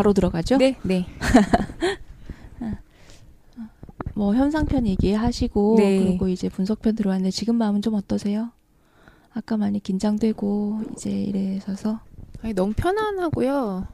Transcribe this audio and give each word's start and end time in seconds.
바로 0.00 0.14
들어가죠? 0.14 0.56
네, 0.56 0.76
네. 0.82 1.04
뭐 4.14 4.34
현상편 4.34 4.86
얘기하시고 4.86 5.76
네. 5.78 5.98
그리고 5.98 6.28
이제 6.28 6.48
분석편 6.48 6.94
들어왔는데 6.94 7.30
지금 7.30 7.56
마음은 7.56 7.82
좀 7.82 7.92
어떠세요? 7.94 8.50
아까 9.34 9.58
많이 9.58 9.78
긴장되고 9.78 10.84
이제 10.92 11.10
이래서서 11.10 12.00
아니, 12.40 12.54
너무 12.54 12.72
편안하고요. 12.74 13.86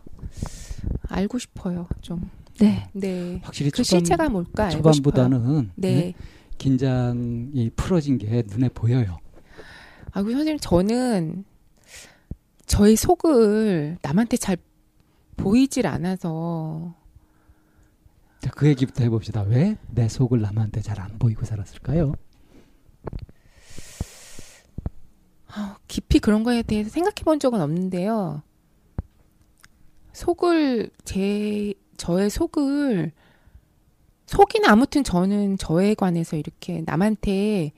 알고 1.08 1.38
싶어요, 1.38 1.88
좀. 2.00 2.30
네. 2.60 2.88
네. 2.92 3.40
확실히 3.42 3.70
그 3.72 3.82
초반, 3.82 4.00
실체가 4.00 4.28
뭘까 4.28 4.66
알고 4.66 4.92
싶어요. 4.92 5.12
초반보다는 5.12 5.70
네. 5.74 5.94
네, 5.94 6.14
긴장이 6.56 7.70
풀어진 7.74 8.18
게 8.18 8.44
눈에 8.46 8.68
보여요. 8.68 9.18
아, 10.12 10.22
그 10.22 10.30
선생님 10.30 10.58
저는 10.60 11.44
저의 12.66 12.94
속을 12.94 13.98
남한테 14.02 14.36
잘 14.36 14.56
보이질 15.36 15.86
않아서 15.86 16.94
자, 18.40 18.50
그 18.50 18.68
얘기부터 18.68 19.02
해봅시다. 19.04 19.42
왜 19.42 19.76
내 19.90 20.08
속을 20.08 20.40
남한테 20.40 20.80
잘 20.82 21.00
안 21.00 21.18
보이고 21.18 21.44
살았을까요? 21.44 22.12
아, 25.48 25.78
깊이 25.88 26.18
그런 26.18 26.42
거에 26.42 26.62
대해서 26.62 26.90
생각해 26.90 27.22
본 27.24 27.40
적은 27.40 27.60
없는데요. 27.60 28.42
속을 30.12 30.90
제 31.04 31.74
저의 31.96 32.30
속을 32.30 33.12
속이나 34.26 34.70
아무튼 34.70 35.04
저는 35.04 35.56
저에 35.56 35.94
관해서 35.94 36.36
이렇게 36.36 36.82
남한테 36.84 37.72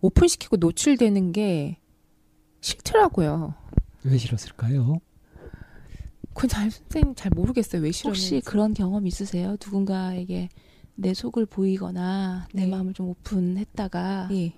오픈시키고 0.00 0.56
노출되는 0.58 1.32
게 1.32 1.78
싫더라고요. 2.60 3.54
왜 4.04 4.16
싫었을까요? 4.18 5.00
그건 6.34 6.48
잘 6.48 6.70
선생님 6.70 7.14
잘 7.14 7.30
모르겠어요. 7.34 7.82
왜 7.82 7.92
싫었는지. 7.92 8.34
혹시 8.36 8.40
그런 8.44 8.74
경험 8.74 9.06
있으세요? 9.06 9.52
누군가에게 9.52 10.48
내 10.96 11.14
속을 11.14 11.46
보이거나 11.46 12.46
내 12.52 12.64
네. 12.64 12.70
마음을 12.70 12.92
좀 12.94 13.08
오픈했다가 13.08 14.28
예. 14.32 14.52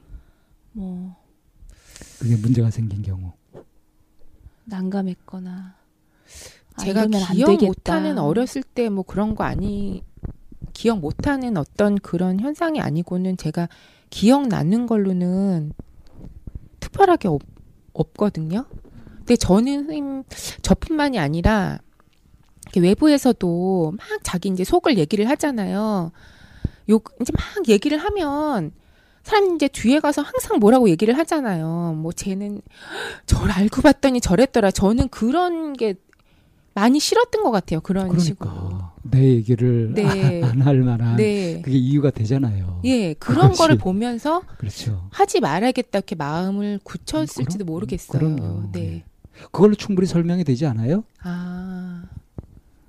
뭐 0.72 1.16
그게 2.18 2.36
문제가 2.36 2.70
생긴 2.70 3.02
경우. 3.02 3.32
난감했거나 4.64 5.76
아, 6.74 6.82
제가 6.82 7.06
기억. 7.06 7.62
못하는 7.64 8.18
어렸을 8.18 8.62
때 8.62 8.88
뭐 8.88 9.02
그런 9.04 9.34
거 9.34 9.44
아니 9.44 10.02
기억 10.72 10.98
못하는 11.00 11.56
어떤 11.56 11.94
그런 11.96 12.40
현상이 12.40 12.80
아니고는 12.80 13.36
제가 13.36 13.68
기억 14.10 14.48
나는 14.48 14.86
걸로는 14.86 15.72
특별하게 16.80 17.28
없, 17.28 17.40
없거든요. 17.92 18.66
근데 19.26 19.36
저는 19.36 19.84
선생님 19.86 20.22
저뿐만이 20.62 21.18
아니라 21.18 21.80
외부에서도 22.76 23.94
막 23.96 24.06
자기 24.22 24.48
이제 24.48 24.62
속을 24.62 24.98
얘기를 24.98 25.28
하잖아요. 25.30 26.12
요 26.90 27.00
이제 27.20 27.32
막 27.32 27.68
얘기를 27.68 27.98
하면 27.98 28.70
사람 29.24 29.56
이제 29.56 29.66
뒤에 29.66 29.98
가서 29.98 30.22
항상 30.22 30.60
뭐라고 30.60 30.88
얘기를 30.88 31.18
하잖아요. 31.18 31.96
뭐 31.98 32.12
쟤는 32.12 32.60
저를 33.26 33.50
알고 33.50 33.82
봤더니 33.82 34.20
저랬더라. 34.20 34.70
저는 34.70 35.08
그런 35.08 35.72
게 35.72 35.94
많이 36.74 37.00
싫었던 37.00 37.42
것 37.42 37.50
같아요. 37.50 37.80
그런 37.80 38.16
식으로. 38.18 38.50
그러니까 38.50 38.92
내 39.02 39.24
얘기를 39.28 39.92
네. 39.94 40.42
안할 40.44 40.76
만한 40.80 41.16
네. 41.16 41.62
그게 41.62 41.76
이유가 41.76 42.10
되잖아요. 42.10 42.82
예, 42.84 43.14
그런 43.14 43.46
그렇지. 43.46 43.58
거를 43.58 43.78
보면서 43.78 44.42
그렇죠. 44.58 45.08
하지 45.10 45.40
말아야겠다 45.40 45.98
이렇게 45.98 46.14
마음을 46.14 46.78
굳혔을지도 46.84 47.64
모르겠어요. 47.64 48.18
그럼요. 48.18 48.70
네. 48.72 49.04
네. 49.38 49.44
그걸로 49.52 49.74
충분히 49.74 50.06
설명이 50.06 50.44
되지 50.44 50.66
않아요? 50.66 51.04
아. 51.22 52.04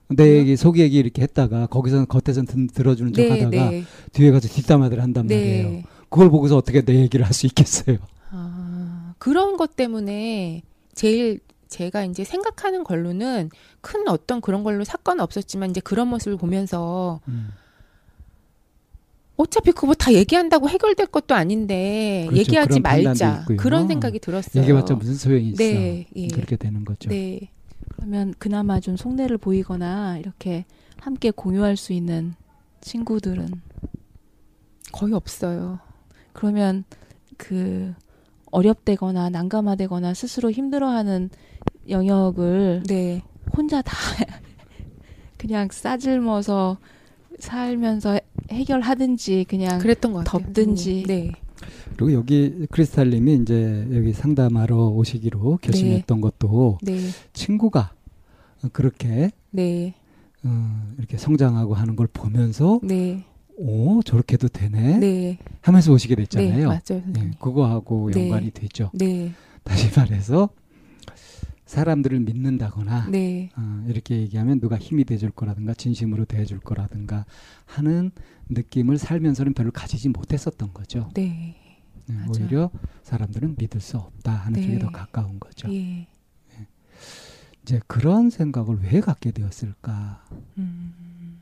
내 0.09 0.37
얘기, 0.37 0.55
속 0.55 0.77
얘기 0.79 0.97
이렇게 0.97 1.21
했다가 1.21 1.67
거기서 1.67 2.05
겉에서 2.05 2.43
든, 2.43 2.67
들어주는 2.67 3.11
척 3.13 3.21
네, 3.21 3.29
하다가 3.29 3.71
네. 3.71 3.83
뒤에 4.13 4.31
가서 4.31 4.47
뒷담화를 4.47 5.01
한단 5.03 5.27
말이에요. 5.27 5.69
네. 5.69 5.83
그걸 6.09 6.29
보고서 6.29 6.55
어떻게 6.55 6.81
내 6.81 6.95
얘기를 6.95 7.25
할 7.25 7.33
수 7.33 7.45
있겠어요? 7.47 7.97
아, 8.31 9.13
그런 9.17 9.57
것 9.57 9.75
때문에 9.75 10.61
제일 10.95 11.41
제가 11.67 12.05
이제 12.05 12.23
생각하는 12.23 12.85
걸로는 12.85 13.49
큰 13.81 14.07
어떤 14.07 14.39
그런 14.39 14.63
걸로 14.63 14.85
사건 14.85 15.19
없었지만 15.19 15.71
이제 15.71 15.81
그런 15.81 16.07
모습을 16.07 16.37
보면서 16.37 17.19
음. 17.27 17.49
어차피 19.37 19.71
그거 19.71 19.93
다 19.93 20.11
얘기한다고 20.11 20.67
해결될 20.67 21.07
것도 21.07 21.35
아닌데 21.35 22.25
그렇죠. 22.27 22.39
얘기하지 22.39 22.79
말자. 22.79 23.45
그런 23.57 23.87
생각이 23.87 24.19
들었어요. 24.19 24.61
얘기해봤자 24.61 24.95
무슨 24.95 25.13
소용이 25.13 25.49
있어? 25.49 25.57
네, 25.57 26.07
예. 26.15 26.27
그렇게 26.27 26.55
되는 26.55 26.83
거죠. 26.83 27.09
네. 27.09 27.51
그러면 27.95 28.33
그나마 28.39 28.79
좀 28.79 28.97
속내를 28.97 29.37
보이거나 29.37 30.17
이렇게 30.17 30.65
함께 30.99 31.29
공유할 31.31 31.77
수 31.77 31.93
있는 31.93 32.33
친구들은 32.81 33.47
거의 34.91 35.13
없어요. 35.13 35.79
그러면 36.33 36.83
그 37.37 37.93
어렵대거나 38.51 39.29
난감하대거나 39.29 40.15
스스로 40.15 40.49
힘들어하는 40.49 41.29
영역을 41.89 42.83
네. 42.87 43.21
혼자 43.55 43.81
다 43.83 43.95
그냥 45.37 45.67
싸질머서 45.71 46.77
살면서 47.39 48.13
해- 48.13 48.21
해결하든지 48.51 49.45
그냥 49.47 49.79
그랬던 49.79 50.13
것 50.13 50.23
같아요. 50.23 50.43
덥든지. 50.43 51.03
네. 51.07 51.31
그리고 51.95 52.13
여기 52.13 52.65
크리스탈님이 52.69 53.35
이제 53.41 53.87
여기 53.93 54.13
상담하러 54.13 54.89
오시기로 54.89 55.57
결심했던 55.61 56.21
것도 56.21 56.77
네. 56.83 56.99
친구가 57.33 57.93
그렇게 58.71 59.31
네. 59.51 59.93
어, 60.43 60.93
이렇게 60.99 61.17
성장하고 61.17 61.73
하는 61.73 61.95
걸 61.95 62.07
보면서 62.07 62.79
네. 62.83 63.23
오 63.57 64.01
저렇게도 64.03 64.49
되네 64.49 64.99
네. 64.99 65.37
하면서 65.61 65.91
오시게 65.91 66.15
네. 66.15 66.23
됐잖아요. 66.23 66.67
맞아요. 66.67 66.79
예, 66.91 67.01
선생님. 67.01 67.33
그거하고 67.39 68.11
네. 68.11 68.23
연관이 68.25 68.51
되죠. 68.51 68.91
네. 68.93 69.31
다시 69.63 69.89
말해서 69.99 70.49
사람들을 71.67 72.21
믿는다거나 72.21 73.09
네. 73.09 73.51
어, 73.55 73.85
이렇게 73.87 74.17
얘기하면 74.17 74.59
누가 74.59 74.77
힘이 74.77 75.03
돼줄 75.03 75.29
거라든가 75.31 75.73
진심으로 75.73 76.25
대해줄 76.25 76.59
거라든가 76.61 77.25
하는 77.65 78.11
느낌을 78.49 78.97
살면서는 78.97 79.53
별로 79.53 79.71
가지지 79.71 80.09
못했었던 80.09 80.73
거죠. 80.73 81.11
네. 81.13 81.55
네. 82.05 82.15
오히려 82.29 82.71
사람들은 83.03 83.55
믿을 83.57 83.81
수 83.81 83.97
없다 83.97 84.31
하는 84.31 84.61
네. 84.61 84.65
쪽에 84.65 84.79
더 84.79 84.89
가까운 84.89 85.39
거죠. 85.39 85.71
예. 85.73 86.07
이제 87.61 87.81
그런 87.85 88.29
생각을 88.29 88.79
왜 88.81 89.01
갖게 89.01 89.31
되었을까? 89.31 90.25
음. 90.57 91.41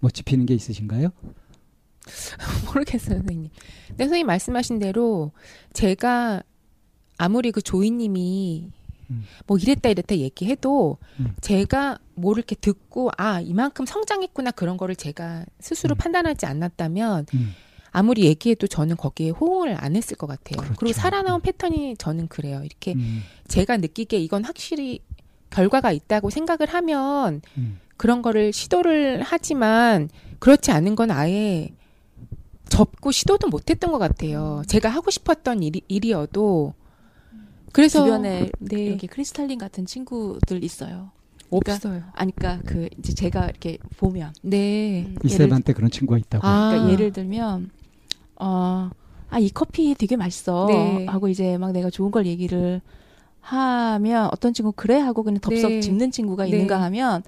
뭐 0.00 0.10
짚히는 0.10 0.46
게 0.46 0.54
있으신가요? 0.54 1.10
모르겠어요, 2.66 3.18
선생님. 3.18 3.50
근데 3.86 4.04
선생님 4.04 4.26
말씀하신 4.26 4.80
대로 4.80 5.30
제가 5.74 6.42
아무리 7.18 7.52
그 7.52 7.62
조이님이 7.62 8.72
음. 9.10 9.24
뭐 9.46 9.58
이랬다 9.58 9.88
이랬다 9.88 10.16
얘기해도 10.16 10.98
음. 11.20 11.34
제가 11.40 11.98
뭐 12.14 12.34
이렇게 12.34 12.54
듣고 12.54 13.10
아 13.16 13.40
이만큼 13.40 13.86
성장했구나 13.86 14.50
그런 14.52 14.76
거를 14.76 14.96
제가 14.96 15.44
스스로 15.60 15.94
음. 15.94 15.96
판단하지 15.96 16.46
않았다면 16.46 17.26
음, 17.34 17.54
아무리 17.90 18.24
얘기해도 18.24 18.66
저는 18.66 18.96
거기에 18.96 19.30
호응을 19.30 19.76
안 19.78 19.96
했을 19.96 20.16
것 20.16 20.26
같아요. 20.26 20.58
그렇죠. 20.58 20.74
그리고 20.78 20.92
살아나온 20.92 21.40
음. 21.40 21.42
패턴이 21.42 21.96
저는 21.96 22.28
그래요. 22.28 22.62
이렇게 22.64 22.94
음, 22.94 23.22
제가 23.48 23.76
느끼기에 23.78 24.18
이건 24.20 24.44
확실히 24.44 25.00
결과가 25.50 25.92
있다고 25.92 26.30
생각을 26.30 26.66
하면 26.68 27.40
음. 27.56 27.80
그런 27.96 28.22
거를 28.22 28.52
시도를 28.52 29.22
하지만 29.24 30.08
그렇지 30.38 30.70
않은 30.70 30.94
건 30.94 31.10
아예 31.10 31.70
접고 32.68 33.10
시도도 33.10 33.48
못했던 33.48 33.90
것 33.90 33.98
같아요. 33.98 34.62
제가 34.66 34.88
하고 34.88 35.10
싶었던 35.10 35.62
일이, 35.62 35.82
일이어도 35.88 36.74
그래서 37.72 38.04
주변에 38.04 38.50
네 38.58 38.84
이렇게 38.86 39.06
크리스탈린 39.06 39.58
같은 39.58 39.86
친구들 39.86 40.64
있어요. 40.64 41.10
없어요. 41.50 42.02
아니, 42.12 42.34
그러니까 42.34 42.62
그 42.66 42.88
이제 42.98 43.14
제가 43.14 43.46
이렇게 43.46 43.78
보면 43.96 44.32
네. 44.42 45.04
음, 45.06 45.16
예를, 45.24 45.46
이쌤한테 45.46 45.72
그런 45.72 45.90
친구가 45.90 46.18
있다고. 46.18 46.46
아. 46.46 46.70
그러니까 46.70 46.92
예를 46.92 47.12
들면 47.12 47.70
어, 48.36 48.90
아, 49.30 49.38
이 49.38 49.48
커피 49.50 49.94
되게 49.94 50.16
맛있어. 50.16 50.66
네. 50.68 51.06
하고 51.06 51.28
이제 51.28 51.56
막 51.58 51.72
내가 51.72 51.90
좋은 51.90 52.10
걸 52.10 52.26
얘기를 52.26 52.80
하면 53.40 54.28
어떤 54.32 54.52
친구 54.52 54.72
그래 54.72 54.98
하고 54.98 55.22
그냥 55.22 55.40
덥석 55.40 55.70
네. 55.70 55.80
집는 55.80 56.10
친구가 56.10 56.44
네. 56.44 56.50
있는가 56.50 56.80
하면 56.82 57.22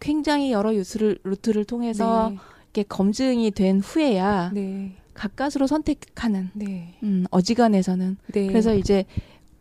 굉장히 0.00 0.50
여러 0.50 0.72
루트를, 0.72 1.18
루트를 1.22 1.64
통해서 1.64 2.32
이렇게 2.72 2.82
검증이 2.82 3.50
된 3.52 3.80
후에야 3.80 4.50
네. 4.52 4.96
가까스로 5.14 5.66
선택하는 5.66 6.50
네. 6.54 6.94
음, 7.02 7.26
어지간해서는 7.30 8.16
네. 8.32 8.46
그래서 8.46 8.74
이제 8.74 9.04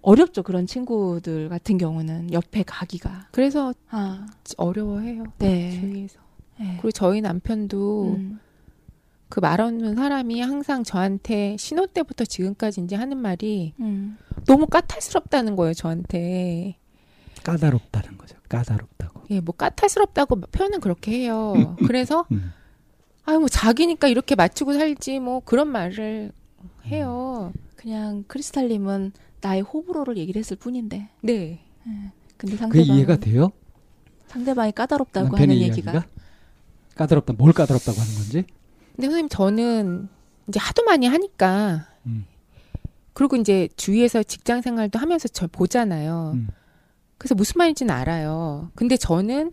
어렵죠 0.02 0.44
그런 0.44 0.66
친구들 0.66 1.50
같은 1.50 1.78
경우는 1.78 2.32
옆에 2.32 2.64
가기가 2.64 3.28
그래서 3.32 3.74
아, 3.90 4.26
어려워해요. 4.58 5.26
네. 5.40 5.72
주위에서. 5.80 6.20
네. 6.60 6.72
그리고 6.74 6.92
저희 6.92 7.22
남편도 7.22 8.14
음, 8.18 8.40
그 9.30 9.42
말 9.42 9.62
없는 9.62 9.96
사람이 9.96 10.42
항상 10.42 10.84
저한테 10.84 11.56
신혼 11.58 11.88
때부터 11.90 12.26
지금까지 12.26 12.82
이제 12.82 12.96
하는 12.96 13.18
말이 13.18 13.74
음. 13.80 14.18
너무 14.48 14.66
까탈스럽다는 14.68 15.56
거예요, 15.56 15.74
저한테. 15.74 16.78
까다롭다는 17.44 18.18
거죠. 18.18 18.36
까다롭다고. 18.50 19.22
예, 19.30 19.40
뭐 19.40 19.54
까탈스럽다고 19.56 20.38
표현은 20.42 20.80
그렇게 20.82 21.12
해요. 21.12 21.76
그래서 21.86 22.26
음. 22.32 22.52
아유 23.26 23.40
뭐 23.40 23.48
자기니까 23.48 24.08
이렇게 24.08 24.36
맞추고 24.36 24.74
살지 24.74 25.20
뭐 25.20 25.42
그런 25.42 25.68
말을 25.68 26.32
해요. 26.86 27.54
그냥 27.76 28.24
크리스탈님은 28.28 29.12
나의 29.42 29.62
호불호를 29.62 30.18
얘기를 30.18 30.40
했을 30.40 30.58
뿐인데 30.58 31.10
네. 31.22 31.60
근데 32.38 32.56
그게 32.56 32.58
상대방 32.58 32.96
이해가 32.96 33.16
돼요? 33.18 33.52
상대방이 34.28 34.72
까다롭다고 34.72 35.36
하는 35.36 35.56
얘기가 35.56 35.92
이야기가? 35.92 36.06
까다롭다. 36.96 37.34
뭘 37.34 37.54
까다롭다고 37.54 38.00
하는 38.00 38.14
건지? 38.16 38.44
근데 38.96 39.08
선생님 39.08 39.30
저는 39.30 40.10
이제 40.48 40.60
하도 40.60 40.84
많이 40.84 41.08
하니까 41.08 41.88
음. 42.06 42.26
그리고 43.14 43.36
이제 43.36 43.68
주위에서 43.76 44.24
직장 44.24 44.62
생활도 44.62 45.00
하면서 45.00 45.28
저 45.28 45.48
보잖아요. 45.48 46.34
음. 46.36 46.48
그래서 47.18 47.36
무슨 47.36 47.58
말인지는 47.58 47.94
알아요. 47.94 48.72
근데 48.76 48.98
저는 48.98 49.52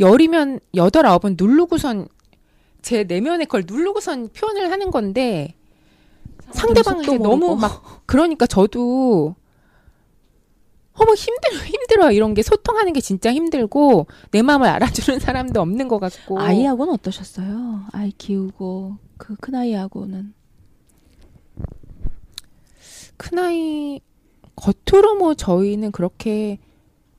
열이면 0.00 0.60
여덟 0.74 1.06
아홉은 1.06 1.36
누르고선 1.38 2.08
제 2.82 3.04
내면의 3.04 3.46
걸 3.46 3.64
누르고선 3.66 4.30
표현을 4.30 4.70
하는 4.70 4.90
건데 4.90 5.54
상대방에게 6.52 7.04
속도 7.06 7.22
너무. 7.22 7.56
막 7.56 8.02
그러니까 8.06 8.46
저도 8.46 9.34
어머 10.94 11.14
힘들어 11.14 11.56
힘들어 11.64 12.12
이런 12.12 12.34
게 12.34 12.42
소통하는 12.42 12.92
게 12.92 13.00
진짜 13.00 13.32
힘들고 13.32 14.06
내 14.30 14.42
마음을 14.42 14.68
알아주는 14.68 15.18
사람도 15.20 15.60
없는 15.60 15.88
것 15.88 15.98
같고 15.98 16.38
아이하고는 16.38 16.92
어떠셨어요? 16.94 17.84
아이 17.92 18.12
키우고 18.12 18.96
그 19.16 19.36
큰 19.40 19.54
아이하고는 19.54 20.34
큰 23.16 23.38
아이 23.38 24.00
겉으로 24.56 25.14
뭐 25.16 25.34
저희는 25.34 25.92
그렇게 25.92 26.58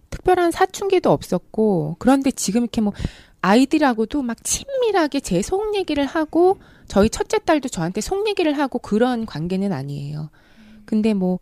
특별한 0.09 0.51
사춘기도 0.51 1.11
없었고 1.11 1.95
그런데 1.99 2.29
지금 2.31 2.61
이렇게 2.63 2.81
뭐 2.81 2.93
아이들하고도 3.41 4.21
막 4.21 4.37
친밀하게 4.43 5.19
제 5.19 5.41
속 5.41 5.75
얘기를 5.75 6.05
하고 6.05 6.57
저희 6.87 7.09
첫째 7.09 7.39
딸도 7.39 7.69
저한테 7.69 8.01
속 8.01 8.27
얘기를 8.27 8.57
하고 8.57 8.79
그런 8.79 9.25
관계는 9.25 9.71
아니에요. 9.71 10.29
근데 10.85 11.13
뭐 11.13 11.39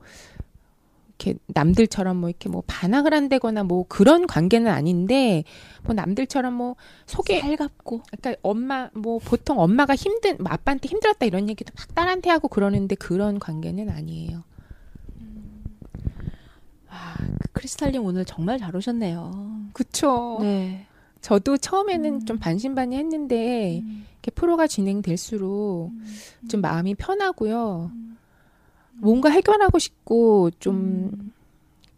이렇게 1.22 1.38
남들처럼 1.48 2.18
뭐 2.18 2.30
이렇게 2.30 2.50
뭐 2.50 2.64
반항을 2.66 3.14
한다거나 3.14 3.64
뭐 3.64 3.86
그런 3.88 4.26
관계는 4.26 4.72
아닌데 4.72 5.44
뭐 5.84 5.94
남들처럼 5.94 6.54
뭐 6.54 6.76
속에 7.06 7.40
살갑고 7.40 8.02
그러니까 8.10 8.36
엄마 8.42 8.90
뭐 8.94 9.20
보통 9.20 9.60
엄마가 9.60 9.96
힘든 9.96 10.38
뭐 10.40 10.52
아빠한테 10.52 10.88
힘들었다 10.88 11.26
이런 11.26 11.48
얘기도 11.48 11.72
막 11.78 11.94
딸한테 11.94 12.30
하고 12.30 12.48
그러는데 12.48 12.96
그런 12.96 13.40
관계는 13.40 13.90
아니에요. 13.90 14.44
아, 16.90 17.16
그 17.40 17.52
크리스탈님 17.54 18.04
오늘 18.04 18.26
정말 18.26 18.60
잘 18.60 18.76
오셨네요. 18.76 19.32
그쵸. 19.74 20.40
네. 20.42 20.88
저도 21.22 21.58
처음에는 21.58 22.14
음. 22.14 22.26
좀 22.26 22.38
반신반의 22.40 22.98
했는데 23.00 23.80
음, 23.84 24.06
이렇게 24.14 24.32
프로가 24.32 24.68
진행될수록 24.68 25.92
음, 25.92 26.48
좀 26.50 26.62
마음이 26.62 26.96
편하고요. 26.96 27.92
음, 27.94 28.18
뭔가 28.96 29.30
해결하고 29.30 29.80
싶고 29.80 30.52
좀 30.60 30.76
음. 30.76 31.32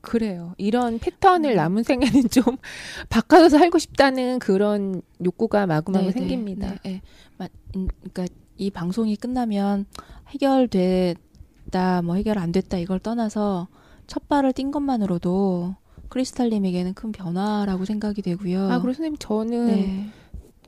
그래요. 0.01 0.53
이런 0.57 0.99
패턴을 0.99 1.51
음. 1.51 1.55
남은 1.55 1.83
생에는 1.83 2.29
좀 2.29 2.43
바꿔서 3.09 3.49
살고 3.57 3.79
싶다는 3.79 4.39
그런 4.39 5.01
욕구가 5.23 5.65
마구마구 5.65 6.07
네, 6.07 6.11
생깁니다. 6.11 6.71
네, 6.71 6.79
네. 6.83 7.01
마- 7.37 7.47
음, 7.77 7.87
그러니까 8.11 8.25
이 8.57 8.69
방송이 8.69 9.15
끝나면 9.15 9.85
해결됐다, 10.27 12.01
뭐 12.03 12.15
해결 12.15 12.37
안 12.37 12.51
됐다 12.51 12.77
이걸 12.77 12.99
떠나서 12.99 13.67
첫 14.07 14.27
발을 14.27 14.51
띈 14.53 14.71
것만으로도 14.71 15.75
크리스탈님에게는 16.13 16.93
큰 16.93 17.11
변화라고 17.11 17.85
생각이 17.85 18.21
되고요. 18.21 18.69
아, 18.69 18.79
그리고 18.79 18.93
선생님 18.93 19.17
저는 19.17 19.65
네. 19.65 20.09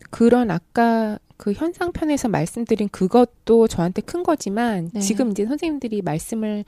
그런 0.09 0.49
아까 0.49 1.19
그 1.37 1.53
현상편에서 1.53 2.29
말씀드린 2.29 2.89
그것도 2.89 3.67
저한테 3.67 4.01
큰 4.01 4.23
거지만 4.23 4.89
네. 4.91 5.01
지금 5.01 5.29
이제 5.29 5.45
선생님들이 5.45 6.01
말씀을 6.01 6.65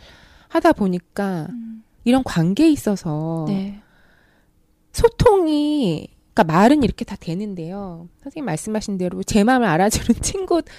하다 0.49 0.73
보니까 0.73 1.47
음, 1.49 1.83
이런 2.03 2.23
관계에 2.23 2.69
있어서 2.69 3.45
네. 3.47 3.81
소통이 4.91 6.09
그러니까 6.35 6.43
말은 6.43 6.83
이렇게 6.83 7.03
다 7.03 7.15
되는데요. 7.19 8.07
선생님 8.21 8.45
말씀하신 8.45 8.99
대로 8.99 9.23
제 9.23 9.43
마음을 9.43 9.67
알아주는 9.67 10.21
친구도 10.21 10.69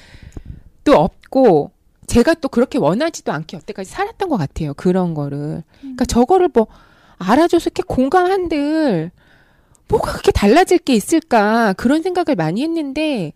없고 0.86 1.72
제가 2.06 2.34
또 2.34 2.48
그렇게 2.48 2.78
원하지도 2.78 3.32
않게 3.32 3.56
여태까지 3.56 3.90
살았던 3.90 4.28
것 4.28 4.36
같아요. 4.36 4.72
그런 4.74 5.14
거를. 5.14 5.64
그러니까 5.80 6.04
저거를 6.04 6.50
뭐 6.54 6.68
알아줘서 7.18 7.64
이렇게 7.68 7.82
공감한들 7.86 9.10
뭐가 9.88 10.12
그렇게 10.12 10.32
달라질 10.32 10.78
게 10.78 10.94
있을까 10.94 11.72
그런 11.74 12.02
생각을 12.02 12.36
많이 12.36 12.62
했는데 12.62 13.32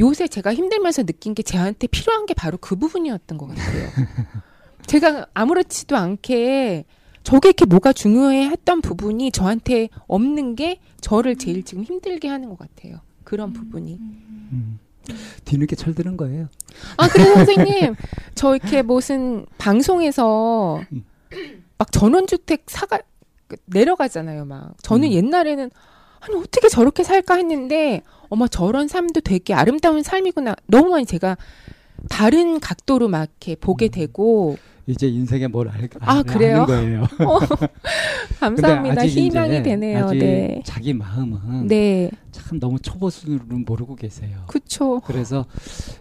요새 0.00 0.26
제가 0.26 0.54
힘들면서 0.54 1.04
느낀 1.04 1.34
게 1.34 1.42
저한테 1.42 1.86
필요한 1.86 2.26
게 2.26 2.34
바로 2.34 2.58
그 2.58 2.76
부분이었던 2.76 3.38
것 3.38 3.48
같아요. 3.48 3.88
제가 4.86 5.26
아무렇지도 5.34 5.96
않게 5.96 6.84
저게 7.22 7.48
이렇게 7.48 7.64
뭐가 7.64 7.92
중요해 7.92 8.48
했던 8.48 8.80
부분이 8.80 9.30
저한테 9.30 9.88
없는 10.06 10.56
게 10.56 10.80
저를 11.00 11.36
제일 11.36 11.62
지금 11.62 11.82
힘들게 11.84 12.28
하는 12.28 12.48
것 12.48 12.58
같아요. 12.58 13.00
그런 13.24 13.52
부분이. 13.52 13.94
음. 13.94 14.78
뒤늦게 15.44 15.76
철드는 15.76 16.16
거예요. 16.16 16.48
아, 16.96 17.08
그래서 17.08 17.34
선생님, 17.34 17.94
저 18.34 18.56
이렇게 18.56 18.82
무슨 18.82 19.46
방송에서 19.58 20.82
막 21.78 21.90
전원주택 21.92 22.64
사가, 22.66 23.00
그 23.48 23.56
내려가잖아요, 23.66 24.44
막. 24.44 24.74
저는 24.82 25.08
음. 25.08 25.12
옛날에는, 25.12 25.70
아니 26.20 26.36
어떻게 26.36 26.68
저렇게 26.68 27.02
살까 27.04 27.36
했는데 27.36 28.02
어머 28.30 28.48
저런 28.48 28.88
삶도 28.88 29.20
되게 29.20 29.52
아름다운 29.52 30.02
삶이구나. 30.02 30.56
너무 30.66 30.90
많이 30.90 31.04
제가 31.04 31.36
다른 32.08 32.60
각도로 32.60 33.08
막 33.08 33.28
이렇게 33.30 33.56
보게 33.56 33.86
음. 33.86 33.90
되고 33.90 34.56
이제 34.86 35.06
인생에 35.06 35.48
뭘 35.48 35.68
알, 35.68 35.88
아, 36.00 36.16
알, 36.16 36.22
그래요? 36.24 36.66
거예요. 36.66 37.02
어, 37.20 37.38
감사합니다. 38.40 39.06
희망이 39.06 39.62
되네요. 39.62 40.10
네. 40.10 40.62
자기 40.64 40.92
마음은 40.92 41.66
네. 41.68 42.10
참 42.32 42.58
너무 42.58 42.78
초보 42.78 43.08
수준으로는 43.08 43.64
모르고 43.66 43.96
계세요. 43.96 44.44
그쵸. 44.46 45.00
그래서 45.06 45.46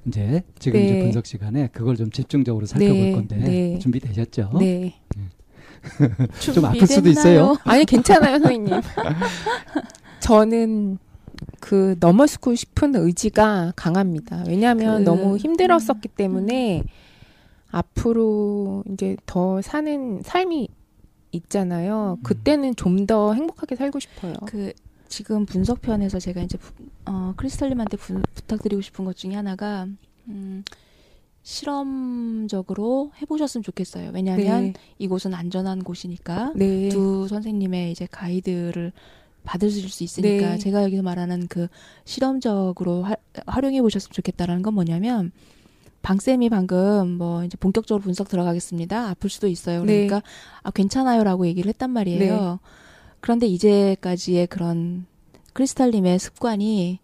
이제 0.05 0.43
지금 0.59 0.79
네. 0.79 0.85
이제 0.85 0.99
분석 0.99 1.25
시간에 1.25 1.67
그걸 1.71 1.95
좀 1.95 2.11
집중적으로 2.11 2.65
살펴볼 2.65 2.95
네, 2.97 3.11
건데 3.13 3.35
네. 3.37 3.79
준비되셨죠? 3.79 4.51
네. 4.59 4.95
좀 6.53 6.65
아플 6.65 6.87
수도 6.87 7.09
있어요. 7.09 7.57
아니 7.63 7.85
괜찮아요, 7.85 8.39
선생님. 8.39 8.73
저는 10.19 10.97
그 11.59 11.95
넘어서고 11.99 12.55
싶은 12.55 12.95
의지가 12.95 13.73
강합니다. 13.75 14.43
왜냐하면 14.47 14.99
그- 15.03 15.09
너무 15.09 15.37
힘들었었기 15.37 16.07
때문에 16.09 16.83
앞으로 17.71 18.83
이제 18.91 19.17
더 19.25 19.61
사는 19.61 20.21
삶이 20.23 20.67
있잖아요. 21.31 22.19
그때는 22.23 22.75
좀 22.75 23.05
더 23.07 23.33
행복하게 23.33 23.75
살고 23.75 23.99
싶어요. 23.99 24.33
그 24.45 24.71
지금 25.09 25.45
분석편에서 25.45 26.19
제가 26.19 26.41
이제 26.41 26.57
부- 26.57 26.71
어, 27.05 27.33
크리스탈님한테 27.35 27.97
부, 27.97 28.21
부탁드리고 28.35 28.81
싶은 28.81 29.03
것 29.03 29.15
중에 29.17 29.33
하나가 29.35 29.87
음, 30.27 30.63
실험적으로 31.43 33.11
해보셨으면 33.21 33.63
좋겠어요. 33.63 34.11
왜냐하면 34.13 34.63
네. 34.63 34.73
이곳은 34.97 35.33
안전한 35.33 35.83
곳이니까 35.83 36.53
네. 36.55 36.89
두 36.89 37.27
선생님의 37.27 37.91
이제 37.91 38.07
가이드를 38.09 38.93
받으실 39.43 39.89
수 39.89 40.03
있으니까 40.05 40.51
네. 40.51 40.57
제가 40.57 40.83
여기서 40.83 41.03
말하는 41.03 41.47
그 41.47 41.67
실험적으로 42.05 43.03
화, 43.03 43.15
활용해 43.45 43.81
보셨으면 43.81 44.13
좋겠다라는 44.13 44.61
건 44.61 44.73
뭐냐면 44.73 45.31
방쌤이 46.01 46.49
방금 46.49 47.17
뭐 47.17 47.43
이제 47.43 47.57
본격적으로 47.57 48.01
분석 48.01 48.29
들어가겠습니다. 48.29 49.09
아플 49.09 49.29
수도 49.29 49.47
있어요. 49.47 49.83
네. 49.83 50.05
그러니까 50.05 50.23
아 50.61 50.71
괜찮아요라고 50.71 51.45
얘기를 51.47 51.67
했단 51.69 51.89
말이에요. 51.89 52.59
그런데 53.19 53.47
이제까지의 53.47 54.47
그런 54.47 55.05
크리스탈님의 55.53 56.19
습관이 56.19 56.99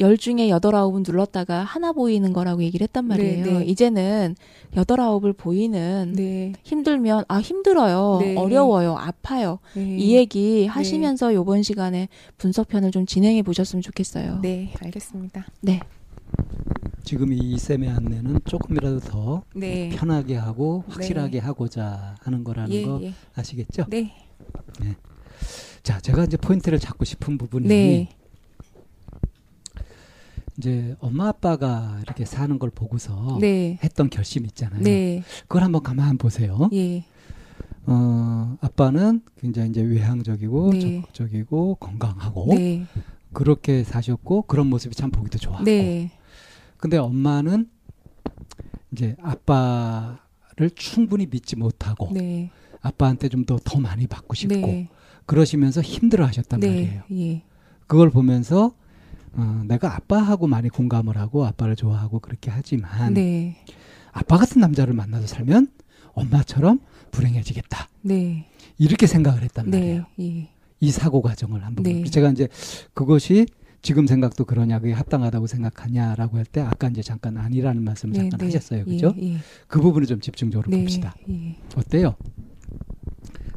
열 0.00 0.16
중에 0.16 0.48
여덟 0.48 0.74
아홉은 0.74 1.04
눌렀다가 1.06 1.62
하나 1.62 1.92
보이는 1.92 2.32
거라고 2.32 2.62
얘기를 2.62 2.84
했단 2.84 3.04
말이에요. 3.04 3.44
네, 3.44 3.52
네. 3.58 3.64
이제는 3.64 4.34
여덟 4.76 5.00
아홉을 5.00 5.34
보이는 5.34 6.12
네. 6.16 6.52
힘들면 6.62 7.24
아 7.28 7.40
힘들어요, 7.40 8.18
네. 8.20 8.36
어려워요, 8.36 8.96
아파요. 8.96 9.58
네. 9.74 9.96
이 9.98 10.16
얘기 10.16 10.66
하시면서 10.66 11.34
요번 11.34 11.62
시간에 11.62 12.08
분석편을 12.38 12.90
좀 12.92 13.04
진행해 13.04 13.42
보셨으면 13.42 13.82
좋겠어요. 13.82 14.40
네, 14.40 14.72
알겠습니다. 14.80 15.46
네. 15.60 15.80
지금 17.04 17.32
이 17.32 17.58
쌤의 17.58 17.90
안내는 17.90 18.40
조금이라도 18.46 19.00
더 19.00 19.42
네. 19.54 19.90
편하게 19.90 20.36
하고 20.36 20.84
확실하게 20.88 21.40
하고자 21.40 22.14
하는 22.20 22.44
거라는 22.44 22.72
예, 22.72 22.84
거 22.84 23.00
예. 23.02 23.12
아시겠죠? 23.34 23.84
네. 23.88 24.14
자, 25.82 26.00
제가 26.00 26.24
이제 26.24 26.36
포인트를 26.36 26.78
잡고 26.78 27.04
싶은 27.04 27.36
부분이 27.36 27.68
네. 27.68 28.08
이제 30.60 30.94
엄마 31.00 31.28
아빠가 31.28 31.98
이렇게 32.02 32.26
사는 32.26 32.58
걸 32.58 32.68
보고서 32.68 33.38
네. 33.40 33.78
했던 33.82 34.10
결심 34.10 34.44
있잖아요. 34.44 34.82
네. 34.82 35.22
그걸 35.42 35.64
한번 35.64 35.82
가만 35.82 36.18
보세요. 36.18 36.68
예. 36.74 37.02
어, 37.86 38.58
아빠는 38.60 39.22
굉장히 39.38 39.70
이제 39.70 39.80
외향적이고 39.80 40.72
네. 40.74 40.80
적극적이고 40.80 41.76
건강하고 41.76 42.54
네. 42.54 42.84
그렇게 43.32 43.84
사셨고 43.84 44.42
그런 44.42 44.66
모습이 44.66 44.94
참 44.94 45.10
보기도 45.10 45.38
좋았고. 45.38 45.64
네. 45.64 46.10
근데 46.76 46.98
엄마는 46.98 47.70
이제 48.92 49.16
아빠를 49.22 50.70
충분히 50.74 51.26
믿지 51.26 51.56
못하고 51.56 52.10
네. 52.12 52.50
아빠한테 52.82 53.30
좀더더 53.30 53.80
많이 53.80 54.06
받고 54.06 54.34
싶고 54.34 54.54
네. 54.54 54.88
그러시면서 55.24 55.80
힘들어 55.80 56.26
하셨단 56.26 56.60
말이에요. 56.60 57.02
네. 57.08 57.18
예. 57.18 57.42
그걸 57.86 58.10
보면서 58.10 58.74
어, 59.32 59.62
내가 59.66 59.94
아빠하고 59.96 60.46
많이 60.46 60.68
공감을 60.68 61.16
하고 61.16 61.46
아빠를 61.46 61.76
좋아하고 61.76 62.18
그렇게 62.20 62.50
하지만 62.50 63.14
네. 63.14 63.56
아빠 64.12 64.36
같은 64.36 64.60
남자를 64.60 64.92
만나서 64.94 65.26
살면 65.26 65.68
엄마처럼 66.12 66.80
불행해지겠다. 67.12 67.88
네. 68.02 68.48
이렇게 68.78 69.06
생각을 69.06 69.42
했단 69.42 69.70
말이에요. 69.70 70.04
네. 70.16 70.24
예. 70.42 70.48
이 70.80 70.90
사고 70.90 71.22
과정을 71.22 71.64
한번 71.64 71.84
네. 71.84 72.02
제가 72.04 72.30
이제 72.30 72.48
그것이 72.94 73.46
지금 73.82 74.06
생각도 74.06 74.44
그러냐, 74.44 74.78
그게 74.78 74.92
합당하다고 74.92 75.46
생각하냐라고 75.46 76.36
할 76.36 76.44
때 76.44 76.60
아까 76.60 76.88
이제 76.88 77.00
잠깐 77.02 77.36
아니라는 77.38 77.82
말씀을 77.84 78.12
네, 78.14 78.18
잠깐 78.22 78.38
네. 78.40 78.44
하셨어요. 78.46 78.84
그죠? 78.84 79.14
예. 79.18 79.34
예. 79.34 79.38
그 79.68 79.80
부분을 79.80 80.06
좀 80.06 80.20
집중적으로 80.20 80.68
네. 80.70 80.80
봅시다. 80.82 81.14
예. 81.28 81.56
어때요? 81.76 82.14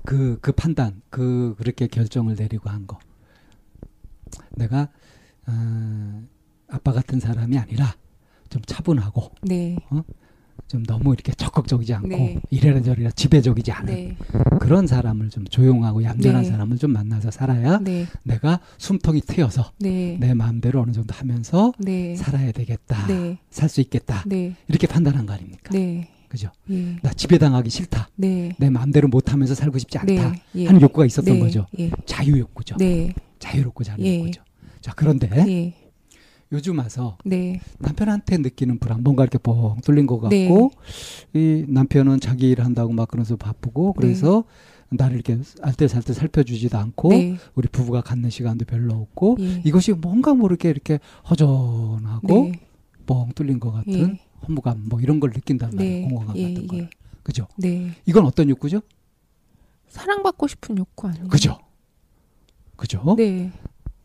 그, 0.05 0.37
그 0.41 0.51
판단, 0.51 1.01
그, 1.09 1.55
그렇게 1.57 1.87
결정을 1.87 2.35
내리고 2.35 2.69
한 2.69 2.85
거. 2.87 2.99
내가, 4.55 4.89
어, 5.47 6.23
아빠 6.69 6.91
같은 6.91 7.19
사람이 7.19 7.57
아니라 7.57 7.95
좀 8.50 8.62
차분하고 8.65 9.31
네. 9.43 9.77
좀 10.67 10.83
너무 10.83 11.13
이렇게 11.13 11.33
적극적이지 11.33 11.93
않고 11.93 12.07
네. 12.07 12.39
이래라 12.50 12.81
저래라 12.81 13.12
지배적이지 13.12 13.71
않은 13.71 13.93
네. 13.93 14.17
그런 14.59 14.88
사람을 14.88 15.29
좀 15.29 15.45
조용하고 15.45 16.03
얌전한 16.03 16.43
네. 16.43 16.50
사람을 16.50 16.77
좀 16.77 16.91
만나서 16.91 17.31
살아야 17.31 17.79
네. 17.79 18.07
내가 18.23 18.59
숨통이 18.77 19.21
트여서 19.21 19.71
네. 19.79 20.17
내 20.19 20.33
마음대로 20.33 20.81
어느 20.81 20.91
정도 20.91 21.13
하면서 21.13 21.73
네. 21.77 22.15
살아야 22.15 22.51
되겠다. 22.51 23.07
네. 23.07 23.38
살수 23.50 23.81
있겠다. 23.81 24.23
네. 24.25 24.55
이렇게 24.67 24.88
판단한 24.88 25.25
거 25.25 25.33
아닙니까? 25.33 25.71
네. 25.73 26.09
그죠? 26.27 26.50
예. 26.71 26.95
나 27.03 27.13
지배당하기 27.13 27.69
싫다. 27.69 28.09
네. 28.15 28.55
내 28.57 28.71
마음대로 28.71 29.07
못하면서 29.07 29.53
살고 29.53 29.77
싶지 29.77 30.00
않다. 30.00 30.31
네. 30.31 30.41
예. 30.55 30.65
하는 30.65 30.81
욕구가 30.81 31.05
있었던 31.05 31.31
네. 31.31 31.39
거죠. 31.39 31.67
예. 31.77 31.91
자유 32.07 32.39
욕구죠. 32.39 32.75
네. 32.77 33.13
자유롭고 33.38 33.83
자는 33.83 34.03
예. 34.03 34.17
욕구죠. 34.17 34.41
자, 34.83 34.91
그런데 34.93 35.29
예. 35.47 35.73
요즘 36.51 36.77
와서 36.77 37.17
네. 37.23 37.61
남편한테 37.79 38.37
느끼는 38.37 38.79
불안, 38.79 39.01
뭔가 39.01 39.23
이렇게 39.23 39.37
뻥 39.37 39.79
뚫린 39.81 40.05
것 40.05 40.19
같고, 40.19 40.71
네. 41.31 41.39
이 41.39 41.65
남편은 41.69 42.19
자기 42.19 42.49
일 42.49 42.61
한다고 42.61 42.91
막 42.91 43.07
그러면서 43.07 43.37
바쁘고, 43.37 43.93
그래서 43.93 44.43
나를 44.89 45.15
이렇게 45.15 45.39
알뜰살뜰 45.61 46.13
살펴주지도 46.13 46.77
않고, 46.77 47.09
네. 47.09 47.37
우리 47.55 47.69
부부가 47.69 48.01
갖는 48.01 48.29
시간도 48.29 48.65
별로 48.65 48.93
없고, 48.95 49.37
예. 49.39 49.61
이것이 49.63 49.93
뭔가 49.93 50.33
모르게 50.33 50.69
이렇게 50.69 50.99
허전하고, 51.29 52.27
네. 52.27 52.59
뻥 53.05 53.29
뚫린 53.33 53.61
것 53.61 53.71
같은 53.71 53.93
예. 53.93 54.19
허무감, 54.45 54.83
뭐 54.89 54.99
이런 54.99 55.21
걸 55.21 55.31
느낀단 55.31 55.71
말이에요. 55.75 56.01
네. 56.01 56.09
공허감 56.09 56.37
예. 56.37 56.53
같은 56.53 56.67
걸. 56.67 56.79
예. 56.79 56.89
그죠? 57.23 57.47
네. 57.57 57.91
이건 58.05 58.25
어떤 58.25 58.49
욕구죠? 58.49 58.81
사랑받고 59.87 60.45
싶은 60.47 60.77
욕구 60.77 61.07
아니에요? 61.07 61.29
그죠? 61.29 61.57
그죠? 62.75 63.15
네. 63.17 63.49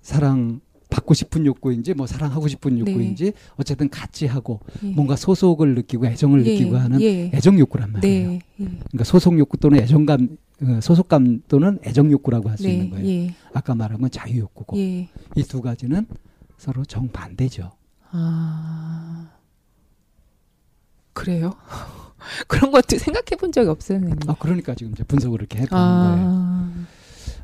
사랑 0.03 0.61
받고 0.91 1.15
싶은 1.15 1.45
욕구인지 1.47 1.95
뭐 1.95 2.07
사랑하고 2.07 2.49
싶은 2.49 2.75
네. 2.75 2.81
욕구인지 2.81 3.33
어쨌든 3.57 3.89
같이 3.91 4.27
하고 4.27 4.61
예. 4.83 4.89
뭔가 4.89 5.17
소속을 5.17 5.75
느끼고 5.75 6.07
애정을 6.07 6.47
예. 6.47 6.53
느끼고 6.53 6.77
하는 6.77 7.01
예. 7.03 7.31
애정 7.35 7.59
욕구란 7.59 7.93
말이에요. 7.93 8.29
네. 8.31 8.41
예. 8.61 8.65
그러니까 8.65 9.05
소속 9.05 9.39
욕구 9.39 9.57
또는 9.59 9.81
애정감 9.81 10.37
어, 10.63 10.81
소속감 10.81 11.43
또는 11.49 11.79
애정 11.85 12.11
욕구라고 12.11 12.49
할 12.49 12.59
수 12.59 12.69
있는 12.69 12.87
네. 12.87 12.91
거예요. 12.91 13.07
예. 13.09 13.35
아까 13.53 13.75
말한 13.75 14.01
건 14.01 14.11
자유 14.11 14.39
욕구고 14.39 14.79
예. 14.79 15.09
이두 15.37 15.61
가지는 15.61 16.07
서로 16.57 16.85
정반대죠. 16.85 17.71
아. 18.11 19.31
그래요? 21.13 21.53
그런 22.49 22.71
것도 22.73 22.99
생각해 22.99 23.37
본 23.39 23.53
적이 23.53 23.69
없어요, 23.71 23.99
선생님. 24.01 24.29
아 24.31 24.35
그러니까 24.39 24.75
지금 24.75 24.93
이제 24.93 25.05
분석을 25.05 25.41
이렇게 25.41 25.59
해보는 25.61 25.83
거예요. 25.85 26.27
아. 26.27 26.73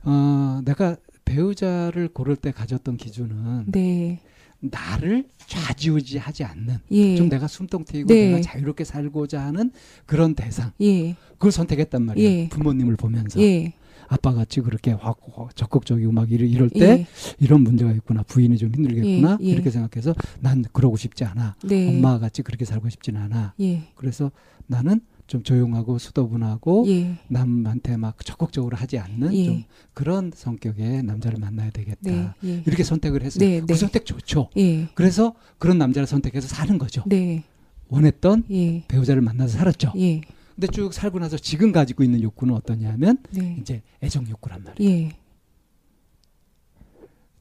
어, 0.04 0.60
내가 0.64 0.96
배우자를 1.24 2.08
고를 2.08 2.36
때 2.36 2.52
가졌던 2.52 2.96
기준은 2.96 3.66
네. 3.66 4.20
나를 4.60 5.28
좌지우지하지 5.46 6.44
않는 6.44 6.78
예. 6.92 7.16
좀 7.16 7.28
내가 7.28 7.46
숨통 7.46 7.84
트이고 7.84 8.08
네. 8.08 8.28
내가 8.30 8.40
자유롭게 8.40 8.84
살고자 8.84 9.40
하는 9.40 9.70
그런 10.06 10.34
대상 10.34 10.72
예. 10.80 11.14
그걸 11.32 11.52
선택했단 11.52 12.02
말이에요. 12.02 12.28
예. 12.28 12.48
부모님을 12.48 12.96
보면서 12.96 13.40
예. 13.40 13.74
아빠 14.08 14.32
같이 14.32 14.60
그렇게 14.60 14.92
확 14.92 15.18
적극적이고 15.54 16.12
막 16.12 16.30
이럴, 16.30 16.48
이럴 16.48 16.70
때 16.70 16.80
예. 16.80 17.06
이런 17.38 17.62
문제가 17.62 17.90
있구나 17.92 18.22
부인이 18.22 18.56
좀 18.58 18.72
힘들겠구나 18.74 19.38
예, 19.40 19.44
예. 19.44 19.50
이렇게 19.50 19.70
생각해서 19.70 20.14
난 20.40 20.64
그러고 20.72 20.96
싶지 20.96 21.24
않아 21.24 21.56
네. 21.64 21.88
엄마 21.88 22.18
같이 22.18 22.42
그렇게 22.42 22.64
살고 22.64 22.88
싶진 22.88 23.16
않아 23.16 23.54
예. 23.60 23.82
그래서 23.94 24.30
나는 24.66 25.00
좀 25.26 25.42
조용하고 25.42 25.98
수도분하고 25.98 26.84
예. 26.88 27.16
남한테 27.28 27.96
막 27.96 28.24
적극적으로 28.24 28.76
하지 28.76 28.98
않는 28.98 29.34
예. 29.34 29.44
좀 29.44 29.64
그런 29.94 30.30
성격의 30.34 31.02
남자를 31.02 31.38
만나야 31.38 31.70
되겠다 31.70 31.98
네. 32.02 32.30
예. 32.44 32.62
이렇게 32.66 32.84
선택을 32.84 33.22
했어요 33.22 33.48
네, 33.48 33.60
그 33.60 33.66
네. 33.66 33.74
선택 33.74 34.04
좋죠 34.04 34.50
예. 34.56 34.88
그래서 34.94 35.34
그런 35.58 35.78
남자를 35.78 36.06
선택해서 36.06 36.46
사는 36.48 36.76
거죠 36.76 37.02
네. 37.06 37.44
원했던 37.88 38.44
예. 38.50 38.84
배우자를 38.86 39.22
만나서 39.22 39.56
살았죠 39.58 39.92
예. 39.96 40.20
근데 40.54 40.68
쭉 40.68 40.92
살고 40.92 41.18
나서 41.18 41.36
지금 41.36 41.72
가지고 41.72 42.04
있는 42.04 42.22
욕구는 42.22 42.54
어떠냐면 42.54 43.18
네. 43.30 43.56
이제 43.60 43.82
애정 44.02 44.28
욕구란 44.28 44.62
말이에요 44.62 44.90
예. 44.90 45.24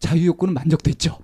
자유 0.03 0.27
욕구는 0.27 0.53
만족됐죠. 0.53 1.17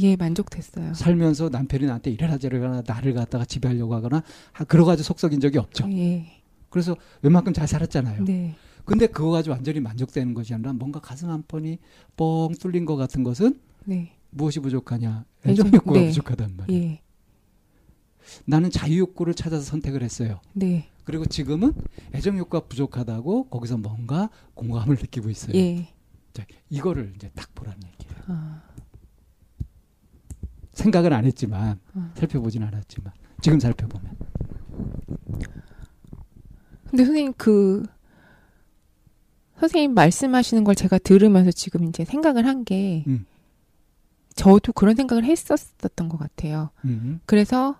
예, 0.00 0.16
만족됐어요. 0.16 0.94
살면서 0.94 1.48
남편이 1.48 1.86
나한테 1.86 2.10
이래라 2.10 2.38
저래라 2.38 2.82
나를 2.86 3.14
갖다가 3.14 3.44
지배하려고 3.44 3.94
하거나 3.94 4.22
하- 4.52 4.64
그러 4.64 4.84
가지고 4.84 5.04
속썩인 5.04 5.40
적이 5.40 5.58
없죠. 5.58 5.90
예. 5.92 6.26
그래서 6.70 6.96
웬만큼 7.22 7.52
잘 7.52 7.66
살았잖아요. 7.66 8.24
네. 8.24 8.54
근데 8.84 9.06
그거 9.06 9.30
가지고 9.30 9.54
완전히 9.54 9.80
만족되는 9.80 10.32
것이 10.34 10.54
아니라 10.54 10.72
뭔가 10.72 11.00
가슴 11.00 11.28
한 11.30 11.42
폰이 11.46 11.78
뻥 12.16 12.54
뚫린 12.58 12.84
것 12.84 12.96
같은 12.96 13.22
것은 13.22 13.58
네. 13.84 14.12
무엇이 14.30 14.60
부족하냐? 14.60 15.24
애정, 15.46 15.66
애정 15.66 15.74
욕구가 15.74 15.98
네. 16.00 16.06
부족하단 16.08 16.56
말이에요. 16.56 16.82
예. 16.84 17.00
나는 18.44 18.70
자유 18.70 18.98
욕구를 18.98 19.34
찾아서 19.34 19.62
선택을 19.64 20.02
했어요. 20.02 20.40
네. 20.52 20.88
그리고 21.04 21.24
지금은 21.24 21.72
애정 22.14 22.36
욕구가 22.38 22.66
부족하다고 22.66 23.48
거기서 23.48 23.78
뭔가 23.78 24.28
공감을 24.54 24.96
느끼고 24.96 25.30
있어요. 25.30 25.54
예. 25.56 25.88
자, 26.34 26.44
이거를 26.68 27.12
이제 27.16 27.30
딱 27.34 27.54
보라는 27.54 27.78
얘기예요. 27.82 28.22
아. 28.28 28.62
생각은 30.78 31.12
안 31.12 31.24
했지만 31.24 31.78
어. 31.94 32.10
살펴보진 32.14 32.62
않았지만 32.62 33.12
지금 33.40 33.60
살펴보면 33.60 34.16
근데 36.88 37.04
선생님 37.04 37.34
그 37.36 37.84
선생님 39.58 39.94
말씀하시는 39.94 40.64
걸 40.64 40.74
제가 40.74 40.98
들으면서 40.98 41.50
지금 41.50 41.84
이제 41.84 42.04
생각을 42.04 42.46
한게 42.46 43.04
음. 43.08 43.26
저도 44.36 44.72
그런 44.72 44.94
생각을 44.94 45.24
했었었던 45.24 46.08
것 46.08 46.16
같아요. 46.16 46.70
음, 46.84 47.20
그래서 47.26 47.76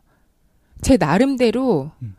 제 0.83 0.97
나름대로 0.97 1.93
음. 2.03 2.17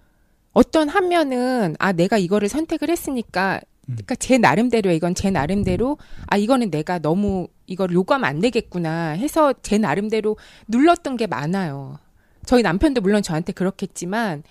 어떤 0.54 0.88
한 0.88 1.10
면은 1.10 1.76
아 1.78 1.92
내가 1.92 2.18
이거를 2.18 2.48
선택을 2.48 2.90
했으니까 2.90 3.56
음. 3.56 3.79
그러니까 3.96 4.16
제 4.16 4.38
나름대로 4.38 4.92
이건 4.92 5.16
제 5.16 5.32
나름대로 5.32 5.98
아 6.28 6.38
이거는 6.38 6.70
내가 6.72 7.00
너무 7.00 7.48
이걸 7.68 7.92
요구하면 7.92 8.30
안 8.30 8.40
되겠구나 8.40 9.10
해서 9.12 9.54
제 9.62 9.78
나름대로 9.78 10.38
눌렀던 10.68 11.18
게 11.18 11.28
많아요. 11.28 11.98
저희 12.46 12.62
남편도 12.62 13.02
물론 13.02 13.22
저한테 13.22 13.54
그렇겠지만 13.54 14.44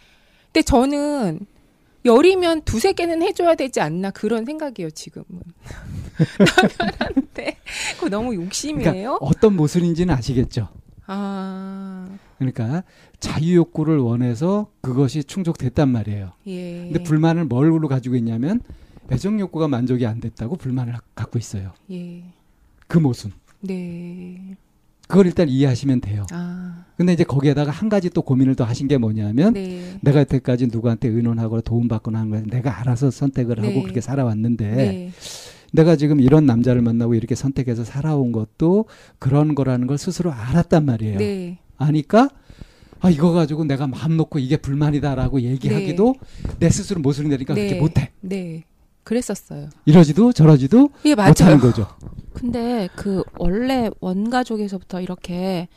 근데 0.46 0.62
저는 0.62 1.40
열이면 2.04 2.62
두세 2.62 2.92
개는 2.92 3.22
해줘야 3.22 3.54
되지 3.54 3.80
않나 3.80 4.10
그런 4.10 4.44
생각이에요 4.44 4.90
지금은 4.90 5.26
남편한테 6.38 7.56
그거 7.94 8.08
너무 8.08 8.34
욕심이에요. 8.34 8.90
그러니까 8.90 9.16
어떤 9.20 9.56
모순인지는 9.56 10.14
아시겠죠? 10.14 10.68
아 11.06 12.08
그러니까 12.38 12.84
자유 13.18 13.56
욕구를 13.56 13.98
원해서 13.98 14.70
그것이 14.80 15.24
충족됐단 15.24 15.88
말이에요. 15.88 16.32
예. 16.46 16.88
근데 16.92 17.02
불만을 17.02 17.44
뭘로 17.44 17.88
가지고 17.88 18.16
있냐면 18.16 18.60
애정 19.10 19.40
욕구가 19.40 19.68
만족이 19.68 20.06
안 20.06 20.20
됐다고 20.20 20.56
불만을 20.56 20.94
하- 20.94 21.00
갖고 21.14 21.38
있어요. 21.38 21.72
예. 21.90 22.22
그 22.86 22.98
모순. 22.98 23.32
네. 23.60 24.56
그걸 25.06 25.26
일단 25.26 25.48
이해하시면 25.48 26.02
돼요. 26.02 26.26
아. 26.32 26.84
근데 26.98 27.14
이제 27.14 27.24
거기에다가 27.24 27.70
한 27.70 27.88
가지 27.88 28.10
또 28.10 28.20
고민을 28.20 28.54
더 28.54 28.64
하신 28.64 28.88
게 28.88 28.98
뭐냐면 28.98 29.54
네. 29.54 29.96
내가 30.02 30.20
여태까지 30.20 30.66
누구한테 30.66 31.08
의논하거나 31.08 31.62
도움받거나 31.62 32.18
하는 32.18 32.30
걸 32.30 32.42
내가 32.44 32.78
알아서 32.80 33.10
선택을 33.10 33.58
하고 33.58 33.68
네. 33.68 33.82
그렇게 33.82 34.02
살아왔는데 34.02 34.70
네. 34.74 35.12
내가 35.72 35.96
지금 35.96 36.20
이런 36.20 36.44
남자를 36.44 36.82
만나고 36.82 37.14
이렇게 37.14 37.34
선택해서 37.34 37.84
살아온 37.84 38.32
것도 38.32 38.84
그런 39.18 39.54
거라는 39.54 39.86
걸 39.86 39.96
스스로 39.96 40.30
알았단 40.32 40.84
말이에요. 40.84 41.18
네. 41.18 41.58
아니까 41.78 42.28
아 43.00 43.08
이거 43.10 43.32
가지고 43.32 43.64
내가 43.64 43.86
마음 43.86 44.16
놓고 44.18 44.40
이게 44.40 44.56
불만이다라고 44.58 45.40
얘기하기도 45.40 46.16
내 46.58 46.68
스스로 46.68 47.00
모순이 47.00 47.30
되니까 47.30 47.54
네. 47.54 47.66
그렇게 47.68 47.80
못해. 47.80 48.10
네. 49.08 49.10
그랬었어요. 49.10 49.68
이러지도 49.86 50.32
저러지도 50.32 50.90
예, 51.06 51.14
못하는. 51.14 51.58
거죠. 51.58 51.86
근데 52.34 52.88
그 52.94 53.22
원래 53.38 53.90
원가족에서부터 54.00 55.00
이렇게 55.00 55.68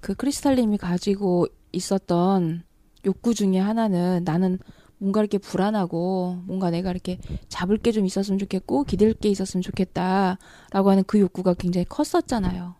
그 0.00 0.14
크리스탈님이 0.14 0.76
가지고 0.76 1.46
있었던 1.72 2.62
욕구 3.06 3.32
중에 3.34 3.58
하나는 3.58 4.22
나는 4.24 4.58
뭔가 4.98 5.20
이렇게 5.20 5.38
불안하고 5.38 6.42
뭔가 6.46 6.70
내가 6.70 6.90
이렇게 6.90 7.18
잡을 7.48 7.78
게 7.78 7.92
좀 7.92 8.04
있었으면 8.04 8.38
좋겠고 8.38 8.84
기댈 8.84 9.14
게 9.14 9.28
있었으면 9.30 9.62
좋겠다라고 9.62 10.90
하는 10.90 11.04
그 11.06 11.18
욕구가 11.20 11.54
굉장히 11.54 11.86
컸었잖아요. 11.88 12.74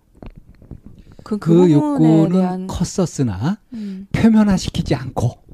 그, 1.23 1.39
그 1.39 1.51
부분에 1.55 1.73
욕구는 1.73 2.33
대한 2.33 2.67
컸었으나 2.67 3.59
음, 3.75 4.07
표면화시키지 4.13 4.95
않고 4.95 5.29
음. 5.49 5.50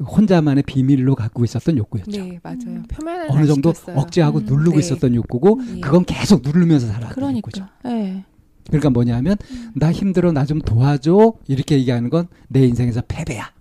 혼자만의 0.00 0.64
비밀로 0.64 1.14
갖고 1.14 1.44
있었던 1.44 1.76
욕구였죠. 1.78 2.10
네, 2.10 2.40
맞아요. 2.42 2.82
표면을 2.88 3.26
어느 3.30 3.46
정도 3.46 3.72
시켰어요. 3.72 3.96
억제하고 3.98 4.38
음, 4.40 4.44
누르고 4.44 4.72
네. 4.72 4.78
있었던 4.80 5.14
욕구고 5.14 5.60
예. 5.76 5.80
그건 5.80 6.04
계속 6.04 6.42
누르면서 6.42 6.86
살아왔던 6.88 7.36
욕구죠. 7.36 7.66
그러니까, 7.82 7.90
예. 8.04 8.24
그러니까 8.66 8.90
뭐냐면 8.90 9.36
음. 9.50 9.72
나 9.74 9.92
힘들어 9.92 10.32
나 10.32 10.44
좀 10.46 10.60
도와줘 10.60 11.34
이렇게 11.46 11.76
얘기하는 11.78 12.10
건 12.10 12.26
내 12.48 12.64
인생에서 12.66 13.02
패배야. 13.06 13.52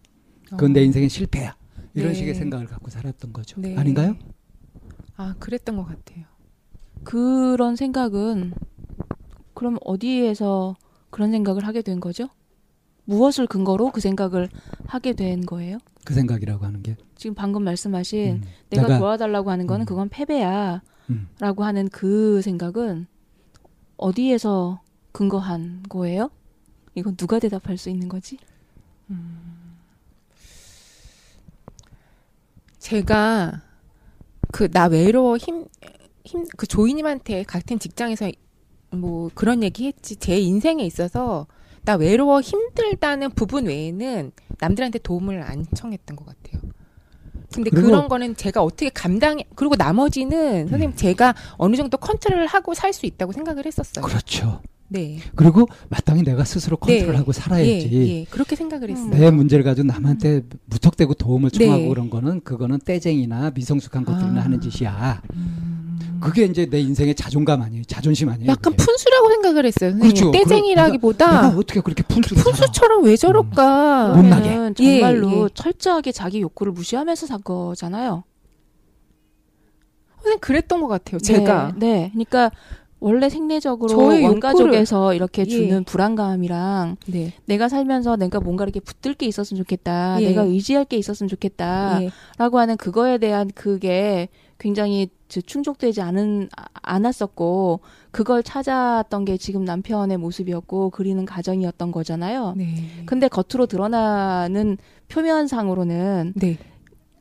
그건 0.50 0.72
어. 0.72 0.74
내 0.74 0.84
인생의 0.84 1.10
실패야. 1.10 1.56
이런 1.96 2.10
네. 2.10 2.13
식의 2.15 2.34
생각을 2.36 2.65
갖고 2.67 2.89
살았던 2.89 3.34
거죠. 3.34 3.60
네. 3.62 3.76
아닌가요? 3.78 4.15
아, 5.15 5.36
그랬던 5.39 5.76
것 5.78 5.84
같아요. 5.86 6.26
그런 7.04 7.76
생각은 7.76 8.54
그럼 9.54 9.78
어디에서 9.86 10.76
그런 11.12 11.32
생각을 11.32 11.67
하게 11.67 11.82
된 11.84 12.00
거죠? 12.00 12.28
무엇을 13.06 13.48
근거로 13.48 13.92
그 13.92 14.00
생각을 14.02 14.50
하게 14.88 15.13
된 15.13 15.46
거예요? 15.46 15.78
그 16.06 16.13
생각이라고 16.13 16.66
하는 16.66 16.82
게. 16.84 16.96
지금 17.16 17.34
방금 17.36 17.63
말씀하신 17.63 18.36
음. 18.36 18.44
내가, 18.70 18.88
내가- 18.88 19.00
도와달라고 19.00 19.52
하는 19.52 19.68
거는 19.68 19.84
음. 19.84 19.86
그건 19.86 20.10
패배야라고 20.10 20.82
음. 21.10 21.28
하는 21.60 21.89
그 21.89 22.42
생각은 22.42 23.08
어디에서 23.98 24.82
근거한 25.12 25.84
거예요? 25.89 26.30
이건 26.96 27.16
누가 27.16 27.39
대답할 27.39 27.78
수 27.78 27.89
있는 27.89 28.08
거지? 28.10 28.38
제가 32.80 33.62
그 34.52 34.70
나 34.70 34.86
외로워 34.88 35.38
힘 35.38 35.66
힘 36.26 36.46
그 36.58 36.68
조이님한테 36.68 37.44
같은 37.44 37.80
직장에서 37.80 38.32
뭐 38.92 39.30
그런 39.36 39.62
얘기 39.63 39.88
했지 39.88 40.16
제 40.16 40.39
인생에 40.39 40.84
있어서 40.86 41.48
나 41.86 41.96
외로워 41.96 42.41
힘들다는 42.41 43.32
부분 43.32 43.65
외에는 43.65 44.32
남들한테 44.60 45.00
도움을 45.00 45.41
안 45.41 45.65
청했던 45.76 46.15
것 46.15 46.26
같아요. 46.26 46.62
근데 47.54 47.69
그런 47.69 48.08
거는 48.08 48.36
제가 48.36 48.63
어떻게 48.63 48.89
감당해 48.89 49.46
그리고 49.56 49.76
나머지는 49.76 50.67
선생님 50.69 50.96
제가 50.96 51.36
어느 51.58 51.76
정도 51.76 51.98
컨트롤을 51.98 52.48
하고 52.48 52.74
살 52.74 52.93
수 52.93 53.06
있다고 53.06 53.32
생각을 53.32 53.65
했었어요. 53.65 54.04
그렇죠. 54.04 54.62
네. 54.88 55.19
그리고 55.36 55.67
마땅히 55.89 56.22
내가 56.24 56.43
스스로 56.46 56.78
네. 56.86 57.00
컨트롤하고 57.00 57.32
살아야지. 57.32 57.89
예, 57.91 57.98
예. 58.19 58.24
그렇게 58.26 58.56
생각을 58.56 58.89
했어요. 58.91 59.10
내 59.10 59.32
문제를 59.32 59.63
가지고 59.63 59.88
남한테 59.88 60.43
무턱대고 60.65 61.15
도움을 61.15 61.50
청하고 61.52 61.82
네. 61.82 61.89
그런 61.89 62.10
거는 62.10 62.41
그거는 62.41 62.80
떼쟁이나 62.86 63.52
미성숙한 63.52 64.06
것들이나 64.06 64.41
아. 64.41 64.43
하는 64.46 64.62
짓이야. 64.62 65.22
음. 65.34 65.83
그게 66.20 66.46
이제 66.46 66.66
내 66.66 66.80
인생의 66.80 67.16
자존감 67.16 67.62
아니에요. 67.62 67.84
자존심 67.86 68.30
아니에요. 68.30 68.50
약간 68.50 68.74
그게. 68.74 68.86
푼수라고 68.86 69.30
생각을 69.30 69.66
했어요. 69.66 69.92
선생님. 69.92 70.16
그렇죠. 70.16 70.32
떼쟁이라기보다 70.32 71.42
내가 71.42 71.58
어떻게 71.58 71.82
그렇게 71.82 72.04
푼수로 72.04 72.42
살아? 72.42 72.56
푼수처럼 72.56 73.04
왜 73.04 73.16
저럴까? 73.16 74.13
음. 74.13 74.22
못나게. 74.22 74.50
예, 74.80 75.00
정말로 75.02 75.46
예. 75.46 75.50
철저하게 75.54 76.12
자기 76.12 76.42
욕구를 76.42 76.72
무시하면서 76.72 77.28
산 77.28 77.42
거잖아요. 77.44 78.24
선생님 80.18 80.39
그랬던 80.39 80.80
것 80.82 80.88
같아요. 80.88 81.20
제가 81.20 81.74
네, 81.76 81.88
네. 81.88 82.10
그러니까 82.13 82.52
원래 83.00 83.28
생리적으로 83.28 83.89
저의 83.89 84.24
원가족에서 84.24 85.13
이렇게 85.13 85.42
예. 85.42 85.46
주는 85.46 85.84
불안감이랑 85.84 86.96
네. 87.08 87.34
내가 87.46 87.68
살면서 87.68 88.16
내가 88.16 88.39
뭔가 88.39 88.63
이렇게 88.63 88.80
붙들 88.80 89.13
게 89.16 89.26
있었으면 89.26 89.62
좋겠다. 89.62 90.22
예. 90.22 90.30
내가 90.30 90.44
의지할 90.44 90.86
게 90.86 90.96
있었으면 90.96 91.28
좋겠다. 91.28 92.02
예. 92.02 92.12
라고 92.38 92.60
하는 92.60 92.78
그거에 92.78 93.18
대한 93.18 93.52
그게 93.54 94.30
굉장히 94.67 95.10
저- 95.28 95.41
충족되지 95.41 96.02
않은 96.02 96.47
아- 96.56 96.63
않았었고 96.84 97.82
그걸 98.12 98.41
찾았던 98.43 99.26
게 99.26 99.36
지금 99.36 99.65
남편의 99.65 100.15
모습이었고 100.17 100.89
그리는 100.91 101.26
가정이었던 101.26 101.91
거잖아요. 101.91 102.54
네. 102.56 102.76
근데 103.06 103.28
겉으로 103.28 103.65
드러나는 103.65 104.78
표면상으로는 105.10 106.34
네. 106.38 106.58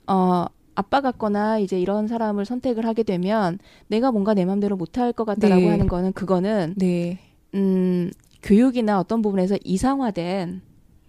어 0.06 0.44
아빠 0.76 1.00
같거나 1.00 1.58
이제 1.58 1.80
이런 1.80 2.06
사람을 2.06 2.44
선택을 2.44 2.86
하게 2.86 3.02
되면 3.02 3.58
내가 3.88 4.12
뭔가 4.12 4.34
내 4.34 4.44
맘대로 4.44 4.76
못할 4.76 5.12
것 5.12 5.24
같다라고 5.24 5.62
네. 5.62 5.68
하는 5.68 5.88
거는 5.88 6.12
그거는 6.12 6.74
네. 6.76 7.18
음 7.56 8.08
교육이나 8.44 9.00
어떤 9.00 9.20
부분에서 9.20 9.56
이상화된 9.64 10.62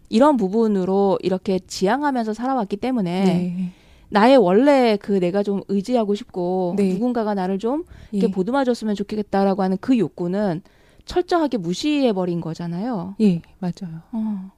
이런 0.10 0.38
부분으로 0.38 1.20
이렇게 1.22 1.60
지향하면서 1.60 2.34
살아왔기 2.34 2.78
때문에 2.78 3.24
네. 3.24 3.72
나의 4.14 4.38
원래 4.38 4.96
그 5.02 5.20
내가 5.20 5.42
좀 5.42 5.62
의지하고 5.68 6.14
싶고 6.14 6.76
네. 6.78 6.94
누군가가 6.94 7.34
나를 7.34 7.58
좀 7.58 7.84
이렇게 8.12 8.28
예. 8.28 8.32
보듬어줬으면 8.32 8.94
좋겠다라고 8.94 9.64
하는 9.64 9.78
그 9.82 9.98
욕구는 9.98 10.62
철저하게 11.06 11.58
무시해 11.58 12.14
버린 12.14 12.40
거잖아요. 12.40 13.16
예, 13.22 13.42
맞아요. 13.58 14.02
어. 14.12 14.52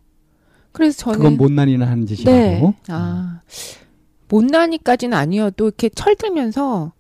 그래서 0.74 0.98
저는 0.98 1.20
그건 1.20 1.38
못난이나 1.38 1.88
하는 1.88 2.06
짓이라고. 2.06 2.36
네. 2.36 2.74
아 2.90 3.40
못나니까지는 4.28 5.18
아니어도 5.18 5.68
이렇게 5.68 5.88
철들면서 5.88 6.92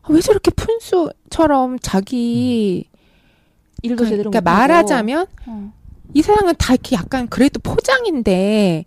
아, 0.00 0.06
왜 0.08 0.20
저렇게 0.22 0.50
푼수처럼 0.52 1.78
자기 1.80 2.88
일도 3.82 4.06
제대로 4.06 4.30
그러니까. 4.30 4.40
말하자면 4.40 5.26
어. 5.48 5.72
이 6.14 6.22
세상은 6.22 6.54
다 6.56 6.72
이렇게 6.72 6.96
약간 6.96 7.28
그래도 7.28 7.60
포장인데 7.60 8.86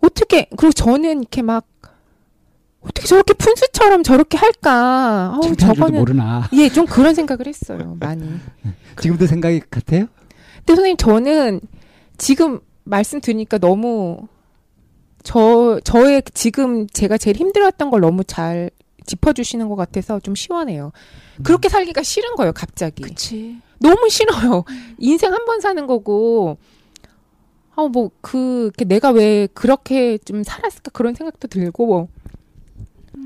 어떻게 0.00 0.46
그리고 0.56 0.72
저는 0.72 1.20
이렇게 1.20 1.42
막 1.42 1.66
어떻게 2.80 3.06
저렇게 3.06 3.34
푼수처럼 3.34 4.02
저렇게 4.02 4.38
할까? 4.38 5.34
어우, 5.42 5.54
저거는 5.56 5.98
모르나. 5.98 6.48
예, 6.54 6.68
좀 6.68 6.86
그런 6.86 7.14
생각을 7.14 7.46
했어요. 7.46 7.96
많이. 8.00 8.26
지금도 9.00 9.26
생각이 9.26 9.60
같아요? 9.70 10.06
근데 10.58 10.74
선생님 10.74 10.96
저는 10.96 11.60
지금 12.18 12.60
말씀 12.84 13.20
드리니까 13.20 13.58
너무 13.58 14.28
저 15.22 15.78
저의 15.84 16.22
지금 16.32 16.86
제가 16.86 17.18
제일 17.18 17.36
힘들었던 17.36 17.90
걸 17.90 18.00
너무 18.00 18.24
잘 18.24 18.70
짚어주시는 19.06 19.68
것 19.68 19.76
같아서 19.76 20.20
좀 20.20 20.34
시원해요. 20.34 20.92
그렇게 21.42 21.68
살기가 21.68 22.02
싫은 22.02 22.34
거예요, 22.36 22.52
갑자기. 22.52 23.02
그치. 23.02 23.58
너무 23.78 24.08
싫어요. 24.10 24.64
인생 24.98 25.32
한 25.32 25.44
번 25.46 25.60
사는 25.60 25.86
거고, 25.86 26.58
아, 27.74 27.88
뭐, 27.90 28.10
그, 28.20 28.70
내가 28.86 29.10
왜 29.10 29.48
그렇게 29.54 30.18
좀 30.18 30.42
살았을까 30.44 30.90
그런 30.92 31.14
생각도 31.14 31.48
들고, 31.48 32.08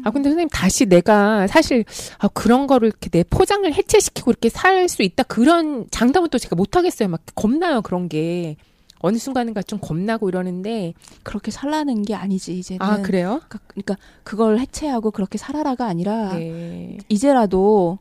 아, 0.04 0.10
근데 0.10 0.28
선생님 0.28 0.48
다시 0.50 0.86
내가 0.86 1.46
사실, 1.46 1.84
아, 2.18 2.28
그런 2.28 2.66
거를 2.66 2.88
이렇게 2.88 3.08
내 3.10 3.24
포장을 3.24 3.70
해체시키고 3.72 4.30
이렇게 4.30 4.48
살 4.48 4.88
수 4.88 5.02
있다. 5.02 5.22
그런 5.24 5.86
장담은 5.90 6.28
또 6.28 6.38
제가 6.38 6.54
못 6.56 6.76
하겠어요. 6.76 7.08
막 7.08 7.22
겁나요, 7.34 7.80
그런 7.82 8.08
게. 8.08 8.56
어느 8.98 9.16
순간인가 9.18 9.62
좀 9.62 9.78
겁나고 9.80 10.28
이러는데, 10.28 10.92
그렇게 11.22 11.50
살라는 11.50 12.02
게 12.02 12.14
아니지 12.14 12.58
이제는. 12.58 12.82
아, 12.82 13.02
그래요? 13.02 13.40
그러니까, 13.48 13.58
그러니까 13.68 13.96
그걸 14.22 14.58
해체하고 14.58 15.10
그렇게 15.10 15.38
살아라가 15.38 15.86
아니라 15.86 16.34
네. 16.34 16.98
이제라도 17.08 17.98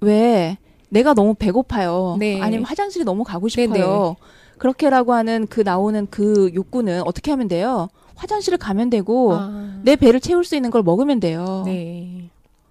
왜 0.00 0.58
내가 0.88 1.14
너무 1.14 1.34
배고파요. 1.34 2.16
네. 2.18 2.40
아니면 2.40 2.64
화장실이 2.64 3.04
너무 3.04 3.24
가고 3.24 3.48
네, 3.48 3.62
싶어요. 3.64 4.16
그렇게라고 4.58 5.12
하는 5.12 5.46
그 5.46 5.60
나오는 5.60 6.06
그 6.10 6.50
욕구는 6.54 7.02
어떻게 7.06 7.30
하면 7.30 7.48
돼요? 7.48 7.88
화장실을 8.16 8.58
가면 8.58 8.90
되고 8.90 9.34
아, 9.34 9.78
내 9.82 9.94
배를 9.96 10.20
채울 10.20 10.44
수 10.44 10.56
있는 10.56 10.70
걸 10.70 10.82
먹으면 10.82 11.20
돼요. 11.20 11.62
네. 11.66 12.28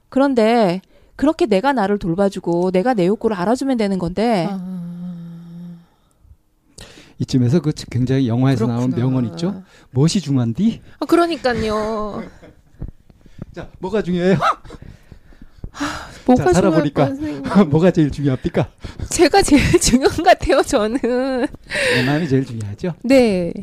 그런데 0.10 0.82
그렇게 1.16 1.46
내가 1.46 1.72
나를 1.72 1.98
돌봐주고 1.98 2.72
내가 2.72 2.94
내 2.94 3.08
욕구를 3.08 3.36
알아주면 3.38 3.78
되는 3.78 3.98
건데 4.00 4.48
아, 4.50 4.84
이쯤에서 7.20 7.62
그 7.62 7.72
굉장히 7.90 8.28
영화에서 8.28 8.68
나온 8.68 8.92
그렇구나. 8.92 9.06
명언 9.08 9.26
있죠? 9.32 9.64
무엇이 9.92 10.20
중요한디? 10.20 10.82
아, 11.00 11.06
그러니까요. 11.06 12.24
자, 13.54 13.70
뭐가 13.80 14.02
중요해요? 14.02 14.38
뭐가 16.26 16.44
자, 16.46 16.54
살아보니까. 16.54 17.10
뭐가 17.70 17.92
제일 17.92 18.12
중요합니까? 18.12 18.70
제가 19.10 19.42
제일 19.44 19.62
중요한 19.80 20.14
것 20.18 20.24
같아요, 20.24 20.62
저는. 20.64 21.00
내 21.02 22.06
마음이 22.06 22.28
제일 22.28 22.46
중요하죠. 22.46 22.96
네. 23.04 23.54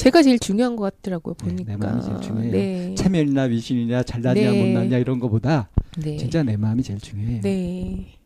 제가 0.00 0.22
제일 0.22 0.38
중요한 0.38 0.76
것 0.76 0.84
같더라고요, 0.96 1.34
네, 1.34 1.44
보니까. 1.44 1.72
내 1.72 1.76
마음이 1.76 2.02
제일 2.02 2.20
중요해요. 2.20 2.52
네. 2.52 2.94
체면이나 2.94 3.42
위신이나 3.42 4.02
잘났냐 4.02 4.50
네. 4.50 4.64
못났냐 4.64 4.96
이런 4.96 5.20
거보다 5.20 5.68
네. 5.98 6.16
진짜 6.16 6.42
내 6.42 6.56
마음이 6.56 6.82
제일 6.82 6.98
중요해요. 6.98 7.42
네. 7.42 8.18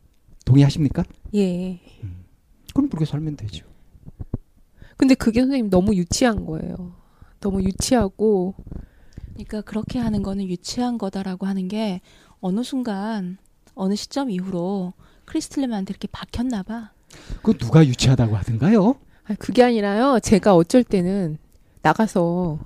동의하십니까? 0.44 1.02
예. 1.34 1.80
그럼 2.72 2.88
그렇게 2.88 3.04
살면 3.04 3.36
되죠. 3.36 3.66
근데 4.96 5.16
그게 5.16 5.40
선생님 5.40 5.68
너무 5.68 5.96
유치한 5.96 6.46
거예요. 6.46 6.92
너무 7.40 7.60
유치하고, 7.64 8.54
그러니까 9.32 9.60
그렇게 9.62 9.98
하는 9.98 10.22
거는 10.22 10.44
유치한 10.48 10.96
거다라고 10.96 11.46
하는 11.46 11.66
게 11.66 12.00
어느 12.40 12.62
순간 12.62 13.38
어느 13.74 13.96
시점 13.96 14.30
이후로 14.30 14.92
크리스틀렘한테 15.24 15.90
이렇게 15.90 16.06
박혔나 16.12 16.62
봐. 16.62 16.92
그 17.42 17.58
누가 17.58 17.84
유치하다고 17.84 18.36
하던가요? 18.36 18.94
아, 19.24 19.34
그게 19.40 19.64
아니라요. 19.64 20.20
제가 20.20 20.54
어쩔 20.54 20.84
때는 20.84 21.38
나가서 21.84 22.58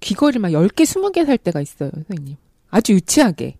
귀걸이 0.00 0.38
막 0.40 0.48
10개, 0.50 0.82
20개 0.82 1.24
살 1.24 1.38
때가 1.38 1.60
있어요, 1.60 1.90
선생님. 1.94 2.36
아주 2.70 2.92
유치하게. 2.92 3.56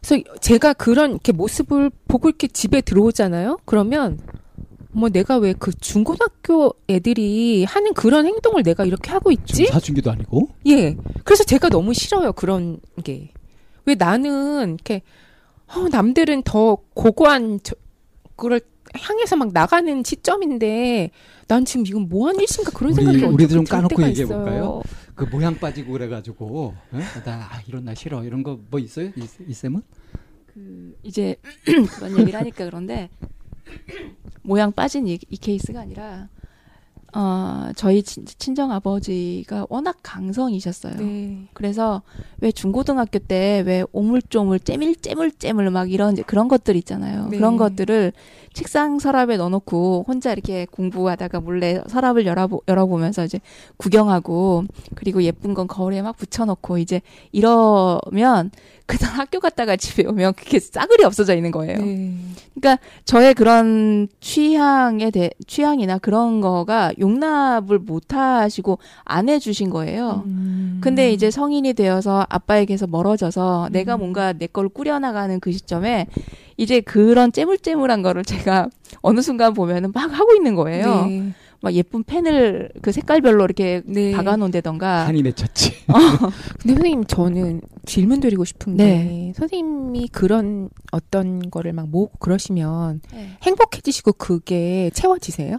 그래서 0.00 0.22
제가 0.40 0.74
그런 0.74 1.12
이렇게 1.12 1.32
모습을 1.32 1.90
보고 2.06 2.28
이렇게 2.28 2.46
집에 2.46 2.82
들어오잖아요? 2.82 3.58
그러면, 3.64 4.20
뭐 4.92 5.08
내가 5.08 5.38
왜 5.38 5.54
그 5.58 5.72
중고등학교 5.72 6.74
애들이 6.88 7.64
하는 7.64 7.94
그런 7.94 8.26
행동을 8.26 8.62
내가 8.62 8.84
이렇게 8.84 9.10
하고 9.10 9.32
있지? 9.32 9.66
사춘기도 9.66 10.10
아니고. 10.10 10.50
예. 10.66 10.94
그래서 11.24 11.42
제가 11.44 11.70
너무 11.70 11.94
싫어요, 11.94 12.32
그런 12.34 12.78
게. 13.02 13.32
왜 13.86 13.94
나는, 13.94 14.74
이렇게, 14.74 15.00
어, 15.74 15.88
남들은 15.90 16.42
더 16.42 16.76
고고한, 16.94 17.60
저, 17.62 17.74
그걸 18.36 18.60
향해서 18.98 19.36
막 19.36 19.52
나가는 19.52 20.02
시점인데, 20.04 21.10
난 21.48 21.64
지금 21.64 21.86
이건 21.86 22.08
뭐 22.08 22.28
하는 22.28 22.44
짓인가 22.46 22.70
그런 22.70 22.92
우리- 22.92 23.04
생각이 23.04 23.24
우리도 23.24 23.54
좀 23.54 23.64
까놓고 23.64 24.02
얘기해. 24.04 24.26
볼까요? 24.26 24.82
그 25.14 25.24
모양 25.24 25.54
빠지고 25.58 25.92
그래가지고 25.92 26.74
에? 26.94 26.98
나 27.24 27.34
아, 27.50 27.60
이런 27.68 27.84
날 27.84 27.94
싫어 27.94 28.24
이런 28.24 28.42
거 28.42 28.58
뭐 28.70 28.80
있어요? 28.80 29.10
이, 29.16 29.26
이 29.46 29.52
쌤은? 29.54 29.80
그 30.52 30.96
이제 31.02 31.36
그런 31.98 32.18
얘기를 32.18 32.38
하니까 32.40 32.64
그런데 32.64 33.10
모양 34.42 34.72
빠진 34.72 35.06
이, 35.06 35.18
이 35.28 35.36
케이스가 35.36 35.80
아니라 35.80 36.28
어 37.16 37.70
저희 37.76 38.02
친, 38.02 38.24
친정 38.26 38.72
아버지가 38.72 39.66
워낙 39.68 39.96
강성이셨어요. 40.02 40.94
네. 40.96 41.48
그래서 41.54 42.02
왜 42.40 42.50
중고등학교 42.50 43.20
때 43.20 43.62
왜 43.64 43.84
오물조물 43.92 44.58
째밀 44.60 44.96
째물 44.96 45.30
째물 45.30 45.70
막 45.70 45.92
이런 45.92 46.16
그런 46.24 46.48
것들 46.48 46.74
있잖아요. 46.76 47.28
네. 47.28 47.36
그런 47.36 47.56
것들을 47.56 48.12
책상 48.54 48.98
서랍에 48.98 49.36
넣어놓고 49.36 50.06
혼자 50.08 50.32
이렇게 50.32 50.66
공부하다가 50.70 51.40
몰래 51.40 51.82
서랍을 51.86 52.24
열어보, 52.24 52.62
열어보면서 52.66 53.24
이제 53.24 53.40
구경하고 53.76 54.64
그리고 54.94 55.22
예쁜 55.22 55.52
건 55.52 55.66
거울에 55.66 56.00
막 56.00 56.16
붙여놓고 56.16 56.78
이제 56.78 57.02
이러면 57.32 58.50
그날 58.86 59.12
학교 59.18 59.40
갔다가 59.40 59.76
집에 59.76 60.06
오면 60.06 60.34
그게 60.34 60.58
싸그리 60.60 61.04
없어져 61.04 61.34
있는 61.34 61.50
거예요. 61.50 61.78
네. 61.78 62.14
그러니까 62.54 62.82
저의 63.04 63.34
그런 63.34 64.08
취향에 64.20 65.10
대 65.10 65.30
취향이나 65.46 65.98
그런 65.98 66.40
거가 66.40 66.92
용납을 66.98 67.78
못 67.80 68.14
하시고 68.14 68.78
안 69.04 69.28
해주신 69.28 69.70
거예요. 69.70 70.22
음. 70.26 70.80
근데 70.82 71.12
이제 71.12 71.30
성인이 71.30 71.72
되어서 71.74 72.24
아빠에게서 72.28 72.86
멀어져서 72.86 73.70
내가 73.72 73.96
음. 73.96 74.00
뭔가 74.00 74.32
내 74.32 74.46
걸 74.54 74.68
꾸려나가는 74.68 75.40
그 75.40 75.50
시점에 75.50 76.06
이제 76.56 76.80
그런 76.80 77.32
째물째물한 77.32 78.02
거를 78.02 78.24
제가 78.24 78.68
어느 79.02 79.20
순간 79.20 79.54
보면은 79.54 79.92
막 79.92 80.12
하고 80.12 80.34
있는 80.34 80.54
거예요. 80.54 81.06
네. 81.06 81.32
막 81.60 81.72
예쁜 81.72 82.04
펜을 82.04 82.68
그 82.82 82.92
색깔별로 82.92 83.42
이렇게 83.44 83.80
네. 83.86 84.12
박아놓는다던가. 84.12 85.06
한이 85.06 85.22
맺혔지. 85.22 85.86
근데 86.60 86.74
선생님 86.74 87.04
저는 87.04 87.62
질문 87.86 88.20
드리고 88.20 88.44
싶은 88.44 88.76
게 88.76 88.84
네. 88.84 89.32
선생님이 89.34 90.08
그런 90.08 90.68
어떤 90.92 91.50
거를 91.50 91.72
막 91.72 91.88
모으고 91.88 92.18
그러시면 92.18 93.00
네. 93.12 93.30
행복해지시고 93.42 94.12
그게 94.12 94.90
채워지세요? 94.92 95.56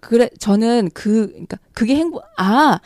그래 0.00 0.28
저는 0.38 0.90
그 0.92 1.28
그러니까 1.28 1.56
그게 1.72 1.94
행복 1.96 2.22
아 2.36 2.80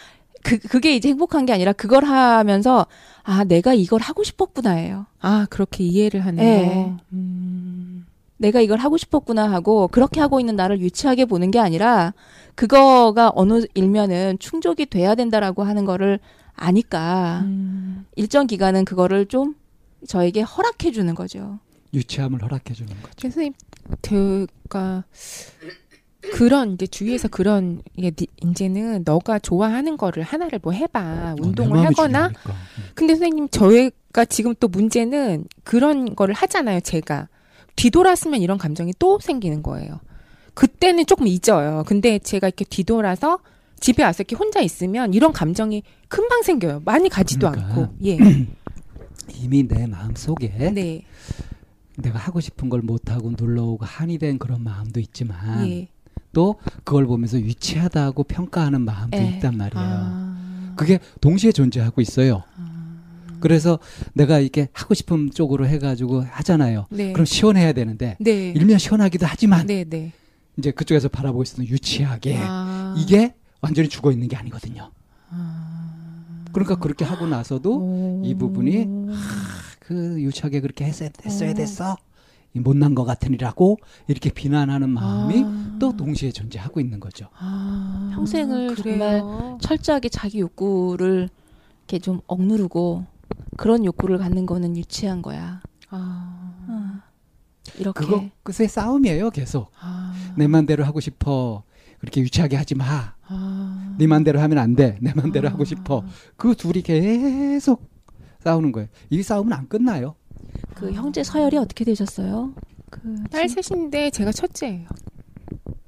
그, 0.48 0.58
그게 0.58 0.96
이제 0.96 1.10
행복한 1.10 1.44
게 1.44 1.52
아니라 1.52 1.72
그걸 1.72 2.04
하면서 2.04 2.86
아 3.22 3.44
내가 3.44 3.74
이걸 3.74 4.00
하고 4.00 4.24
싶었구나예요. 4.24 5.04
아 5.20 5.46
그렇게 5.50 5.84
이해를 5.84 6.20
하는 6.24 6.42
네. 6.42 6.66
거. 6.74 6.96
음. 7.12 8.06
내가 8.38 8.60
이걸 8.60 8.78
하고 8.78 8.96
싶었구나 8.96 9.50
하고 9.50 9.88
그렇게 9.88 10.20
하고 10.20 10.40
있는 10.40 10.56
나를 10.56 10.80
유치하게 10.80 11.26
보는 11.26 11.50
게 11.50 11.58
아니라 11.58 12.14
그거가 12.54 13.32
어느 13.34 13.64
일면은 13.74 14.38
충족이 14.38 14.86
돼야 14.86 15.14
된다라고 15.14 15.64
하는 15.64 15.84
거를 15.84 16.18
아니까 16.54 17.40
음. 17.44 18.06
일정 18.16 18.46
기간은 18.46 18.84
그거를 18.84 19.26
좀 19.26 19.54
저에게 20.06 20.40
허락해 20.42 20.92
주는 20.92 21.14
거죠. 21.14 21.58
유치함을 21.92 22.42
허락해 22.42 22.74
주는 22.74 22.94
거죠. 23.02 23.12
선생님 23.18 23.52
제가 24.02 25.04
그런 26.20 26.72
이제 26.72 26.86
주위에서 26.86 27.28
그런 27.28 27.80
이게 27.96 28.10
니- 28.10 28.26
이제는 28.42 29.02
너가 29.04 29.38
좋아하는 29.38 29.96
거를 29.96 30.22
하나를 30.24 30.58
뭐 30.62 30.72
해봐 30.72 31.00
어, 31.00 31.34
내 31.40 31.42
운동을 31.48 31.78
하거나 31.86 32.28
중요하니까. 32.28 32.50
음. 32.50 32.82
근데 32.94 33.14
선생님 33.14 33.48
저희가 33.50 34.24
지금 34.24 34.54
또 34.58 34.66
문제는 34.68 35.44
그런 35.64 36.16
거를 36.16 36.34
하잖아요 36.34 36.80
제가 36.80 37.28
뒤돌았으면 37.76 38.40
이런 38.40 38.58
감정이 38.58 38.92
또 38.98 39.20
생기는 39.20 39.62
거예요 39.62 40.00
그때는 40.54 41.06
조금 41.06 41.28
잊어요 41.28 41.84
근데 41.86 42.18
제가 42.18 42.48
이렇게 42.48 42.64
뒤돌아서 42.64 43.38
집에 43.78 44.02
와서 44.02 44.22
이렇게 44.22 44.34
혼자 44.34 44.60
있으면 44.60 45.14
이런 45.14 45.32
감정이 45.32 45.84
금방 46.08 46.42
생겨요 46.42 46.82
많이 46.84 47.08
가지도 47.08 47.48
그러니까. 47.52 47.74
않고 47.74 47.94
예 48.04 48.18
이미 49.40 49.68
내 49.68 49.86
마음 49.86 50.16
속에 50.16 50.48
네. 50.72 51.02
내가 51.96 52.18
하고 52.18 52.40
싶은 52.40 52.68
걸 52.68 52.80
못하고 52.80 53.32
눌러오고 53.38 53.84
한이 53.84 54.18
된 54.18 54.38
그런 54.38 54.62
마음도 54.64 54.98
있지만 55.00 55.68
예. 55.68 55.88
또 56.38 56.54
그걸 56.84 57.04
보면서 57.04 57.36
유치하다고 57.40 58.22
평가하는 58.22 58.82
마음도 58.82 59.18
예. 59.18 59.24
있단 59.24 59.56
말이에요. 59.56 59.84
아. 59.84 60.72
그게 60.76 61.00
동시에 61.20 61.50
존재하고 61.50 62.00
있어요. 62.00 62.44
아. 62.56 63.38
그래서 63.40 63.80
내가 64.12 64.38
이렇게 64.38 64.68
하고 64.72 64.94
싶은 64.94 65.32
쪽으로 65.32 65.66
해가지고 65.66 66.22
하잖아요. 66.22 66.86
네. 66.90 67.12
그럼 67.12 67.24
시원해야 67.24 67.72
되는데 67.72 68.16
네. 68.20 68.52
일면 68.54 68.78
시원하기도 68.78 69.26
하지만 69.26 69.66
네, 69.66 69.82
네. 69.82 70.12
이제 70.56 70.70
그쪽에서 70.70 71.08
바라보고 71.08 71.42
있었던 71.42 71.66
유치하게 71.66 72.36
아. 72.38 72.94
이게 72.96 73.34
완전히 73.60 73.88
죽어 73.88 74.12
있는 74.12 74.28
게 74.28 74.36
아니거든요. 74.36 74.92
아. 75.30 76.44
그러니까 76.52 76.76
그렇게 76.76 77.04
하고 77.04 77.26
나서도 77.26 77.78
오. 77.80 78.22
이 78.24 78.36
부분이 78.36 78.86
그 79.80 80.22
유치하게 80.22 80.60
그렇게 80.60 80.84
했어야, 80.84 81.08
했어야 81.26 81.52
됐어. 81.52 81.96
이 82.54 82.60
못난 82.60 82.94
것 82.94 83.04
같으니라고 83.04 83.78
이렇게 84.06 84.30
비난하는 84.30 84.90
마음이 84.90 85.42
아. 85.44 85.76
또 85.78 85.96
동시에 85.96 86.32
존재하고 86.32 86.80
있는 86.80 86.98
거죠. 87.00 87.28
아. 87.38 88.10
평생을 88.14 88.74
그래요? 88.74 89.58
철저하게 89.60 90.08
자기 90.08 90.40
욕구를 90.40 91.28
이렇게 91.80 91.98
좀 91.98 92.20
억누르고 92.26 93.04
그런 93.56 93.84
욕구를 93.84 94.18
갖는 94.18 94.46
거는 94.46 94.76
유치한 94.76 95.22
거야. 95.22 95.60
아. 95.90 96.54
어. 96.68 97.08
이렇게 97.78 98.04
그거 98.04 98.24
그새 98.42 98.66
싸움이에요, 98.66 99.30
계속. 99.30 99.70
아. 99.80 100.14
내 100.36 100.46
맘대로 100.46 100.84
하고 100.84 101.00
싶어. 101.00 101.62
그렇게 101.98 102.20
유치하게 102.20 102.56
하지 102.56 102.74
마. 102.74 103.14
아. 103.26 103.96
네 103.98 104.06
맘대로 104.06 104.40
하면 104.40 104.58
안 104.58 104.74
돼. 104.74 104.96
내 105.00 105.12
맘대로 105.12 105.48
아. 105.48 105.52
하고 105.52 105.64
싶어. 105.64 106.02
그 106.36 106.54
둘이 106.54 106.82
계속 106.82 107.90
싸우는 108.40 108.72
거예요. 108.72 108.88
이 109.10 109.22
싸움은 109.22 109.52
안 109.52 109.68
끝나요. 109.68 110.14
그 110.78 110.92
형제 110.92 111.24
서열이 111.24 111.56
어떻게 111.56 111.84
되셨어요? 111.84 112.54
그딸 112.90 113.48
친- 113.48 113.62
셋인데 113.62 114.10
제가 114.10 114.30
첫째예요. 114.32 114.88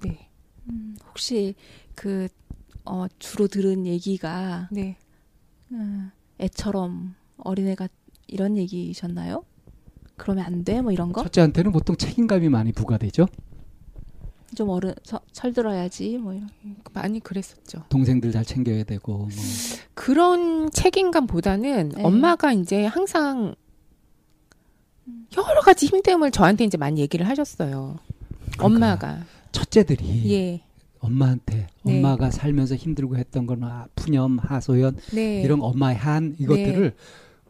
네. 0.03 0.29
음, 0.69 0.97
혹시 1.09 1.55
그 1.95 2.29
어, 2.85 3.07
주로 3.21 3.47
들은 3.47 3.87
얘기가 3.87 4.69
네. 4.73 4.97
음, 5.71 6.11
애처럼 6.41 7.15
어린애가 7.39 7.89
이런 8.27 8.57
얘기셨나요? 8.57 9.45
그러면 10.17 10.45
안 10.45 10.65
돼? 10.65 10.81
뭐 10.83 10.91
이런 10.93 11.13
거? 11.13 11.23
첫째한테는 11.23 11.71
보통 11.73 11.97
책임감이 11.97 12.49
많이 12.49 12.73
부과되죠. 12.73 13.27
좀 14.57 14.69
어른 14.71 14.93
서- 15.05 15.21
철들어야지 15.33 16.19
뭐 16.19 16.33
이런. 16.35 16.49
많이 16.93 17.21
그랬었죠. 17.21 17.85
동생들 17.89 18.33
잘 18.33 18.45
챙겨야 18.45 18.83
되고 18.83 19.17
뭐. 19.19 19.29
그런 19.95 20.69
책임감보다는 20.73 21.91
네. 21.91 22.03
엄마가 22.03 22.53
이제 22.53 22.85
항상 22.87 23.55
여러 25.37 25.61
가지 25.61 25.87
힘듦을 25.89 26.33
저한테 26.33 26.65
이제 26.65 26.77
많이 26.77 27.01
얘기를 27.01 27.27
하셨어요. 27.29 27.97
엄마가. 28.59 29.21
첫째들이 29.53 30.33
예. 30.33 30.61
엄마한테 31.01 31.67
네. 31.83 31.97
엄마가 31.97 32.31
살면서 32.31 32.75
힘들고 32.75 33.17
했던 33.17 33.47
건 33.47 33.65
아, 33.65 33.87
푸념, 33.95 34.39
하소연 34.39 34.97
네. 35.13 35.43
이런 35.43 35.63
엄마의 35.63 35.97
한 35.97 36.37
이것들을 36.39 36.95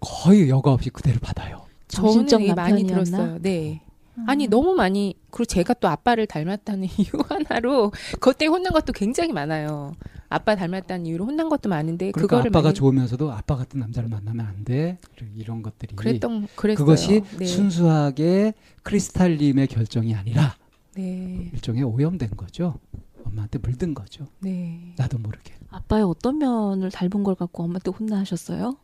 거의 0.00 0.48
여과 0.48 0.72
없이 0.72 0.90
그대로 0.90 1.18
받아요. 1.20 1.66
저는 1.88 2.10
정신적 2.10 2.42
이게 2.42 2.54
많이? 2.54 2.86
들었어요. 2.86 3.38
네. 3.40 3.82
아니 4.26 4.46
너무 4.46 4.74
많이 4.74 5.14
그리고 5.30 5.46
제가 5.46 5.74
또 5.74 5.88
아빠를 5.88 6.26
닮았다는 6.26 6.88
이유 6.98 7.22
하나로 7.28 7.92
때문에 8.38 8.56
혼난 8.56 8.72
것도 8.72 8.92
굉장히 8.92 9.32
많아요. 9.32 9.94
아빠 10.30 10.54
닮았다는 10.54 11.06
이유로 11.06 11.26
혼난 11.26 11.48
것도 11.48 11.68
많은데 11.68 12.12
그러니까 12.12 12.36
그거를 12.36 12.50
아빠가 12.50 12.68
많이 12.68 12.74
좋으면서도 12.74 13.32
아빠 13.32 13.56
같은 13.56 13.80
남자를 13.80 14.08
만나면 14.08 14.46
안 14.46 14.64
돼. 14.64 14.96
이런 15.34 15.60
것들이 15.60 15.96
그랬던 15.96 16.46
그랬어요. 16.54 16.84
그것이 16.84 17.22
네. 17.36 17.44
순수하게 17.44 18.54
크리스탈님의 18.84 19.66
결정이 19.66 20.14
아니라 20.14 20.54
네. 20.94 21.50
일종의 21.52 21.82
오염된 21.82 22.30
거죠. 22.36 22.78
엄마한테 23.24 23.58
물든 23.58 23.92
거죠. 23.92 24.28
네. 24.38 24.94
나도 24.96 25.18
모르게. 25.18 25.52
아빠의 25.68 26.04
어떤 26.04 26.38
면을 26.38 26.92
닮은 26.92 27.24
걸 27.24 27.34
갖고 27.34 27.64
엄마한테 27.64 27.90
혼나하셨어요? 27.90 28.76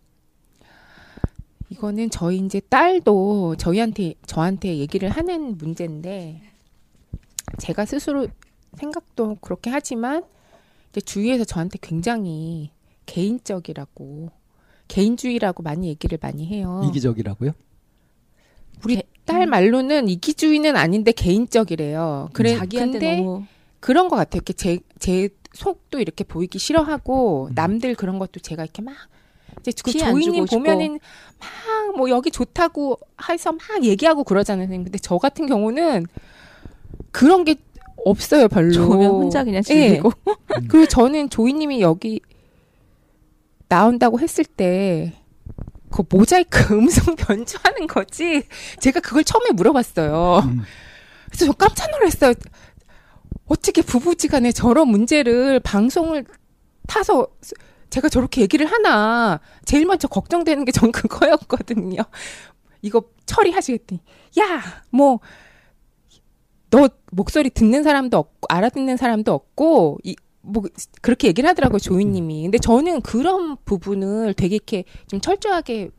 이거는 1.71 2.11
저희 2.11 2.39
이제 2.39 2.59
딸도 2.59 3.55
저희한테 3.57 4.15
저한테 4.27 4.79
얘기를 4.79 5.09
하는 5.11 5.57
문제인데 5.59 6.43
제가 7.59 7.87
스스로 7.87 8.27
생각도 8.75 9.37
그렇게 9.41 9.71
하지만 9.71 10.25
이제 10.97 11.05
주위에서 11.05 11.45
저한테 11.45 11.79
굉장히 11.83 12.71
개인적이라고 13.05 14.31
개인주의라고 14.89 15.63
많이 15.63 15.89
얘기를 15.89 16.19
많이 16.21 16.47
해요. 16.47 16.81
이기적이라고요? 16.89 17.53
우리 18.85 18.97
개- 18.97 19.03
딸 19.27 19.47
말로는 19.47 20.09
이기주의는 20.09 20.75
아닌데 20.77 21.13
개인적이래요. 21.13 22.31
그래 22.33 22.57
자기한테 22.57 22.99
근데 22.99 23.17
너무 23.17 23.45
그런 23.81 24.09
것 24.09 24.17
같아요. 24.17 24.39
이렇게 24.39 24.53
제, 24.55 24.79
제 24.99 25.29
속도 25.53 26.01
이렇게 26.01 26.25
보이기 26.25 26.59
싫어하고 26.59 27.49
음. 27.49 27.53
남들 27.55 27.95
그런 27.95 28.19
것도 28.19 28.41
제가 28.41 28.63
이렇게 28.65 28.81
막 28.83 28.95
이제 29.61 29.73
그 29.85 29.93
조이님. 29.93 30.47
보면은 30.47 30.99
막 31.39 31.77
뭐 31.97 32.11
여기 32.11 32.31
좋다고 32.31 32.99
해서 33.31 33.53
막 33.53 33.83
얘기하고 33.83 34.23
그러잖아요. 34.23 34.69
근데 34.69 34.99
저 34.99 35.17
같은 35.17 35.47
경우는 35.47 36.05
그런 37.11 37.45
게 37.45 37.55
없어요, 38.11 38.49
별로. 38.49 38.73
좋으면 38.73 39.11
혼자 39.11 39.45
그냥 39.45 39.59
예. 39.59 39.63
즐기고 39.63 40.13
그리고 40.69 40.87
저는 40.87 41.31
조이님이 41.31 41.81
여기 41.81 42.21
나온다고 43.69 44.21
했을 44.21 44.45
때, 44.45 45.13
그 45.91 46.03
모자이크 46.09 46.75
음성 46.75 47.17
변조하는 47.17 47.87
거지. 47.87 48.43
제가 48.81 49.01
그걸 49.01 49.25
처음에 49.25 49.51
물어봤어요. 49.53 50.41
음. 50.45 50.63
그래서 51.27 51.47
저 51.47 51.53
깜짝 51.53 51.91
놀랐어요. 51.91 52.35
어떻게 53.47 53.83
부부지간에 53.83 54.53
저런 54.53 54.89
문제를 54.89 55.61
방송을 55.61 56.25
타서 56.87 57.29
제가 57.91 58.09
저렇게 58.09 58.41
얘기를 58.43 58.67
하나 58.67 59.41
제일 59.65 59.87
먼저 59.87 60.09
걱정되는 60.09 60.65
게 60.65 60.73
전 60.73 60.93
그거였거든요. 60.93 62.03
이거 62.83 63.03
처리하시겠더니 63.27 64.01
야 64.39 64.63
뭐 64.91 65.21
너 66.71 66.89
목소리 67.13 67.51
듣는 67.51 67.83
사람도 67.83 68.17
없고 68.19 68.47
알아듣는 68.49 68.97
사람도 68.97 69.33
없고 69.33 69.99
이 70.05 70.15
뭐 70.47 70.63
그렇게 71.03 71.29
얘기를 71.29 71.49
하더라고요 71.51 71.79
조이님이. 71.79 72.45
근데 72.45 72.59
저는 72.59 73.01
그런 73.03 73.57
부분을 73.65 74.35
되게 74.35 74.55
이렇게 74.55 74.85
좀 75.09 75.21
철저하게 75.21 75.91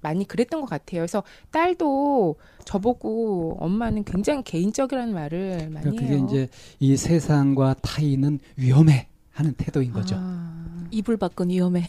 많이 0.00 0.26
그랬던 0.26 0.60
것 0.60 0.70
같아요. 0.70 1.00
그래서 1.00 1.22
딸도 1.50 2.36
저보고 2.64 3.56
엄마는 3.60 4.04
굉장히 4.04 4.42
개인적이라는 4.44 5.12
말을 5.12 5.70
많이 5.70 5.84
그러니까 5.84 6.04
해요. 6.04 6.20
그게 6.20 6.24
이제 6.24 6.48
이 6.78 6.96
세상과 6.96 7.74
타인은 7.82 8.38
위험해 8.56 9.08
하는 9.32 9.52
태도인 9.54 9.92
거죠. 9.92 10.16
아, 10.18 10.86
이불 10.90 11.16
밖은 11.16 11.50
위험해. 11.50 11.88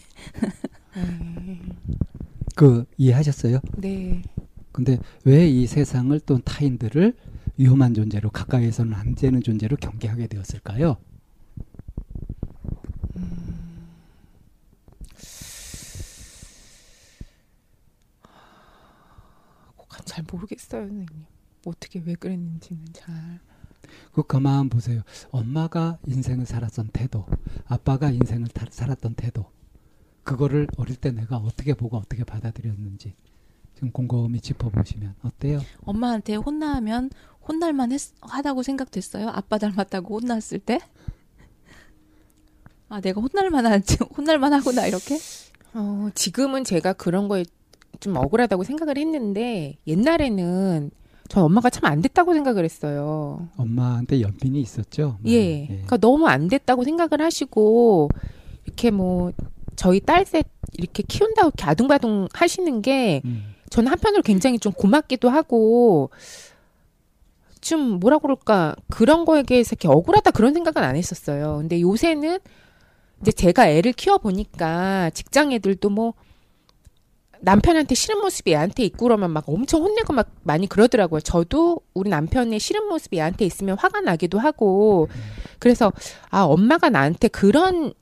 네. 0.94 1.60
그 2.54 2.84
이해하셨어요? 2.98 3.60
네. 3.76 4.22
근데 4.72 4.98
왜 5.24 5.48
이 5.48 5.66
세상을 5.66 6.18
또 6.20 6.38
타인들을 6.40 7.14
위험한 7.56 7.94
존재로 7.94 8.30
가까이에서는 8.30 8.92
안 8.94 9.14
되는 9.14 9.40
존재로 9.42 9.76
경계하게 9.76 10.26
되었을까요? 10.28 10.96
잘 20.04 20.24
모르겠어요, 20.30 20.82
선생님. 20.82 21.06
어떻게 21.66 22.00
왜 22.04 22.14
그랬는지는 22.14 22.84
잘. 22.92 23.40
그 24.12 24.22
가만 24.22 24.68
보세요. 24.68 25.02
엄마가 25.30 25.98
인생을 26.06 26.46
살았던 26.46 26.88
태도, 26.92 27.26
아빠가 27.66 28.10
인생을 28.10 28.48
타- 28.48 28.66
살았던 28.70 29.14
태도, 29.14 29.50
그거를 30.24 30.66
어릴 30.76 30.96
때 30.96 31.10
내가 31.12 31.36
어떻게 31.36 31.74
보고 31.74 31.96
어떻게 31.98 32.24
받아들였는지 32.24 33.14
지금 33.74 33.90
곰곰이 33.90 34.40
짚어보시면 34.40 35.16
어때요? 35.22 35.60
엄마한테 35.82 36.36
혼나면 36.36 37.10
혼날만 37.48 37.92
했, 37.92 38.00
하다고 38.20 38.62
생각됐어요? 38.62 39.28
아빠 39.28 39.58
닮았다고 39.58 40.20
혼났을 40.20 40.58
때? 40.58 40.78
아, 42.88 43.00
내가 43.00 43.20
혼날만 43.20 43.66
하지, 43.66 43.96
혼날만 44.16 44.52
하구나, 44.52 44.86
이렇게? 44.86 45.18
어, 45.74 46.08
지금은 46.14 46.64
제가 46.64 46.92
그런 46.92 47.28
거에 47.28 47.44
좀 48.00 48.16
억울하다고 48.16 48.64
생각을 48.64 48.98
했는데 48.98 49.76
옛날에는 49.86 50.90
전 51.28 51.44
엄마가 51.44 51.70
참 51.70 51.84
안 51.90 52.02
됐다고 52.02 52.34
생각을 52.34 52.64
했어요. 52.64 53.48
엄마한테 53.56 54.20
연민이 54.20 54.60
있었죠? 54.60 55.18
예. 55.26 55.66
그러니까 55.66 55.96
너무 55.96 56.26
안 56.26 56.48
됐다고 56.48 56.84
생각을 56.84 57.24
하시고 57.24 58.08
이렇게 58.66 58.90
뭐 58.90 59.32
저희 59.76 60.00
딸셋 60.00 60.46
이렇게 60.74 61.02
키운다고 61.02 61.48
이렇게 61.48 61.64
아둥바둥 61.64 62.28
하시는 62.34 62.82
게 62.82 63.22
음. 63.24 63.54
저는 63.70 63.90
한편으로 63.90 64.22
굉장히 64.22 64.58
좀 64.58 64.72
고맙기도 64.72 65.30
하고 65.30 66.10
좀 67.62 68.00
뭐라 68.00 68.18
그럴까 68.18 68.76
그런 68.90 69.24
거에 69.24 69.42
대해서 69.44 69.70
이렇게 69.72 69.88
억울하다 69.88 70.32
그런 70.32 70.52
생각은 70.52 70.82
안 70.82 70.96
했었어요. 70.96 71.58
근데 71.60 71.80
요새는 71.80 72.38
이제 73.22 73.32
제가 73.32 73.68
애를 73.70 73.92
키워 73.92 74.18
보니까 74.18 75.10
직장 75.14 75.52
애들도 75.52 75.88
뭐 75.88 76.12
남편한테 77.40 77.94
싫은 77.94 78.20
모습이 78.20 78.52
애한테 78.52 78.84
있고 78.84 79.06
그러면 79.06 79.30
막 79.30 79.48
엄청 79.48 79.82
혼내고 79.82 80.12
막 80.12 80.30
많이 80.42 80.68
그러더라고요. 80.68 81.20
저도 81.20 81.80
우리 81.94 82.10
남편의 82.10 82.60
싫은 82.60 82.88
모습이 82.88 83.16
애한테 83.18 83.44
있으면 83.44 83.76
화가 83.78 84.00
나기도 84.00 84.38
하고 84.38 85.08
그래서 85.58 85.92
아 86.30 86.42
엄마가 86.42 86.90
나한테 86.90 87.28
그런 87.28 87.94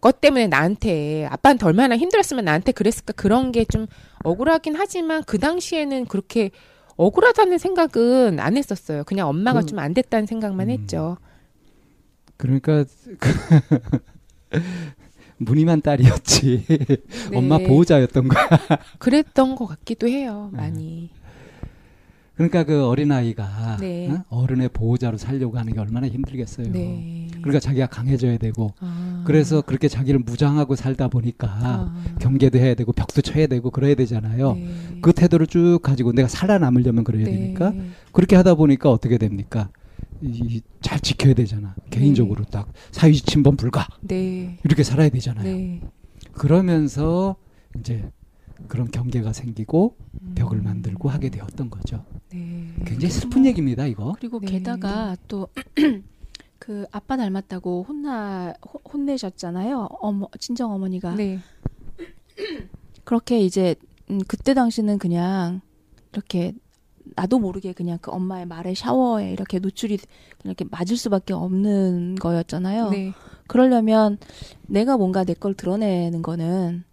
것 0.00 0.20
때문에 0.20 0.46
나한테 0.46 1.26
아빠한테 1.30 1.64
얼마나 1.66 1.96
힘들었으면 1.96 2.44
나한테 2.44 2.72
그랬을까 2.72 3.14
그런 3.14 3.52
게 3.52 3.64
좀 3.64 3.86
억울하긴 4.24 4.74
하지만 4.76 5.22
그 5.24 5.38
당시에는 5.38 6.06
그렇게 6.06 6.50
억울하다는 6.96 7.58
생각은 7.58 8.40
안 8.40 8.56
했었어요. 8.56 9.04
그냥 9.04 9.28
엄마가 9.28 9.60
그- 9.60 9.66
좀안 9.66 9.94
됐다는 9.94 10.26
생각만 10.26 10.68
음. 10.68 10.70
했죠. 10.70 11.16
그러니까 12.36 12.84
무늬만 15.38 15.82
딸이었지 15.82 16.64
네. 17.30 17.36
엄마 17.36 17.58
보호자였던 17.58 18.28
거야. 18.28 18.48
그랬던 18.98 19.56
것 19.56 19.66
같기도 19.66 20.08
해요. 20.08 20.50
네. 20.52 20.58
많이. 20.58 21.10
그러니까 22.34 22.64
그 22.64 22.84
어린 22.86 23.12
아이가 23.12 23.76
네. 23.80 24.12
어 24.28 24.46
른의 24.46 24.70
보호자로 24.70 25.18
살려고 25.18 25.56
하는 25.56 25.72
게 25.72 25.78
얼마나 25.78 26.08
힘들겠어요. 26.08 26.72
네. 26.72 27.28
그러니까 27.36 27.60
자기가 27.60 27.86
강해져야 27.86 28.38
되고 28.38 28.72
아. 28.80 29.22
그래서 29.24 29.60
그렇게 29.62 29.86
자기를 29.88 30.20
무장하고 30.20 30.74
살다 30.74 31.08
보니까 31.08 31.48
아. 31.48 32.04
경계도 32.20 32.58
해야 32.58 32.74
되고 32.74 32.92
벽도 32.92 33.22
쳐야 33.22 33.46
되고 33.46 33.70
그래야 33.70 33.94
되잖아요. 33.94 34.54
네. 34.54 34.68
그 35.00 35.12
태도를 35.12 35.46
쭉 35.46 35.78
가지고 35.82 36.12
내가 36.12 36.26
살아남으려면 36.26 37.04
그래야 37.04 37.24
네. 37.24 37.30
되니까 37.30 37.72
그렇게 38.12 38.34
하다 38.34 38.54
보니까 38.54 38.90
어떻게 38.90 39.16
됩니까? 39.16 39.70
이, 40.20 40.60
잘 40.80 40.98
지켜야 41.00 41.34
되잖아. 41.34 41.74
개인적으로 41.90 42.44
딱 42.44 42.72
사유지 42.90 43.24
침범 43.26 43.56
불가 43.56 43.86
네. 44.00 44.58
이렇게 44.64 44.82
살아야 44.82 45.08
되잖아요. 45.08 45.44
네. 45.44 45.80
그러면서 46.32 47.36
이제 47.78 48.10
그런 48.68 48.90
경계가 48.90 49.32
생기고 49.32 49.96
음. 50.22 50.32
벽을 50.36 50.62
만들고 50.62 51.08
하게 51.08 51.28
되었던 51.30 51.70
거죠. 51.70 52.04
네. 52.32 52.68
굉장히 52.84 53.10
슬픈 53.12 53.44
얘기입니다, 53.46 53.86
이거. 53.86 54.14
그리고 54.18 54.40
네. 54.40 54.46
게다가 54.52 55.16
또 55.28 55.48
그 56.58 56.86
아빠 56.92 57.16
닮았다고 57.16 57.84
혼나 57.86 58.54
호- 58.66 58.80
혼내셨잖아요. 58.90 59.88
어머 60.00 60.28
친정 60.40 60.72
어머니가 60.72 61.14
네. 61.14 61.38
그렇게 63.04 63.40
이제 63.40 63.74
음, 64.10 64.20
그때 64.26 64.54
당시는 64.54 64.98
그냥 64.98 65.60
이렇게 66.12 66.52
나도 67.16 67.38
모르게 67.38 67.72
그냥 67.74 67.98
그 68.00 68.10
엄마의 68.10 68.46
말에 68.46 68.74
샤워에 68.74 69.30
이렇게 69.30 69.58
노출이 69.58 69.98
이렇게 70.44 70.64
맞을 70.70 70.96
수밖에 70.96 71.34
없는 71.34 72.14
거였잖아요. 72.16 72.90
네. 72.90 73.12
그러려면 73.46 74.16
내가 74.66 74.96
뭔가 74.96 75.24
내 75.24 75.34
걸 75.34 75.54
드러내는 75.54 76.22
거는 76.22 76.84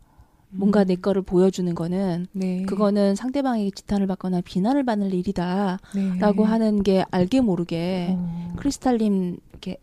뭔가 0.51 0.83
내 0.83 0.95
거를 0.95 1.21
보여주는 1.21 1.73
거는 1.73 2.27
네. 2.33 2.63
그거는 2.63 3.15
상대방에게 3.15 3.71
지탄을 3.71 4.07
받거나 4.07 4.41
비난을 4.41 4.83
받을 4.83 5.13
일이다라고 5.13 5.79
네. 5.93 6.43
하는 6.43 6.83
게 6.83 7.05
알게 7.11 7.41
모르게 7.41 8.09
어. 8.11 8.53
크리스탈님 8.57 9.37
이렇게 9.51 9.77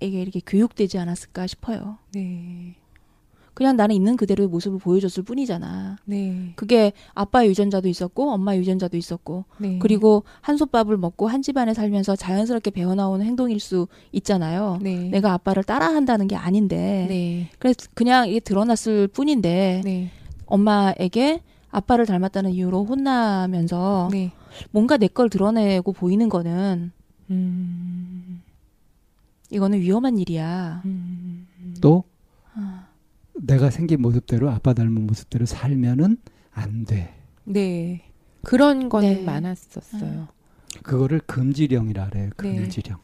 에게 0.00 0.20
이렇게 0.20 0.40
교육되지 0.44 0.98
않았을까 0.98 1.46
싶어요. 1.46 1.98
네. 2.12 2.74
그냥 3.54 3.76
나는 3.76 3.94
있는 3.94 4.16
그대로의 4.16 4.48
모습을 4.48 4.78
보여줬을 4.78 5.22
뿐이잖아. 5.24 5.96
네. 6.06 6.52
그게 6.56 6.92
아빠의 7.14 7.50
유전자도 7.50 7.88
있었고 7.88 8.30
엄마의 8.32 8.60
유전자도 8.60 8.96
있었고 8.96 9.44
네. 9.58 9.78
그리고 9.78 10.24
한솥밥을 10.40 10.96
먹고 10.96 11.28
한 11.28 11.42
집안에 11.42 11.74
살면서 11.74 12.16
자연스럽게 12.16 12.70
배워나오는 12.70 13.24
행동일 13.24 13.60
수 13.60 13.88
있잖아요. 14.12 14.78
네. 14.80 15.08
내가 15.10 15.32
아빠를 15.34 15.64
따라한다는 15.64 16.28
게 16.28 16.36
아닌데 16.36 17.06
네. 17.08 17.50
그래서 17.58 17.76
그냥 17.94 18.28
이게 18.28 18.40
드러났을 18.40 19.08
뿐인데 19.08 19.82
네. 19.84 20.10
엄마에게 20.46 21.42
아빠를 21.70 22.06
닮았다는 22.06 22.52
이유로 22.52 22.84
혼나면서 22.84 24.08
네. 24.12 24.32
뭔가 24.70 24.96
내 24.96 25.08
걸 25.08 25.28
드러내고 25.30 25.92
보이는 25.92 26.28
거는 26.28 26.92
음. 27.30 28.42
이거는 29.50 29.80
위험한 29.80 30.18
일이야. 30.18 30.82
음. 30.86 31.46
또 31.82 32.04
아, 32.06 32.11
내가 33.44 33.70
생긴 33.70 34.00
모습대로 34.00 34.50
아빠 34.50 34.72
닮은 34.72 35.06
모습대로 35.06 35.46
살면은 35.46 36.16
안 36.52 36.84
돼. 36.84 37.14
네. 37.44 38.02
그런 38.42 38.88
거는 38.88 39.14
네. 39.14 39.24
많았었어요. 39.24 40.28
그거를 40.82 41.20
금지령이라 41.26 42.10
그래요. 42.10 42.30
네. 42.42 42.56
금지령. 42.56 42.98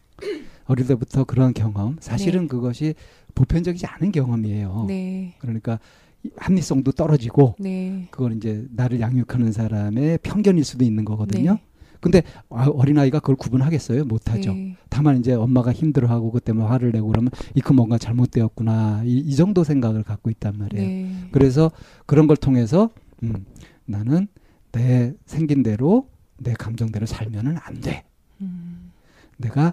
어릴 0.65 0.87
때부터 0.87 1.25
그런 1.25 1.55
경험. 1.55 1.97
사실은 2.01 2.47
그것이 2.47 2.95
보편적이지 3.35 3.87
않은 3.87 4.13
경험이에요. 4.13 4.85
네. 4.87 5.35
그러니까 5.39 5.79
이 6.23 6.31
합리성도 6.37 6.93
떨어지고 6.93 7.57
네. 7.59 8.09
그건 8.11 8.37
이제 8.37 8.67
나를 8.71 9.01
양육하는 9.01 9.53
사람의 9.53 10.19
편견일 10.23 10.65
수도 10.65 10.85
있는 10.85 11.05
거거든요. 11.05 11.59
네. 11.99 12.01
근데 12.01 12.23
아, 12.51 12.67
어린아이가 12.67 13.21
그걸 13.21 13.37
구분하겠어요? 13.37 14.05
못하죠. 14.05 14.53
네. 14.53 14.77
다만 14.89 15.19
이제 15.19 15.33
엄마가 15.33 15.73
힘들어하고 15.73 16.31
그 16.31 16.41
때문에 16.41 16.67
화를 16.67 16.93
내고 16.93 17.09
그러면 17.09 17.31
이그 17.55 17.73
뭔가 17.73 17.99
잘못되었구나 17.99 19.03
이, 19.05 19.19
이 19.19 19.37
정도 19.37 19.65
생각을 19.65 20.03
갖고 20.03 20.31
있단 20.31 20.57
말이에요. 20.57 20.87
네. 20.87 21.29
그래서 21.33 21.71
그런 22.07 22.27
걸 22.27 22.37
통해서 22.37 22.91
음, 23.23 23.45
나는 23.85 24.29
내 24.73 25.15
생긴 25.27 25.63
대로 25.63 26.09
내 26.37 26.55
감정대로 26.55 27.07
살면은 27.07 27.57
안 27.61 27.81
돼. 27.81 28.05
음. 28.41 28.93
내가 29.37 29.73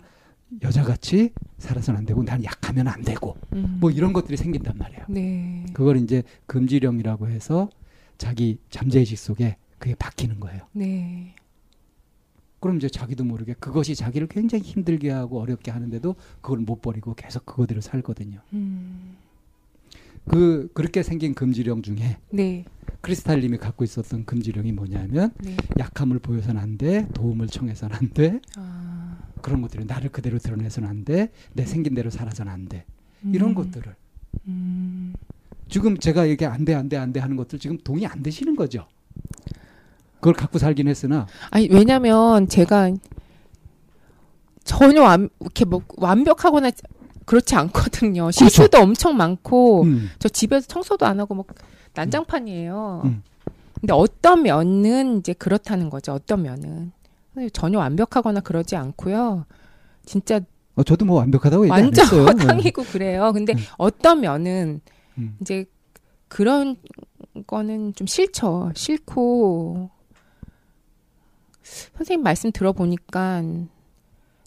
여자같이 0.63 1.31
살아서는 1.57 1.99
안 1.99 2.05
되고 2.05 2.23
난 2.23 2.43
약하면 2.43 2.87
안 2.87 3.01
되고 3.01 3.35
음. 3.53 3.77
뭐 3.79 3.91
이런 3.91 4.13
것들이 4.13 4.37
생긴단 4.37 4.77
말이에요. 4.77 5.05
네. 5.09 5.65
그걸 5.73 5.97
이제 5.97 6.23
금지령이라고 6.47 7.27
해서 7.27 7.69
자기 8.17 8.59
잠재의식 8.69 9.17
속에 9.17 9.57
그게 9.77 9.95
박히는 9.95 10.39
거예요. 10.39 10.61
네. 10.71 11.35
그럼 12.65 12.77
이제 12.77 12.89
자기도 12.89 13.23
모르게 13.23 13.53
그것이 13.59 13.93
자기를 13.93 14.25
굉장히 14.25 14.63
힘들게 14.63 15.11
하고 15.11 15.39
어렵게 15.39 15.69
하는데도 15.69 16.15
그걸 16.41 16.57
못 16.57 16.81
버리고 16.81 17.13
계속 17.13 17.45
그거대로 17.45 17.79
살거든요. 17.79 18.39
음. 18.53 19.17
그 20.27 20.67
그렇게 20.73 21.03
생긴 21.03 21.35
금지령 21.35 21.83
중에 21.83 22.17
네. 22.31 22.65
크리스탈님이 23.01 23.59
갖고 23.59 23.83
있었던 23.83 24.25
금지령이 24.25 24.71
뭐냐면 24.71 25.29
네. 25.43 25.55
약함을 25.77 26.17
보여서는 26.17 26.59
안 26.59 26.79
돼, 26.79 27.07
도움을 27.13 27.45
청해서는 27.49 27.95
안 27.95 28.09
돼, 28.09 28.39
아. 28.57 29.19
그런 29.43 29.61
것들이 29.61 29.85
나를 29.85 30.09
그대로 30.09 30.39
드러내서는 30.39 30.89
안 30.89 31.05
돼, 31.05 31.31
내 31.53 31.67
생긴 31.67 31.93
대로 31.93 32.09
살아서는 32.09 32.51
안 32.51 32.67
돼, 32.67 32.83
이런 33.31 33.51
음. 33.51 33.53
것들을 33.53 33.95
음. 34.47 35.13
지금 35.69 35.99
제가 35.99 36.25
이게 36.25 36.47
안 36.47 36.65
돼, 36.65 36.73
안 36.73 36.89
돼, 36.89 36.97
안 36.97 37.13
돼 37.13 37.19
하는 37.19 37.35
것들 37.35 37.59
지금 37.59 37.77
동의 37.77 38.07
안 38.07 38.23
되시는 38.23 38.55
거죠. 38.55 38.87
그걸 40.25 40.33
갖고 40.33 40.57
살긴 40.57 40.87
했으나 40.87 41.27
아니 41.51 41.67
왜냐면 41.71 42.47
제가 42.47 42.91
전혀 44.63 45.03
완, 45.03 45.29
이렇게 45.39 45.65
뭐 45.65 45.83
완벽하거나 45.97 46.71
그렇지 47.25 47.53
않거든요. 47.55 48.31
실수도 48.31 48.79
엄청 48.79 49.17
많고 49.17 49.83
음, 49.83 50.09
저 50.17 50.27
집에서 50.27 50.65
청소도 50.65 51.05
안 51.05 51.19
하고 51.19 51.35
막 51.35 51.45
난장판이에요. 51.93 53.03
음. 53.05 53.21
근데 53.79 53.93
어떤 53.93 54.41
면은 54.41 55.19
이제 55.19 55.33
그렇다는 55.33 55.91
거죠. 55.91 56.13
어떤 56.13 56.41
면은 56.41 56.91
전혀 57.53 57.77
완벽하거나 57.77 58.39
그러지 58.39 58.75
않고요. 58.75 59.45
진짜 60.05 60.39
어, 60.73 60.81
저도 60.81 61.05
뭐 61.05 61.17
완벽하다고 61.19 61.65
얘기 61.65 61.71
안 61.71 61.83
완전 61.83 62.03
했어요. 62.03 62.23
허당이고 62.25 62.83
그래요. 62.85 63.31
근데 63.31 63.53
음. 63.53 63.59
어떤 63.77 64.21
면은 64.21 64.81
음. 65.19 65.37
이제 65.39 65.65
그런 66.27 66.77
거는 67.45 67.93
좀 67.93 68.07
싫죠. 68.07 68.71
싫고 68.73 69.91
선생님 71.97 72.23
말씀 72.23 72.51
들어보니까 72.51 73.43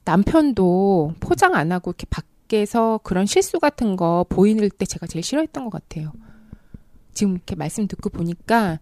남편도 0.05 1.15
포장 1.21 1.55
안 1.55 1.73
하고 1.73 1.91
이렇게 1.91 2.07
밖에서 2.09 3.01
그런 3.03 3.27
실수 3.27 3.59
같은 3.59 3.97
거 3.97 4.25
보이는 4.29 4.69
때 4.79 4.87
제가 4.87 5.07
제일 5.07 5.23
싫어했던 5.23 5.65
것 5.65 5.71
같아요. 5.71 6.13
지금 7.13 7.35
이렇게 7.35 7.57
말씀 7.57 7.87
듣고 7.89 8.11
보니까 8.11 8.79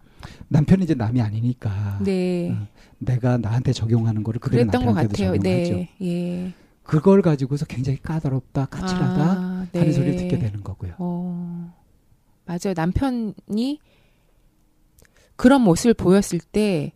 남편이 0.49 0.85
이제 0.85 0.94
남이 0.94 1.20
아니니까 1.20 1.99
네 2.03 2.51
음, 2.51 2.66
내가 2.99 3.38
나한테 3.38 3.72
적용하는 3.72 4.22
거를 4.22 4.40
그랬던 4.40 4.85
것 4.85 4.92
같아요. 4.92 5.09
적용하죠. 5.09 5.42
네, 5.42 5.90
예. 6.03 6.53
그걸 6.87 7.20
가지고서 7.20 7.66
굉장히 7.66 8.01
까다롭다, 8.01 8.66
까칠하다 8.66 9.22
아, 9.22 9.66
네. 9.72 9.79
하는 9.81 9.92
소리를 9.92 10.16
듣게 10.16 10.38
되는 10.38 10.62
거고요. 10.62 10.94
어, 10.99 11.75
맞아요. 12.44 12.75
남편이 12.77 13.81
그런 15.35 15.62
모습을 15.62 15.94
보였을 15.94 16.38
때, 16.38 16.92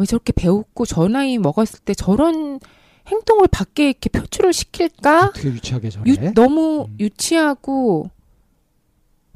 왜 0.00 0.06
저렇게 0.06 0.32
배웠고 0.32 0.84
저 0.86 1.08
나이 1.08 1.38
먹었을 1.38 1.80
때 1.80 1.94
저런 1.94 2.60
행동을 3.06 3.46
밖에 3.48 3.90
이렇게 3.90 4.08
표출을 4.10 4.52
시킬까? 4.52 5.26
어떻게 5.28 5.48
유치하게 5.48 5.90
저래? 5.90 6.10
유, 6.10 6.34
너무 6.34 6.86
음. 6.88 6.96
유치하고 7.00 8.10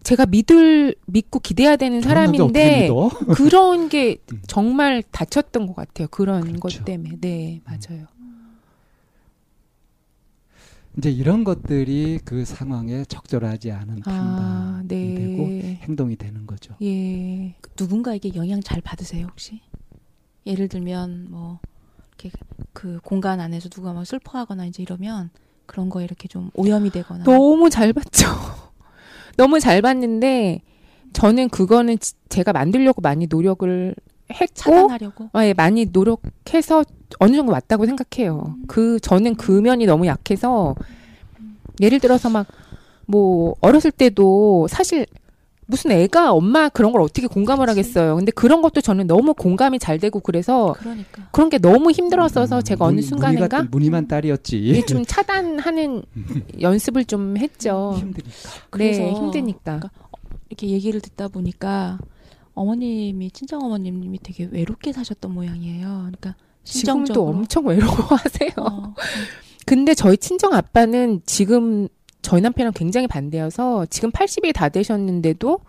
제가 0.03 0.27
믿을 0.27 0.95
믿고 1.07 1.41
기대야 1.41 1.77
되는 1.77 2.01
사람인데? 2.01 2.89
그런 3.37 3.89
게 3.89 4.19
음. 4.33 4.43
정말 4.47 5.03
다쳤던 5.11 5.67
것 5.67 5.77
같아요. 5.77 6.09
그런 6.09 6.59
그렇죠. 6.59 6.79
것 6.81 6.85
때문에. 6.85 7.17
네, 7.21 7.61
맞아요. 7.65 8.07
이제 10.99 11.11
이런 11.11 11.45
것들이 11.45 12.19
그 12.25 12.45
상황에 12.45 13.05
적절하지 13.05 13.71
않은 13.71 14.03
아, 14.05 14.83
판단이 14.83 14.89
네. 14.89 15.15
되고 15.15 15.47
행동이 15.85 16.17
되는 16.17 16.47
거죠. 16.47 16.75
예. 16.83 17.55
누군가에게 17.79 18.35
영향 18.35 18.61
잘 18.61 18.81
받으세요 18.81 19.27
혹시? 19.29 19.61
예를 20.51 20.69
들면 20.69 21.27
뭐 21.31 21.59
이렇게 22.19 22.31
그 22.73 23.01
공간 23.05 23.41
안에서 23.41 23.69
누가 23.69 23.93
막 23.93 24.05
슬퍼하거나 24.05 24.67
이제 24.67 24.83
이러면 24.83 25.31
그런 25.67 25.89
거에 25.89 26.05
이렇게 26.05 26.29
좀 26.29 26.51
오염이 26.55 26.91
되거나 26.91 27.25
너무 27.25 27.71
잘 27.71 27.93
봤죠. 27.93 28.27
너무 29.37 29.61
잘 29.61 29.81
봤는데 29.83 30.61
저는 31.13 31.49
그거는 31.49 31.99
지- 31.99 32.15
제가 32.29 32.53
만들려고 32.53 33.01
많이 33.01 33.27
노력을 33.29 33.95
했고 34.33 34.55
차단하려고. 34.55 35.31
어, 35.33 35.43
예, 35.43 35.55
많이 35.55 35.87
노력해서 35.87 36.85
어느 37.19 37.35
정도 37.37 37.53
왔다고 37.53 37.87
생각해요. 37.87 38.57
그 38.69 39.01
저는 39.01 39.35
그 39.37 39.51
면이 39.61 39.87
너무 39.87 40.07
약해서 40.07 40.75
예를 41.81 42.01
들어서 42.01 42.29
막 42.31 42.47
뭐 43.07 43.57
어렸을 43.61 43.91
때도 43.91 44.69
사실 44.71 45.05
무슨 45.71 45.93
애가 45.93 46.33
엄마 46.33 46.69
그런 46.69 46.93
걸 46.93 47.01
어떻게 47.01 47.27
공감을 47.27 47.67
그치. 47.67 47.79
하겠어요. 47.79 48.17
근데 48.17 48.33
그런 48.33 48.61
것도 48.61 48.81
저는 48.81 49.07
너무 49.07 49.35
공감이 49.35 49.79
잘 49.79 49.99
되고 49.99 50.19
그래서 50.21 50.75
그러니까. 50.79 51.29
그런 51.31 51.49
게 51.49 51.59
너무 51.59 51.91
힘들었어서 51.93 52.59
음, 52.59 52.63
제가 52.63 52.85
어느 52.87 52.95
무늬- 52.97 53.03
순간인가 53.07 53.59
무늬 53.59 53.69
무늬만 53.71 54.09
딸이었지. 54.09 54.85
좀 54.87 55.05
차단하는 55.05 56.03
연습을 56.61 57.05
좀 57.05 57.37
했죠. 57.37 57.95
힘드니까. 57.99 58.31
그래서 58.71 59.03
네, 59.03 59.13
힘드니까. 59.13 59.63
그러니까 59.65 59.91
이렇게 60.49 60.67
얘기를 60.69 61.01
듣다 61.01 61.29
보니까 61.29 61.99
어머님이 62.55 63.31
친정 63.31 63.63
어머님이 63.63 64.19
되게 64.23 64.49
외롭게 64.51 64.93
사셨던 64.93 65.33
모양이에요. 65.33 65.87
그러니까 65.87 66.35
지금도 66.65 67.07
심정적으로. 67.07 67.25
엄청 67.37 67.67
외로워하세요. 67.67 68.51
어, 68.59 68.95
근데 69.67 69.95
저희 69.95 70.17
친정 70.17 70.53
아빠는 70.53 71.23
지금 71.27 71.89
저희 72.23 72.41
남편이랑 72.41 72.73
굉장히 72.75 73.07
반대여서 73.07 73.87
지금 73.87 74.11
80이 74.11 74.53
다 74.55 74.69
되셨는데도 74.69 75.61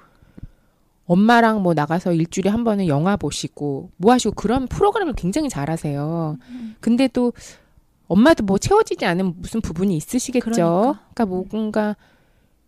엄마랑 1.06 1.62
뭐 1.64 1.74
나가서 1.74 2.14
일주일에 2.14 2.50
한 2.50 2.64
번은 2.64 2.88
영화 2.88 3.18
보시고 3.18 3.90
뭐 3.98 4.14
하시고 4.14 4.34
그런 4.36 4.68
프로그램을 4.68 5.14
굉장히 5.14 5.50
잘하세요. 5.50 6.38
근데도 6.80 7.34
엄마도 8.08 8.44
뭐 8.44 8.58
채워지지 8.58 9.06
않은 9.06 9.36
무슨 9.42 9.62
부분이 9.62 9.96
있으시겠죠. 9.98 10.52
그러니까. 10.52 11.00
그러니까 11.14 11.26
뭔가 11.26 11.96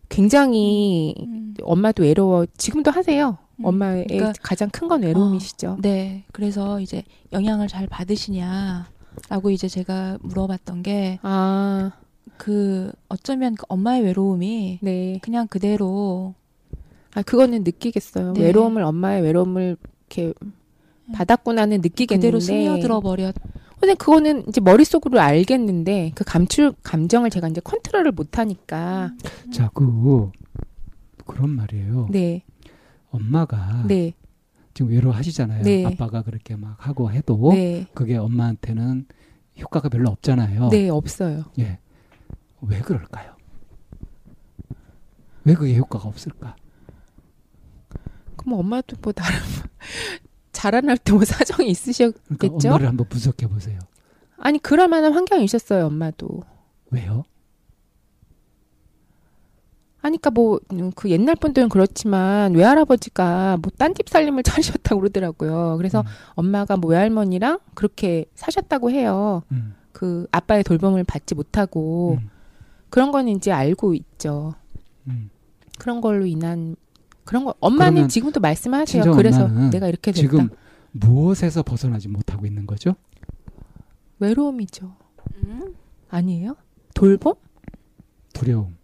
굉장히 0.08 1.14
음, 1.20 1.54
엄마도 1.62 2.02
외로워 2.02 2.46
지금도 2.56 2.90
하세요. 2.90 3.38
음. 3.56 3.64
엄마의 3.64 4.06
그러니까- 4.08 4.32
가장 4.42 4.68
큰 4.70 4.88
건 4.88 5.02
외로움이시죠. 5.02 5.78
네. 5.80 6.24
그래서 6.32 6.80
이제 6.80 7.02
영향을 7.32 7.68
잘 7.68 7.86
받으시냐라고 7.86 9.50
이제 9.50 9.68
제가 9.68 10.18
물어봤던 10.22 10.82
게 10.82 11.18
그 12.36 12.90
아, 13.08 13.14
어쩌면 13.14 13.54
그 13.54 13.64
엄마의 13.68 14.02
외로움이 14.02 14.78
네. 14.82 15.18
그냥 15.22 15.46
그대로 15.46 16.34
아, 17.14 17.22
그거는 17.22 17.62
느끼겠어요. 17.64 18.32
네. 18.32 18.42
외로움을, 18.42 18.82
엄마의 18.82 19.22
외로움을 19.22 19.76
이렇게 20.08 20.34
받았구나는 21.12 21.80
느끼겠는데. 21.80 22.16
그대로 22.16 22.40
스며들어 22.40 23.00
버렸. 23.00 23.34
근데 23.78 23.94
그거는 23.94 24.48
이제 24.48 24.60
머릿속으로 24.60 25.20
알겠는데, 25.20 26.12
그 26.14 26.24
감출, 26.24 26.72
감정을 26.82 27.30
제가 27.30 27.48
이제 27.48 27.60
컨트롤을 27.62 28.12
못 28.12 28.38
하니까. 28.38 29.12
자, 29.52 29.70
그 29.74 30.30
그런 31.26 31.50
말이에요. 31.50 32.08
네, 32.10 32.42
엄마가 33.10 33.84
네, 33.86 34.14
지금 34.72 34.90
외로워하시잖아요. 34.90 35.62
네. 35.62 35.84
아빠가 35.84 36.22
그렇게 36.22 36.56
막 36.56 36.76
하고 36.78 37.10
해도 37.10 37.52
네, 37.52 37.86
그게 37.94 38.16
엄마한테는 38.16 39.06
효과가 39.60 39.88
별로 39.88 40.10
없잖아요. 40.10 40.70
네, 40.70 40.88
없어요. 40.88 41.44
예. 41.58 41.78
왜 42.68 42.80
그럴까요? 42.80 43.34
왜 45.44 45.54
그게 45.54 45.76
효과가 45.76 46.08
없을까? 46.08 46.56
그럼 48.36 48.58
엄마도 48.60 48.96
뭐 49.02 49.12
나름 49.12 49.38
자라날 50.52 50.96
때 50.98 51.12
뭐 51.12 51.24
사정이 51.24 51.56
그러니까 51.56 51.70
있으셨겠죠? 51.70 52.68
엄마를 52.68 52.88
한번 52.88 53.08
분석해 53.08 53.46
보세요. 53.48 53.78
아니, 54.38 54.58
그럴 54.58 54.88
만한 54.88 55.12
환경이셨어요, 55.12 55.86
엄마도. 55.86 56.42
왜요? 56.90 57.24
아니, 60.02 60.18
그니까 60.18 60.30
뭐, 60.30 60.60
음, 60.72 60.90
그 60.92 61.10
옛날 61.10 61.34
분들은 61.36 61.70
그렇지만, 61.70 62.54
외할아버지가 62.54 63.58
뭐 63.62 63.70
딴 63.78 63.94
집 63.94 64.08
살림을 64.08 64.42
차리셨다고 64.82 65.00
그러더라고요. 65.00 65.76
그래서 65.78 66.00
음, 66.00 66.06
엄마가 66.34 66.76
뭐 66.76 66.90
외할머니랑 66.90 67.58
그렇게 67.74 68.26
사셨다고 68.34 68.90
해요. 68.90 69.42
음, 69.52 69.74
그 69.92 70.26
아빠의 70.30 70.62
돌봄을 70.64 71.04
받지 71.04 71.34
못하고 71.34 72.18
음, 72.20 72.28
그런 72.94 73.10
거는 73.10 73.32
이제 73.32 73.50
알고 73.50 73.94
있죠. 73.94 74.54
음. 75.08 75.28
그런 75.80 76.00
걸로 76.00 76.26
인한 76.26 76.76
그런 77.24 77.44
거 77.44 77.52
엄마는 77.58 78.08
지금도 78.08 78.38
말씀하세요. 78.38 79.10
그래서 79.16 79.48
내가 79.48 79.88
이렇게 79.88 80.12
됐다. 80.12 80.20
지금 80.20 80.48
무엇에서 80.92 81.64
벗어나지 81.64 82.06
못하고 82.06 82.46
있는 82.46 82.68
거죠? 82.68 82.94
외로움이죠. 84.20 84.94
아니에요? 86.08 86.54
돌봄? 86.94 87.34
두려움. 88.32 88.76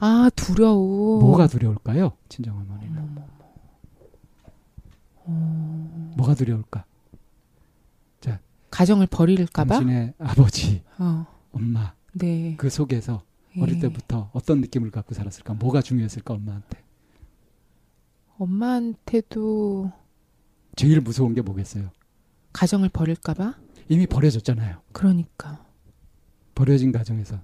아 0.00 0.28
두려움. 0.34 1.20
뭐가 1.20 1.46
두려울까요? 1.46 2.10
친정 2.28 2.58
어머니는 2.58 2.98
어머머. 2.98 3.28
뭐가 6.16 6.34
두려울까? 6.34 6.84
가정을 8.70 9.06
버릴까봐. 9.06 9.74
당신의 9.74 10.14
아버지, 10.18 10.82
어, 10.98 11.26
엄마 11.52 11.92
네. 12.14 12.54
그 12.56 12.70
속에서 12.70 13.22
어릴 13.58 13.76
예. 13.76 13.80
때부터 13.80 14.30
어떤 14.32 14.60
느낌을 14.60 14.90
갖고 14.90 15.14
살았을까? 15.14 15.54
뭐가 15.54 15.82
중요했을까 15.82 16.34
엄마한테? 16.34 16.78
엄마한테도 18.38 19.92
제일 20.76 21.00
무서운 21.00 21.34
게 21.34 21.42
뭐겠어요? 21.42 21.90
가정을 22.52 22.88
버릴까 22.88 23.34
봐. 23.34 23.58
이미 23.88 24.06
버려졌잖아요. 24.06 24.80
그러니까. 24.92 25.64
버려진 26.54 26.92
가정에서 26.92 27.40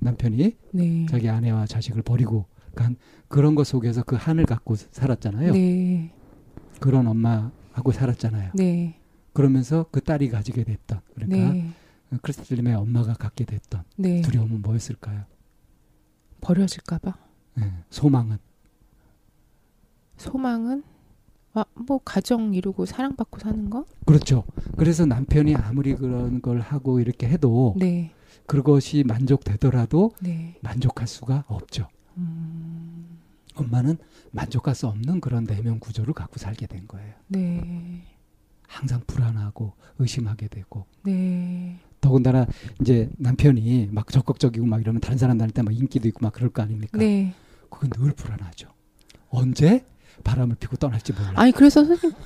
남편이 0.00 0.56
네. 0.72 1.06
자기 1.06 1.28
아내와 1.28 1.66
자식을 1.66 2.02
버리고 2.02 2.46
간 2.74 2.96
그런 3.28 3.54
것 3.54 3.66
속에서 3.66 4.02
그 4.02 4.16
한을 4.16 4.46
갖고 4.46 4.76
살았잖아요. 4.76 5.52
네. 5.52 6.12
그런 6.78 7.06
엄마하고 7.06 7.92
살았잖아요. 7.92 8.52
네. 8.54 8.98
그러면서 9.32 9.86
그 9.90 10.00
딸이 10.00 10.30
가지게 10.30 10.64
됐던 10.64 11.00
그러니까 11.14 11.52
네. 11.52 11.70
크리스탈림의 12.22 12.74
엄마가 12.74 13.14
갖게 13.14 13.44
됐던 13.44 13.84
네. 13.96 14.20
두려움은 14.22 14.62
뭐였을까요? 14.62 15.24
버려질까봐. 16.40 17.14
예, 17.60 17.72
소망은 17.90 18.38
소망은 20.16 20.82
아, 21.52 21.64
뭐 21.74 21.98
가정 22.04 22.54
이루고 22.54 22.86
사랑받고 22.86 23.40
사는 23.40 23.70
거? 23.70 23.84
그렇죠. 24.06 24.44
그래서 24.76 25.04
남편이 25.04 25.56
아무리 25.56 25.94
그런 25.96 26.40
걸 26.40 26.60
하고 26.60 27.00
이렇게 27.00 27.28
해도 27.28 27.74
네. 27.76 28.12
그것이 28.46 29.04
만족되더라도 29.06 30.12
네. 30.20 30.56
만족할 30.60 31.08
수가 31.08 31.44
없죠. 31.48 31.88
음, 32.16 33.18
엄마는 33.56 33.98
만족할 34.30 34.74
수 34.74 34.86
없는 34.86 35.20
그런 35.20 35.44
내면 35.44 35.80
구조를 35.80 36.14
갖고 36.14 36.38
살게 36.38 36.66
된 36.66 36.86
거예요. 36.86 37.14
네. 37.28 38.04
항상 38.68 39.00
불안하고 39.06 39.72
의심하게 39.98 40.46
되고 40.48 40.86
네. 41.02 41.80
더군다나 42.00 42.46
이제 42.80 43.08
남편이 43.18 43.88
막 43.92 44.08
적극적이고 44.10 44.64
막 44.66 44.80
이러면 44.80 45.00
다른 45.00 45.18
사람들한테 45.18 45.62
막 45.62 45.74
인기도 45.76 46.08
있고 46.08 46.20
막 46.22 46.32
그럴 46.32 46.50
거 46.50 46.62
아닙니까? 46.62 46.96
네. 46.98 47.34
그건 47.68 47.90
늘 47.90 48.12
불안하죠. 48.12 48.68
언제 49.28 49.84
바람을 50.24 50.56
피고 50.56 50.76
떠날지 50.76 51.12
몰라. 51.12 51.32
아니 51.36 51.52
그래서 51.52 51.84
선생님 51.84 52.16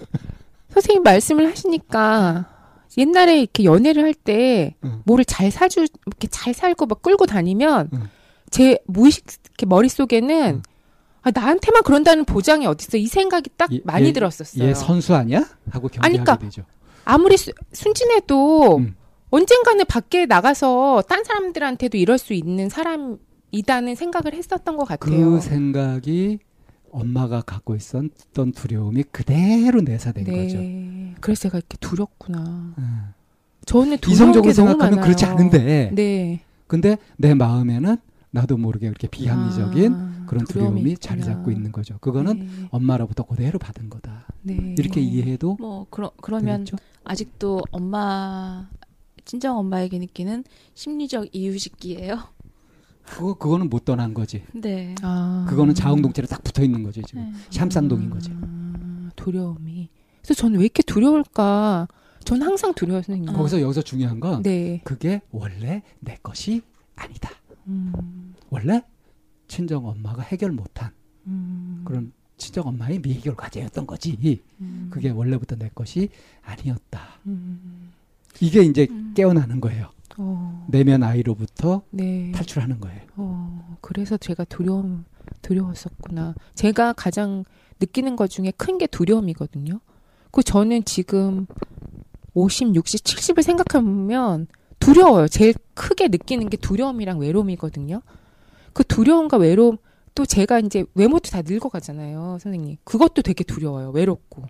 선생님 0.71 1.03
말씀을 1.03 1.51
하시니까 1.51 2.51
옛날에 2.97 3.41
이렇게 3.41 3.65
연애를 3.65 4.05
할때 4.05 4.77
응. 4.85 5.03
뭐를 5.05 5.25
잘 5.25 5.51
사주 5.51 5.81
이렇게 6.07 6.29
잘 6.29 6.55
살고 6.55 6.87
막 6.87 7.03
끌고 7.03 7.27
다니면 7.27 7.91
응. 7.93 8.09
제 8.51 8.79
무의식 8.87 9.25
이렇게 9.45 9.67
머릿속에는 9.67 10.55
응. 10.57 10.63
아, 11.23 11.31
나한테만 11.35 11.83
그런다는 11.83 12.25
보장이 12.25 12.67
어딨어 12.67 12.99
이 12.99 13.07
생각이 13.07 13.51
딱 13.57 13.73
얘- 13.73 13.81
많이 13.85 14.09
얘- 14.09 14.13
들었었어요. 14.13 14.69
얘 14.69 14.75
선수 14.75 15.15
아니야? 15.15 15.41
하고 15.71 15.89
경계하게 15.89 15.99
아니, 16.07 16.13
그러니까 16.19 16.39
되죠. 16.39 16.63
아무리 17.05 17.37
수- 17.37 17.53
순진해도 17.73 18.77
음. 18.79 18.95
언젠가는 19.35 19.85
밖에 19.87 20.27
나가서 20.27 21.03
딴 21.09 21.25
사람들한테도 21.25 21.99
이럴 21.99 22.19
수 22.19 22.35
있는 22.35 22.69
사람이다는 22.69 23.97
생각을 23.97 24.33
했었던 24.33 24.77
것 24.77 24.85
같아요. 24.85 25.31
그 25.31 25.41
생각이 25.41 26.39
엄마가 26.93 27.41
갖고 27.41 27.75
있었던 27.75 28.53
두려움이 28.55 29.03
그대로 29.11 29.81
내사된 29.81 30.25
거죠. 30.25 30.59
네. 30.59 31.15
그래서 31.21 31.43
제가 31.43 31.59
이렇게 31.59 31.77
두렵구나. 31.81 32.75
예. 32.79 32.83
저는 33.67 33.99
두려운 33.99 34.15
이성적으로 34.15 34.53
생각하면. 34.53 35.01
그렇지 35.01 35.25
않은데, 35.25 35.91
네. 35.93 36.41
근데 36.69 36.97
내 37.17 37.35
마음에는 37.35 37.97
나도 38.31 38.57
모르게 38.57 38.87
그렇게 38.87 39.09
비합리적인 39.09 39.95
아, 39.95 40.25
그런 40.29 40.45
두려움이 40.45 40.81
두려움이 40.81 40.97
자리. 40.99 41.23
잡고 41.23 41.51
있는 41.51 41.73
거죠. 41.73 41.99
그거는 41.99 42.39
네. 42.39 42.49
엄마로부터 42.71 43.25
그대로 43.25 43.59
받은 43.59 43.91
거다. 43.91 44.27
네. 44.43 44.77
이렇게 44.79 45.01
이해해도 45.01 45.57
뭐 45.59 45.87
그러, 45.91 46.13
그러면 46.21 46.65
되겠죠? 46.65 46.77
아직도 47.03 47.63
엄마 47.73 48.69
친정 49.25 49.59
엄마에게 49.59 49.99
느끼는 49.99 50.45
심리적 50.75 51.35
이유식기예요. 51.35 52.19
그거 53.05 53.35
그거는 53.35 53.69
못 53.69 53.85
떠난 53.85 54.15
거지. 54.15 54.43
네. 54.55 54.95
아. 55.03 55.47
그거는 55.49 55.75
자웅동체로 55.75 56.27
딱 56.27 56.43
붙어 56.43 56.63
있는 56.63 56.83
거지 56.83 57.03
지금. 57.03 57.23
네. 57.23 57.33
샴쌍동인 57.51 58.11
거지. 58.11 58.31
아, 58.33 59.11
두려움이. 59.17 59.91
그래서 60.23 60.35
저는 60.35 60.59
왜 60.59 60.65
이렇게 60.65 60.83
두려울까? 60.83 61.89
저는 62.25 62.47
항상 62.47 62.73
두려워요, 62.73 63.03
선생님. 63.03 63.29
어. 63.31 63.33
거기서 63.35 63.61
여기서 63.61 63.83
중요한 63.83 64.21
건 64.21 64.43
네. 64.43 64.81
그게 64.85 65.21
원래 65.31 65.83
내 66.01 66.17
것이 66.23 66.63
아니다. 66.97 67.31
음, 67.67 68.35
원래 68.51 68.83
친정 69.49 69.87
엄마가 69.87 70.23
해결 70.23 70.53
못한 70.53 70.93
음, 71.27 71.83
그런 71.85 72.13
친정 72.37 72.67
엄마의 72.67 73.01
미해결 73.01 73.37
과제였던 73.37 73.87
거지. 73.87 74.41
음. 74.61 74.89
그게 74.91 75.11
원래부터 75.11 75.57
내 75.57 75.71
것이 75.75 76.09
아니었다. 76.43 77.21
음. 77.27 77.93
이게 78.41 78.63
이제 78.63 78.87
음. 78.91 79.13
깨어나는 79.15 79.61
거예요. 79.61 79.91
어, 80.17 80.67
내면 80.69 81.03
아이로부터 81.03 81.83
네. 81.91 82.31
탈출하는 82.33 82.81
거예요. 82.81 83.01
어, 83.17 83.77
그래서 83.81 84.17
제가 84.17 84.45
두려움, 84.45 85.05
두려웠었구나. 85.43 86.35
제가 86.55 86.93
가장 86.93 87.45
느끼는 87.81 88.15
것 88.17 88.31
중에 88.31 88.53
큰 88.57 88.79
게 88.79 88.87
두려움이거든요. 88.87 89.81
그 90.31 90.43
저는 90.43 90.85
지금 90.85 91.47
50, 92.35 92.75
60, 92.75 93.05
70을 93.05 93.43
생각하면 93.43 94.47
두려워요. 94.79 95.29
제일 95.29 95.55
크게 95.75 96.09
느끼는 96.09 96.49
게 96.49 96.57
두려움이랑 96.57 97.19
외로움이거든요. 97.19 98.03
그 98.73 98.85
두려움과 98.85 99.37
외로움, 99.39 99.79
또 100.15 100.25
제가 100.27 100.61
이제 100.61 100.85
외모도 100.95 101.31
다 101.31 101.43
늙어가잖아요, 101.43 102.39
선생님. 102.41 102.77
그것도 102.85 103.23
되게 103.23 103.43
두려워요. 103.45 103.91
외롭고. 103.91 104.45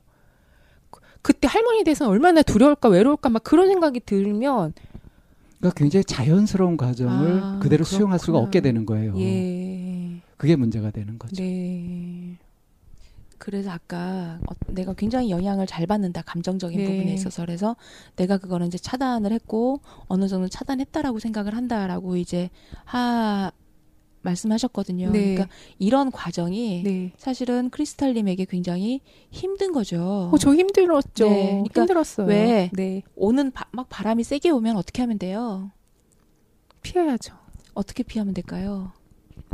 그- 1.24 1.32
그때 1.32 1.48
할머니 1.48 1.82
돼서 1.84 2.08
얼마나 2.08 2.42
두려울까, 2.42 2.90
외로울까, 2.90 3.30
막 3.30 3.42
그런 3.42 3.66
생각이 3.68 4.00
들면, 4.00 4.74
그러니까 5.58 5.78
굉장히 5.78 6.04
자연스러운 6.04 6.76
과정을 6.76 7.40
아, 7.42 7.58
그대로 7.60 7.82
수용할 7.84 8.18
수가 8.18 8.32
그렇구나. 8.32 8.46
없게 8.46 8.60
되는 8.60 8.84
거예요. 8.84 9.18
예. 9.18 10.20
그게 10.36 10.54
문제가 10.56 10.90
되는 10.90 11.18
거죠. 11.18 11.42
네. 11.42 12.36
그래서 13.38 13.70
아까 13.70 14.38
어, 14.48 14.54
내가 14.68 14.92
굉장히 14.94 15.30
영향을 15.30 15.66
잘 15.66 15.86
받는다 15.86 16.22
감정적인 16.22 16.78
네. 16.78 16.84
부분에 16.84 17.12
있어서 17.14 17.44
그래서 17.44 17.76
내가 18.16 18.38
그거는 18.38 18.66
이제 18.68 18.78
차단을 18.78 19.32
했고 19.32 19.80
어느 20.06 20.28
정도 20.28 20.48
차단했다라고 20.48 21.18
생각을 21.18 21.54
한다라고 21.54 22.16
이제 22.16 22.48
하 22.84 23.50
말씀하셨거든요. 24.24 25.10
네. 25.10 25.34
그러니까 25.34 25.48
이런 25.78 26.10
과정이 26.10 26.82
네. 26.82 27.12
사실은 27.16 27.70
크리스탈님에게 27.70 28.46
굉장히 28.46 29.00
힘든 29.30 29.72
거죠. 29.72 30.30
어, 30.32 30.38
저 30.38 30.54
힘들었죠. 30.54 31.28
네, 31.28 31.46
그러니까 31.50 31.82
힘들었어요. 31.82 32.26
왜? 32.26 32.70
네. 32.72 33.02
오는 33.14 33.50
바, 33.50 33.66
막 33.70 33.88
바람이 33.88 34.24
세게 34.24 34.50
오면 34.50 34.76
어떻게 34.76 35.02
하면 35.02 35.18
돼요? 35.18 35.70
피해야죠. 36.82 37.34
어떻게 37.74 38.02
피하면 38.02 38.34
될까요? 38.34 38.92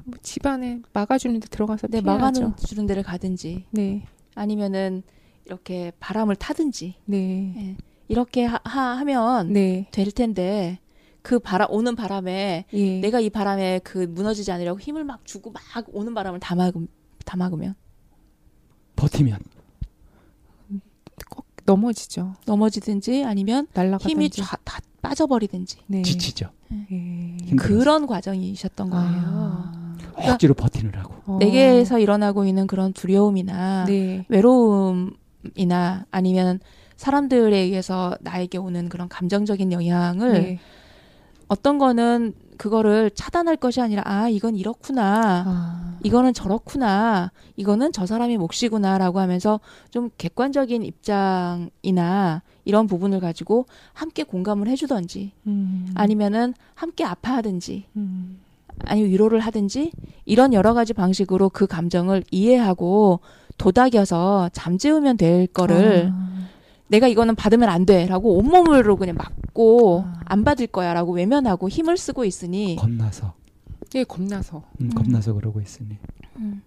뭐 0.04 0.18
집안에 0.22 0.80
막아주는 0.92 1.38
데 1.40 1.48
들어가서 1.48 1.88
네, 1.88 2.00
피해야죠. 2.00 2.18
막아놓은 2.18 2.56
주는 2.56 2.86
데를 2.86 3.02
가든지 3.02 3.64
네. 3.70 4.04
아니면은 4.34 5.02
이렇게 5.44 5.92
바람을 6.00 6.36
타든지 6.36 6.94
네. 7.06 7.54
예. 7.56 7.76
이렇게 8.08 8.44
하, 8.44 8.60
하, 8.64 9.04
면 9.04 9.52
네. 9.52 9.86
될 9.92 10.10
텐데 10.10 10.78
그 11.22 11.38
바람 11.38 11.68
오는 11.70 11.94
바람에 11.94 12.64
예. 12.72 13.00
내가 13.00 13.20
이 13.20 13.30
바람에 13.30 13.80
그 13.84 13.98
무너지지 13.98 14.50
않으려고 14.52 14.80
힘을 14.80 15.04
막 15.04 15.24
주고 15.24 15.52
막 15.52 15.62
오는 15.92 16.14
바람을 16.14 16.40
다 16.40 16.54
막음 16.54 16.88
다 17.24 17.36
막으면 17.36 17.74
버티면 18.96 19.38
꼭 21.28 21.46
넘어지죠. 21.64 22.34
넘어지든지 22.46 23.24
아니면 23.24 23.66
날아가든지. 23.72 24.10
힘이 24.10 24.30
다, 24.30 24.56
다 24.64 24.80
빠져버리든지 25.02 25.78
네. 25.86 26.02
지치죠. 26.02 26.50
예. 26.72 26.96
힘들어서. 27.44 27.56
그런 27.56 28.06
과정이셨던 28.06 28.90
거예요. 28.90 29.22
아. 29.24 29.96
억지로 30.16 30.54
버티느라고. 30.54 31.14
어. 31.26 31.38
내게에서 31.38 31.98
일어나고 31.98 32.44
있는 32.44 32.66
그런 32.66 32.92
두려움이나 32.92 33.84
네. 33.86 34.24
외로움이나 34.28 36.06
아니면 36.10 36.60
사람들에 36.96 37.56
의해서 37.56 38.16
나에게 38.20 38.58
오는 38.58 38.88
그런 38.90 39.08
감정적인 39.08 39.72
영향을 39.72 40.32
네. 40.34 40.58
어떤 41.50 41.78
거는 41.78 42.32
그거를 42.58 43.10
차단할 43.10 43.56
것이 43.56 43.80
아니라 43.80 44.02
아 44.06 44.28
이건 44.28 44.54
이렇구나 44.54 45.44
아. 45.46 45.98
이거는 46.04 46.32
저렇구나 46.32 47.32
이거는 47.56 47.90
저 47.92 48.06
사람의 48.06 48.38
몫이구나라고 48.38 49.18
하면서 49.18 49.58
좀 49.90 50.10
객관적인 50.16 50.84
입장이나 50.84 52.42
이런 52.64 52.86
부분을 52.86 53.18
가지고 53.18 53.66
함께 53.92 54.22
공감을 54.22 54.68
해주던지 54.68 55.32
음. 55.48 55.90
아니면은 55.96 56.54
함께 56.74 57.02
아파하든지 57.02 57.86
음. 57.96 58.38
아니면 58.84 59.10
위로를 59.10 59.40
하든지 59.40 59.90
이런 60.26 60.52
여러 60.52 60.72
가지 60.72 60.92
방식으로 60.92 61.48
그 61.48 61.66
감정을 61.66 62.22
이해하고 62.30 63.18
도닥여서 63.58 64.50
잠재우면 64.52 65.16
될 65.16 65.48
거를 65.48 66.12
아. 66.14 66.30
내가 66.90 67.06
이거는 67.06 67.36
받으면 67.36 67.68
안 67.68 67.86
돼라고 67.86 68.36
온몸으로 68.36 68.96
그냥 68.96 69.16
막고 69.16 70.04
아. 70.06 70.20
안 70.24 70.42
받을 70.44 70.66
거야라고 70.66 71.12
외면하고 71.14 71.68
힘을 71.68 71.96
쓰고 71.96 72.24
있으니 72.24 72.76
겁나서. 72.76 73.34
예, 73.94 74.04
겁나서. 74.04 74.64
음, 74.80 74.86
음. 74.86 74.90
겁나서 74.90 75.32
그러고 75.34 75.60
있으니. 75.60 75.96
음. 76.36 76.62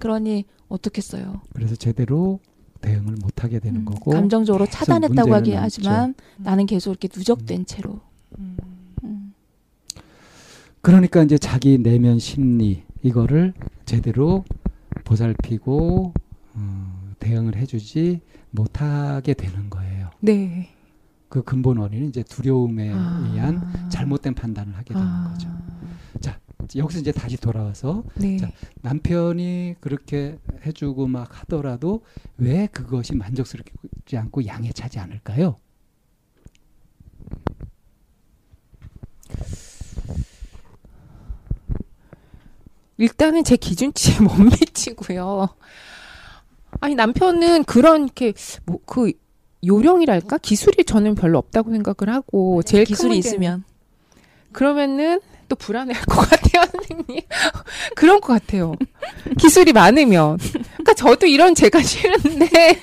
그러니 0.00 0.44
어떻겠어요? 0.68 1.42
그래서 1.54 1.76
제대로 1.76 2.40
대응을 2.80 3.14
못 3.20 3.44
하게 3.44 3.60
되는 3.60 3.80
음, 3.80 3.84
거고. 3.84 4.10
감정적으로 4.10 4.66
차단했다고 4.66 5.32
하긴. 5.34 5.56
하지만 5.58 6.14
나는 6.36 6.66
계속 6.66 6.90
이렇게 6.90 7.08
누적된 7.14 7.66
채로. 7.66 8.00
음. 8.38 8.56
음. 9.04 9.32
그러니까 10.80 11.22
이제 11.22 11.38
자기 11.38 11.78
내면 11.78 12.18
심리 12.18 12.82
이거를 13.02 13.54
제대로 13.84 14.44
보살피고 15.04 16.12
어, 16.54 17.12
대응을 17.20 17.56
해주지 17.56 18.20
못하게 18.50 19.34
되는 19.34 19.70
거예요. 19.70 20.10
네. 20.20 20.70
그 21.28 21.42
근본 21.42 21.76
원인은 21.78 22.08
이제 22.08 22.22
두려움에 22.22 22.92
아. 22.94 23.30
의한 23.32 23.90
잘못된 23.90 24.34
판단을 24.34 24.74
하게 24.76 24.94
되는 24.94 25.06
아. 25.06 25.30
거죠. 25.32 25.48
여기서 26.76 27.00
이제 27.00 27.12
다시 27.12 27.36
돌아와서 27.36 28.04
네. 28.14 28.36
자, 28.36 28.50
남편이 28.82 29.76
그렇게 29.80 30.38
해주고 30.66 31.06
막 31.06 31.40
하더라도 31.40 32.04
왜 32.36 32.66
그것이 32.66 33.14
만족스럽지 33.14 34.16
않고 34.16 34.44
양에 34.46 34.70
차지 34.72 34.98
않을까요? 34.98 35.56
일단은 42.98 43.44
제 43.44 43.56
기준치에 43.56 44.18
못 44.20 44.34
미치고요. 44.34 45.48
아니 46.80 46.94
남편은 46.94 47.64
그런 47.64 48.04
이렇게 48.04 48.32
뭐 48.64 48.78
그 48.86 49.12
요령이랄까 49.66 50.38
기술이 50.38 50.84
저는 50.84 51.16
별로 51.16 51.38
없다고 51.38 51.70
생각을 51.72 52.14
하고 52.14 52.62
제일 52.62 52.84
큰 52.84 52.88
기술이 52.90 53.18
있으면 53.18 53.64
그러면은 54.52 55.20
또 55.48 55.56
불안해할 55.56 56.04
것 56.04 56.28
같아요, 56.28 56.64
선생님. 56.72 57.22
그런 57.96 58.20
것 58.20 58.34
같아요. 58.34 58.74
기술이 59.38 59.72
많으면. 59.72 60.36
그러니까 60.36 60.94
저도 60.94 61.26
이런 61.26 61.54
제가 61.54 61.82
싫은데. 61.82 62.78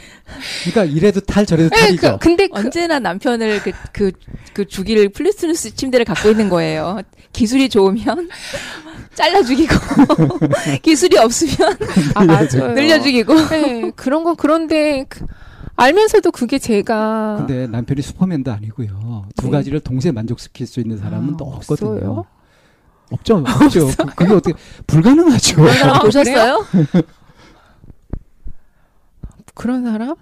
그러니까 0.64 0.84
이래도 0.96 1.20
탈 1.22 1.46
저래도 1.46 1.70
네, 1.70 1.82
탈이죠. 1.82 2.12
그, 2.14 2.18
근데 2.20 2.48
그, 2.48 2.58
언제나 2.60 3.00
남편을 3.00 3.62
그 3.64 3.72
그그 3.92 4.66
주기를 4.68 5.10
플루스누스 5.10 5.76
침대를 5.76 6.06
갖고 6.06 6.30
있는 6.30 6.50
거예요. 6.50 7.02
기술이 7.34 7.70
좋으면 7.70 8.30
잘라 9.16 9.44
죽이고 9.44 9.74
기술이 10.84 11.18
없으면 11.18 11.78
아 12.16 12.26
맞아요. 12.26 12.74
늘려 12.74 13.02
죽이고. 13.02 13.34
네, 13.50 13.92
그런 13.96 14.24
건 14.24 14.36
그런데 14.36 15.06
그, 15.10 15.26
알면서도 15.78 16.32
그게 16.32 16.58
제가 16.60 17.36
근데 17.40 17.68
남편이 17.68 18.02
슈퍼맨도 18.02 18.52
아니고요. 18.52 19.28
두 19.36 19.46
네. 19.48 19.52
가지를 19.52 19.80
동시에 19.82 20.12
만족시킬 20.12 20.68
수 20.68 20.80
있는 20.80 20.98
사람은 20.98 21.34
아, 21.34 21.38
또 21.38 21.46
없거든요. 21.46 21.90
없어요? 21.92 22.26
없죠, 23.12 23.44
없죠. 23.46 23.88
그- 23.98 24.16
그게 24.16 24.34
어떻게 24.34 24.54
불가능하죠. 24.88 25.64
아, 25.84 26.00
보셨어요? 26.00 26.66
그런 29.56 29.84
사람 29.84 30.16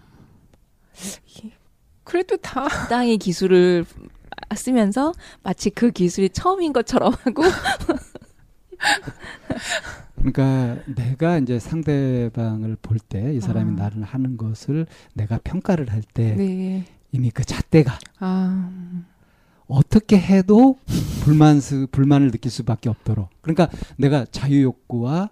그래도 2.06 2.38
다 2.38 2.68
땅의 2.90 3.18
기술을 3.18 3.86
쓰면서 4.56 5.12
마치 5.42 5.70
그 5.70 5.92
기술이 5.92 6.30
처음인 6.30 6.72
것처럼 6.74 7.14
하고 7.24 7.44
그러니까 10.16 10.78
내가 10.96 11.38
이제 11.40 11.60
상대방을 11.60 12.78
볼 12.82 13.00
때 13.00 13.34
이 13.36 13.42
사람이 13.42 13.74
아. 13.74 13.84
나를 13.84 14.04
하는 14.04 14.38
것을 14.38 14.86
내가 15.14 15.40
평가를 15.44 15.92
할때 15.92 16.36
네. 16.36 16.86
이미 17.12 17.30
그 17.32 17.44
잣대가 17.44 17.98
아, 18.20 18.72
어떻게 19.68 20.18
해도 20.18 20.78
불만 21.24 21.60
불만을 21.92 22.32
느낄 22.32 22.52
수밖에 22.52 22.90
없도록. 22.90 23.30
그러니까 23.42 23.70
내가 23.98 24.26
자유 24.32 24.62
욕구와 24.64 25.30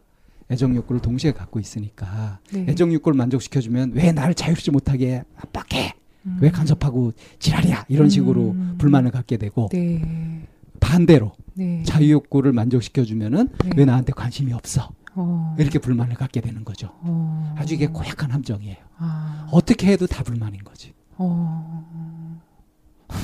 애정 0.52 0.76
욕구를 0.76 1.02
동시에 1.02 1.32
갖고 1.32 1.60
있으니까 1.60 2.39
네. 2.52 2.66
애정 2.68 2.93
욕구를 2.93 3.18
만족시켜주면 3.18 3.93
왜 3.93 4.12
나를 4.12 4.34
자유롭지 4.34 4.72
못하게 4.72 5.24
압박해? 5.38 5.95
음. 6.26 6.38
왜 6.41 6.52
간섭하고 6.52 7.14
지랄이야? 7.39 7.86
이런 7.88 8.10
식으로 8.10 8.52
음. 8.52 8.76
불만을 8.78 9.12
갖게 9.12 9.38
되고 9.38 9.70
네. 9.72 10.45
반대로 10.80 11.32
네. 11.54 11.84
자유 11.84 12.12
욕구를 12.12 12.52
만족시켜주면은 12.52 13.49
네. 13.64 13.70
왜 13.76 13.86
나한테 13.86 14.14
관심이 14.14 14.54
없어? 14.54 14.91
어. 15.16 15.56
이렇게 15.60 15.80
불만을 15.80 16.16
갖게 16.16 16.41
되는 16.41 16.64
거죠. 16.64 16.89
어. 17.02 17.56
아주 17.58 17.74
이게 17.74 17.88
고약한 17.88 18.32
함정이에요. 18.32 18.78
아. 18.97 19.47
어떻게 19.52 19.91
해도 19.91 20.08
다 20.08 20.24
불만인 20.24 20.64
거지. 20.64 20.93
어. 21.18 22.22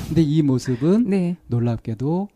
근데 0.06 0.22
이 0.22 0.42
모습은 0.42 1.08
네. 1.08 1.36
놀랍게도 1.46 2.28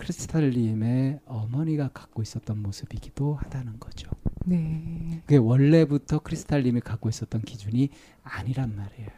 크리스탈님의 0.00 1.20
어머니가 1.26 1.90
갖고 1.92 2.22
있었던 2.22 2.62
모습이기도 2.62 3.34
하다는 3.34 3.78
거죠. 3.78 4.10
네. 4.46 5.20
그게 5.26 5.36
원래부터 5.36 6.20
크리스탈님이 6.20 6.80
갖고 6.80 7.08
있었던 7.10 7.42
기준이 7.42 7.90
아니란 8.22 8.74
말이에요. 8.74 9.08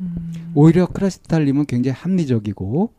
음. 0.00 0.52
오히려 0.54 0.86
크리스탈님은 0.86 1.66
굉장히 1.66 1.96
합리적이고 1.96 2.92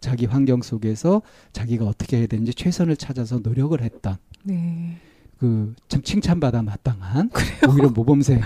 자기 0.00 0.26
환경 0.26 0.60
속에서 0.62 1.22
자기가 1.52 1.86
어떻게 1.86 2.18
해야 2.18 2.26
되는지 2.26 2.52
최선을 2.54 2.96
찾아서 2.96 3.38
노력을 3.38 3.80
했던 3.80 4.16
네. 4.44 4.96
그 5.38 5.74
참 5.88 6.02
칭찬받아 6.02 6.62
마땅한 6.62 7.30
오히려 7.70 7.88
모범생 7.90 8.40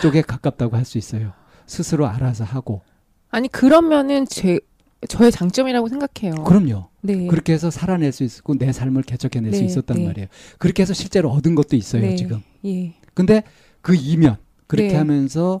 쪽에 0.00 0.22
가깝다고 0.22 0.76
할 0.76 0.84
수 0.84 0.96
있어요. 0.96 1.32
스스로 1.66 2.06
알아서 2.06 2.44
하고 2.44 2.82
아니 3.30 3.48
그러면은 3.48 4.24
제 4.26 4.60
저의 5.08 5.30
장점이라고 5.30 5.88
생각해요. 5.88 6.44
그럼요. 6.44 6.88
네. 7.02 7.26
그렇게 7.26 7.52
해서 7.52 7.70
살아낼 7.70 8.12
수 8.12 8.24
있고 8.24 8.56
내 8.56 8.72
삶을 8.72 9.02
개척해낼 9.02 9.52
수 9.52 9.60
네, 9.60 9.66
있었단 9.66 9.96
네. 9.98 10.06
말이에요. 10.06 10.28
그렇게 10.58 10.82
해서 10.82 10.94
실제로 10.94 11.30
얻은 11.30 11.54
것도 11.54 11.76
있어요 11.76 12.02
네. 12.02 12.16
지금. 12.16 12.40
예. 12.64 12.94
근데 13.14 13.42
그 13.82 13.94
이면 13.94 14.36
그렇게 14.66 14.88
네. 14.88 14.96
하면서 14.96 15.60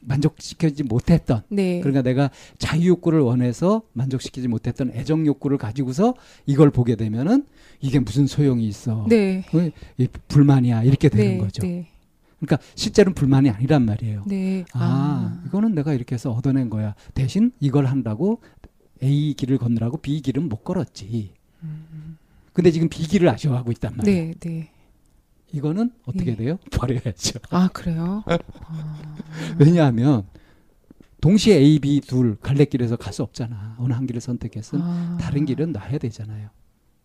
만족시키지 0.00 0.84
못했던 0.84 1.42
네. 1.48 1.80
그러니까 1.80 2.02
내가 2.02 2.30
자유 2.58 2.88
욕구를 2.88 3.20
원해서 3.20 3.82
만족시키지 3.92 4.48
못했던 4.48 4.90
애정 4.94 5.26
욕구를 5.26 5.58
가지고서 5.58 6.14
이걸 6.46 6.70
보게 6.70 6.96
되면은 6.96 7.44
이게 7.80 7.98
무슨 7.98 8.26
소용이 8.26 8.66
있어. 8.66 9.06
네. 9.08 9.44
어, 9.52 9.70
이 9.98 10.08
불만이야. 10.28 10.84
이렇게 10.84 11.08
되는 11.08 11.32
네. 11.32 11.38
거죠. 11.38 11.62
네. 12.38 12.46
그러니까 12.46 12.58
실제로는 12.74 13.14
불만이 13.14 13.50
아니란 13.50 13.84
말이에요. 13.86 14.24
네. 14.26 14.64
아, 14.72 15.42
이거는 15.46 15.74
내가 15.74 15.92
이렇게 15.94 16.14
해서 16.14 16.30
얻어낸 16.32 16.68
거야. 16.70 16.94
대신 17.14 17.52
이걸 17.60 17.86
한다고 17.86 18.40
A 19.02 19.34
길을 19.34 19.58
건너라고 19.58 19.98
B 19.98 20.20
길은 20.20 20.48
못 20.48 20.64
걸었지. 20.64 21.32
근데 22.52 22.70
지금 22.70 22.88
B 22.88 23.06
길을 23.06 23.28
아쉬워하고 23.28 23.72
있단 23.72 23.96
말이에요. 23.96 24.32
네. 24.32 24.34
네. 24.40 24.70
이거는 25.52 25.90
어떻게 26.04 26.32
네. 26.32 26.36
돼요? 26.36 26.58
버려야죠. 26.72 27.38
아 27.50 27.68
그래요? 27.72 28.24
왜냐하면 29.58 30.26
동시에 31.20 31.56
A, 31.56 31.78
B 31.78 32.00
둘 32.00 32.36
갈래길에서 32.40 32.96
갈 32.96 33.12
수 33.12 33.22
없잖아. 33.22 33.76
어느 33.78 33.92
한 33.92 34.06
길을 34.06 34.20
선택했으면 34.20 34.84
아. 34.86 35.18
다른 35.20 35.44
길은 35.46 35.72
놔야 35.72 35.98
되잖아요. 35.98 36.50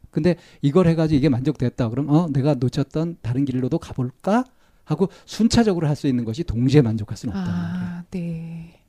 근데 0.10 0.36
이걸 0.62 0.88
해가지고 0.88 1.18
이게 1.18 1.30
만족됐다. 1.30 1.90
그럼 1.90 2.10
어 2.10 2.28
내가 2.32 2.56
놓쳤던 2.56 3.18
다른 3.22 3.46
길로도 3.46 3.80
가볼까 3.80 4.44
하고 4.92 5.10
순차적으로 5.26 5.88
할 5.88 5.96
수 5.96 6.08
있는 6.08 6.26
것이 6.26 6.44
동시에 6.44 6.82
만족할 6.82 7.16
수는 7.18 7.34
말이에요. 7.36 7.56
아, 7.58 8.04
네. 8.12 8.80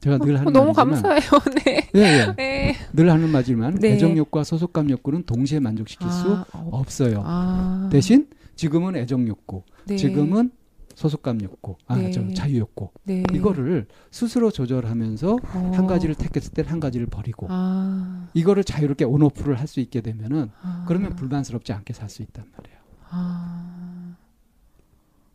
제가 0.00 0.18
늘 0.18 0.34
어, 0.34 0.38
하는 0.40 0.52
너무 0.52 0.72
말이지만 0.72 1.02
감사해요. 1.02 1.30
네. 1.64 1.90
예, 1.94 2.00
예. 2.00 2.34
네. 2.36 2.76
늘 2.92 3.10
하는 3.10 3.28
말이지만 3.30 3.76
네. 3.76 3.92
애정욕과 3.94 4.44
소속감 4.44 4.90
욕구는 4.90 5.24
동시에 5.24 5.58
만족시킬 5.60 6.08
수 6.10 6.32
아, 6.34 6.44
어, 6.52 6.68
없어요. 6.72 7.22
아. 7.24 7.88
대신 7.90 8.28
지금은 8.56 8.96
애정욕구, 8.96 9.62
네. 9.86 9.96
지금은 9.96 10.50
소속감 10.94 11.42
욕구, 11.42 11.76
아, 11.86 11.96
네. 11.96 12.10
저 12.10 12.26
자유 12.34 12.58
욕구 12.58 12.88
네. 13.04 13.22
이거를 13.34 13.86
스스로 14.10 14.50
조절하면서 14.50 15.32
어. 15.54 15.72
한 15.74 15.86
가지를 15.86 16.14
택했을 16.14 16.52
때 16.52 16.62
한 16.62 16.80
가지를 16.80 17.06
버리고 17.06 17.46
아. 17.50 18.28
이거를 18.34 18.64
자유롭게 18.64 19.04
온오프를 19.04 19.58
할 19.60 19.66
수 19.68 19.80
있게 19.80 20.00
되면은 20.00 20.50
아. 20.62 20.84
그러면 20.88 21.14
불만스럽지 21.16 21.72
않게 21.74 21.92
살 21.92 22.08
수 22.08 22.22
있단 22.22 22.44
말이에요. 22.56 22.78
아. 23.10 23.75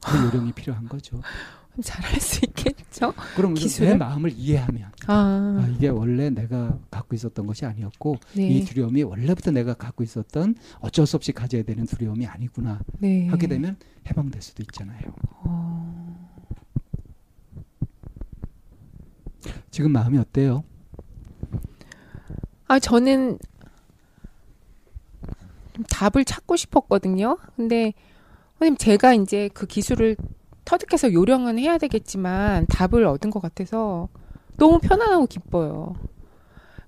그 0.05 0.17
요령이 0.25 0.51
필요한 0.53 0.87
거죠. 0.87 1.21
잘할 1.81 2.19
수 2.19 2.43
있겠죠? 2.45 3.13
그럼 3.35 3.53
기술을? 3.53 3.91
내 3.91 3.95
마음을 3.95 4.31
이해하면 4.35 4.91
아. 5.07 5.61
아, 5.61 5.67
이게 5.73 5.87
원래 5.87 6.29
내가 6.29 6.77
갖고 6.89 7.15
있었던 7.15 7.47
것이 7.47 7.65
아니었고 7.65 8.17
네. 8.35 8.49
이 8.49 8.65
두려움이 8.65 9.03
원래부터 9.03 9.51
내가 9.51 9.73
갖고 9.73 10.03
있었던 10.03 10.55
어쩔 10.79 11.07
수 11.07 11.15
없이 11.15 11.31
가져야 11.31 11.63
되는 11.63 11.85
두려움이 11.85 12.27
아니구나 12.27 12.81
네. 12.99 13.27
하게 13.27 13.47
되면 13.47 13.77
해방될 14.07 14.41
수도 14.41 14.63
있잖아요. 14.63 15.01
어. 15.43 16.29
지금 19.71 19.91
마음이 19.93 20.17
어때요? 20.17 20.63
아, 22.67 22.79
저는 22.79 23.39
좀 25.73 25.85
답을 25.89 26.25
찾고 26.25 26.57
싶었거든요. 26.57 27.37
근데 27.55 27.93
선생님 28.61 28.77
제가 28.77 29.15
이제 29.15 29.49
그 29.55 29.65
기술을 29.65 30.15
터득해서 30.65 31.11
요령은 31.13 31.57
해야 31.57 31.79
되겠지만 31.79 32.67
답을 32.67 33.05
얻은 33.05 33.31
것 33.31 33.41
같아서 33.41 34.07
너무 34.57 34.77
편안하고 34.77 35.25
기뻐요. 35.25 35.95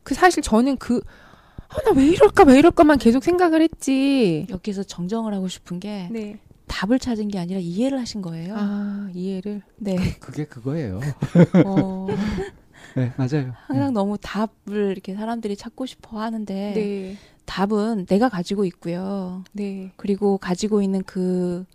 그 0.03 0.13
사실 0.13 0.43
저는 0.43 0.77
그 0.77 1.01
아, 1.69 1.81
나 1.83 1.91
왜 1.99 2.05
이럴까 2.09 2.43
왜 2.43 2.59
이럴까만 2.59 2.99
계속 2.99 3.23
생각을 3.23 3.63
했지. 3.63 4.45
여기서 4.51 4.83
정정을 4.83 5.33
하고 5.33 5.47
싶은 5.47 5.79
게 5.79 6.09
네. 6.11 6.37
답을 6.67 6.99
찾은 6.99 7.29
게 7.29 7.39
아니라 7.39 7.59
이해를 7.59 7.99
하신 7.99 8.21
거예요. 8.21 8.53
아, 8.55 9.09
이해를. 9.15 9.63
네. 9.77 9.95
그 10.19 10.31
게 10.31 10.45
그거예요. 10.45 10.99
어. 11.65 12.05
네, 12.95 13.11
맞아요. 13.17 13.53
항상 13.65 13.93
너무 13.93 14.19
답을 14.21 14.91
이렇게 14.91 15.15
사람들이 15.15 15.55
찾고 15.55 15.87
싶어 15.87 16.19
하는데 16.21 16.53
네. 16.75 17.17
답은 17.45 18.05
내가 18.05 18.29
가지고 18.29 18.65
있고요. 18.65 19.43
네. 19.51 19.91
그리고 19.97 20.37
가지고 20.37 20.81
있는 20.81 21.03
그 21.03 21.65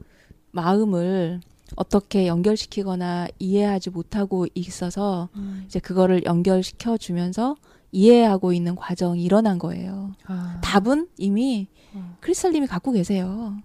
마음을 0.51 1.41
어떻게 1.77 2.27
연결시키거나 2.27 3.29
이해하지 3.39 3.91
못하고 3.91 4.47
있어서 4.55 5.29
음. 5.37 5.63
이제 5.67 5.79
그거를 5.79 6.25
연결시켜 6.25 6.97
주면서 6.97 7.57
이해하고 7.93 8.53
있는 8.53 8.75
과정이 8.75 9.23
일어난 9.23 9.59
거예요. 9.59 10.13
아. 10.27 10.61
답은 10.63 11.09
이미 11.17 11.69
어. 11.95 12.17
크리스탈님이 12.21 12.67
갖고 12.67 12.93
계세요. 12.93 13.57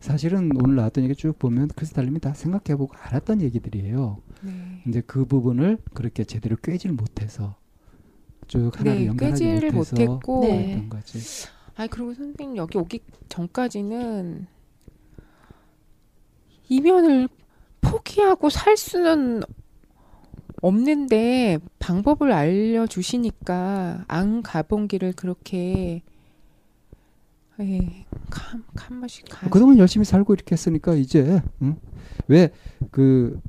사실은 0.00 0.50
오늘 0.62 0.76
나왔던 0.76 1.04
얘기 1.04 1.14
쭉 1.14 1.38
보면 1.38 1.68
크리스탈님이 1.68 2.20
다 2.20 2.34
생각해보고 2.34 2.94
알았던 3.00 3.40
얘기들이에요. 3.42 4.18
네. 4.42 4.82
이제 4.86 5.02
그 5.06 5.24
부분을 5.24 5.78
그렇게 5.94 6.24
제대로 6.24 6.56
꿰질 6.56 6.92
못해서 6.92 7.56
쭉 8.46 8.70
하나를 8.78 9.00
네, 9.00 9.06
연결하지 9.06 9.70
못했고 9.72 10.40
네. 10.42 10.48
그랬던 10.48 10.88
거지. 10.88 11.48
아니 11.74 11.88
그리고 11.88 12.14
선생님 12.14 12.56
여기 12.56 12.78
오기 12.78 13.00
전까지는 13.28 14.46
이면을 16.68 17.28
포기하고 17.80 18.50
살 18.50 18.76
수는 18.76 19.42
없는데 20.62 21.58
방법을 21.78 22.32
알려주시니까 22.32 24.04
안 24.08 24.42
가본 24.42 24.88
길을 24.88 25.12
그렇게 25.12 26.02
예, 27.60 28.06
번씩 29.06 29.26
가. 29.30 29.48
그동안 29.48 29.78
열심히 29.78 30.04
살고 30.04 30.34
이렇게 30.34 30.52
했으니까 30.52 30.94
이제 30.94 31.40
응? 31.62 31.76
왜그 32.28 33.40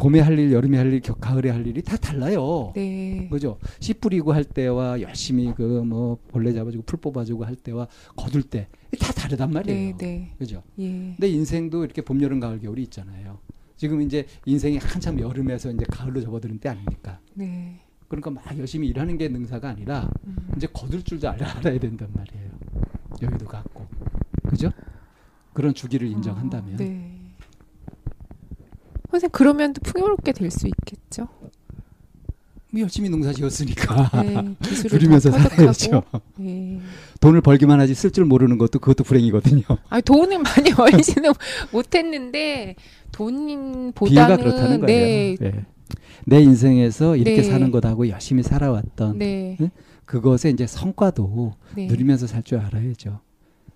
봄에 0.00 0.20
할 0.20 0.38
일, 0.38 0.50
여름에 0.50 0.78
할 0.78 0.90
일, 0.92 1.00
겨- 1.00 1.12
가을에 1.14 1.50
할 1.50 1.66
일이 1.66 1.82
다 1.82 1.94
달라요. 1.98 2.72
네. 2.74 3.28
그죠? 3.30 3.58
씨 3.80 3.92
뿌리고 3.92 4.32
할 4.32 4.44
때와 4.44 5.00
열심히 5.02 5.52
그 5.54 5.82
뭐 5.84 6.16
벌레 6.28 6.52
잡아주고 6.54 6.84
풀 6.84 6.98
뽑아주고 7.00 7.44
할 7.44 7.54
때와 7.56 7.86
거둘 8.16 8.42
때 8.42 8.66
다 8.98 9.12
다르단 9.12 9.52
말이에요. 9.52 9.96
네, 9.96 9.96
네. 9.98 10.32
그죠? 10.38 10.62
예. 10.78 10.88
근데 11.16 11.28
인생도 11.28 11.84
이렇게 11.84 12.02
봄, 12.02 12.20
여름, 12.22 12.40
가을, 12.40 12.58
겨울이 12.60 12.82
있잖아요. 12.84 13.38
지금 13.76 14.00
이제 14.02 14.26
인생이 14.46 14.78
한참 14.78 15.20
여름에서 15.20 15.70
이제 15.70 15.84
가을로 15.88 16.20
접어드는 16.22 16.58
때 16.58 16.70
아닙니까? 16.70 17.20
네. 17.34 17.80
그러니까 18.08 18.30
막 18.30 18.58
열심히 18.58 18.88
일하는 18.88 19.16
게 19.18 19.28
능사가 19.28 19.68
아니라 19.68 20.10
음. 20.26 20.36
이제 20.56 20.66
거둘 20.72 21.02
줄도 21.02 21.28
알아- 21.28 21.58
알아야 21.58 21.78
된단 21.78 22.08
말이에요. 22.12 22.50
여기도 23.22 23.44
갖고. 23.46 23.86
그죠? 24.48 24.70
그런 25.52 25.72
주기를 25.74 26.08
인정한다면. 26.08 26.74
어, 26.74 26.76
네. 26.78 27.19
선생님 29.10 29.30
그러면 29.32 29.72
또 29.72 29.80
풍요롭게 29.82 30.32
될 30.32 30.50
수 30.50 30.66
있겠죠. 30.68 31.28
뭐 32.72 32.80
열심히 32.82 33.08
농사 33.08 33.32
지었으니까. 33.32 34.10
네, 34.22 34.54
누리면서 34.92 35.30
더 35.32 35.38
살아야죠. 35.38 36.02
네. 36.36 36.78
돈을 37.20 37.40
벌기만 37.40 37.80
하지 37.80 37.94
쓸 37.94 38.12
줄 38.12 38.24
모르는 38.24 38.58
것도 38.58 38.78
그것도 38.78 39.02
불행이거든요. 39.04 39.62
아 39.88 40.00
돈을 40.00 40.38
많이 40.38 40.70
벌지는 40.70 41.32
못했는데 41.72 42.76
돈보다는 43.10 44.36
그렇다는 44.36 44.80
거예요. 44.80 44.86
네, 44.86 45.36
예. 45.42 45.64
내 46.26 46.40
인생에서 46.42 47.16
이렇게 47.16 47.42
네. 47.42 47.42
사는 47.42 47.70
것하고 47.72 48.08
열심히 48.08 48.42
살아왔던 48.44 49.18
네, 49.18 49.56
그것의 50.04 50.52
이제 50.52 50.66
성과도 50.66 51.54
네. 51.74 51.86
누리면서 51.86 52.26
살 52.28 52.42
줄 52.44 52.58
알아야죠. 52.58 53.20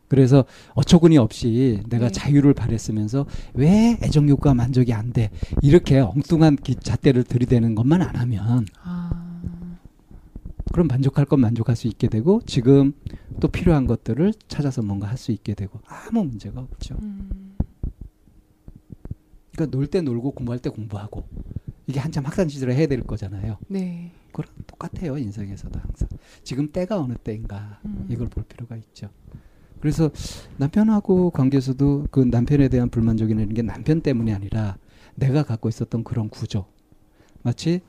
그래서 0.08 0.44
어처구니 0.74 1.18
없이 1.18 1.80
내가 1.88 2.06
네. 2.06 2.12
자유를 2.12 2.54
바랬으면서 2.54 3.26
왜 3.54 3.98
애정욕과 4.02 4.54
만족이 4.54 4.92
안 4.92 5.12
돼? 5.12 5.30
이렇게 5.62 5.98
엉뚱한 5.98 6.56
기- 6.56 6.76
잣대를 6.76 7.24
들이대는 7.24 7.74
것만 7.74 8.02
안 8.02 8.14
하면 8.16 8.66
아, 8.82 9.40
그럼 10.72 10.86
만족할 10.88 11.24
건 11.24 11.40
만족할 11.40 11.74
수 11.76 11.86
있게 11.88 12.08
되고 12.08 12.40
지금 12.46 12.92
또 13.40 13.48
필요한 13.48 13.86
것들을 13.86 14.32
찾아서 14.48 14.82
뭔가 14.82 15.08
할 15.08 15.16
수 15.16 15.32
있게 15.32 15.54
되고 15.54 15.80
아무 15.86 16.24
문제가 16.24 16.60
없죠. 16.60 16.96
음, 17.02 17.56
그러니까 19.52 19.76
놀 19.76 19.86
때 19.86 20.00
놀고 20.00 20.32
공부할 20.32 20.58
때 20.60 20.68
공부하고 20.70 21.24
이게 21.86 22.00
한참 22.00 22.24
학창 22.24 22.48
시절에 22.48 22.74
해야 22.74 22.86
될 22.86 23.02
거잖아요. 23.02 23.56
네, 23.68 24.10
그거랑 24.32 24.52
똑같아요 24.66 25.16
인생에서도 25.18 25.78
항상 25.78 26.08
지금 26.42 26.70
때가 26.72 27.00
어느 27.00 27.14
때인가 27.14 27.78
음. 27.84 28.06
이걸 28.08 28.28
볼 28.28 28.42
필요가 28.44 28.76
있죠. 28.76 29.08
그래서 29.84 30.10
남편하고 30.56 31.28
관계에서도 31.28 32.06
그 32.10 32.20
남편에 32.20 32.68
대한 32.68 32.88
불만족이 32.88 33.32
있는 33.32 33.52
게 33.52 33.60
남편 33.60 34.00
때문이 34.00 34.32
아니라 34.32 34.78
내가 35.14 35.42
갖고 35.42 35.68
있었던 35.68 36.04
그런 36.04 36.30
구조. 36.30 36.64
마치 37.42 37.82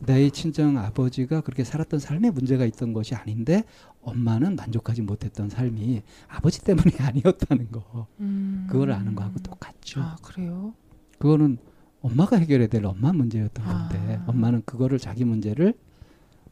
내 0.00 0.28
친정 0.30 0.76
아버지가 0.76 1.42
그렇게 1.42 1.62
살았던 1.62 2.00
삶에 2.00 2.30
문제가 2.30 2.64
있던 2.64 2.92
것이 2.92 3.14
아닌데 3.14 3.62
엄마는 4.02 4.56
만족하지 4.56 5.02
못했던 5.02 5.48
삶이 5.48 6.02
아버지 6.26 6.64
때문이 6.64 6.96
아니었다는 6.98 7.70
거. 7.70 8.08
음. 8.18 8.66
그걸 8.68 8.90
아는 8.90 9.14
거하고 9.14 9.38
똑같죠. 9.38 10.00
아 10.00 10.16
그래요? 10.24 10.74
그거는 11.20 11.58
엄마가 12.00 12.38
해결해야 12.38 12.66
될 12.66 12.84
엄마 12.84 13.12
문제였던 13.12 13.64
아. 13.64 13.88
건데 13.88 14.20
엄마는 14.26 14.62
그거를 14.66 14.98
자기 14.98 15.24
문제를 15.24 15.74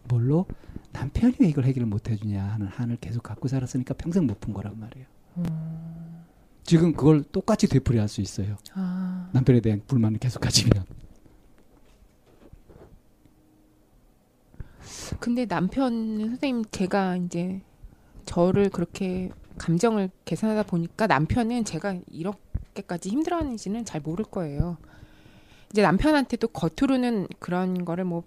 뭘로 0.09 0.47
남편이 0.93 1.35
왜 1.41 1.49
이걸 1.49 1.65
해결을 1.65 1.87
못 1.87 2.09
해주냐 2.11 2.43
하는 2.45 2.67
한을 2.69 2.97
계속 3.01 3.23
갖고 3.23 3.49
살았으니까 3.49 3.95
평생 3.95 4.27
못 4.27 4.41
푼 4.41 4.53
거란 4.55 4.79
말이에요. 4.79 5.07
음. 5.39 6.25
지금 6.63 6.93
그걸 6.95 7.23
똑같이 7.25 7.67
되풀이할 7.69 8.09
수 8.09 8.21
있어요. 8.21 8.57
아 8.75 9.29
남편에 9.33 9.61
대한 9.61 9.83
불만을 9.87 10.19
계속 10.19 10.41
가지면. 10.41 10.85
근데 15.21 15.47
남편 15.47 16.19
선생님 16.19 16.65
제가 16.71 17.17
이제 17.17 17.63
저를 18.27 18.71
그렇게 18.71 19.31
감정을 19.59 20.11
계산하다 20.25 20.65
보니까 20.65 21.07
남편은 21.07 21.65
제가 21.65 21.97
이렇게까지 22.11 23.11
힘들어하는지는 23.11 23.85
잘 23.85 24.01
모를 24.01 24.25
거예요. 24.25 24.77
이제 25.71 25.83
남편한테도 25.83 26.49
겉으로는 26.49 27.29
그런 27.39 27.85
거를 27.85 28.05
뭐 28.05 28.25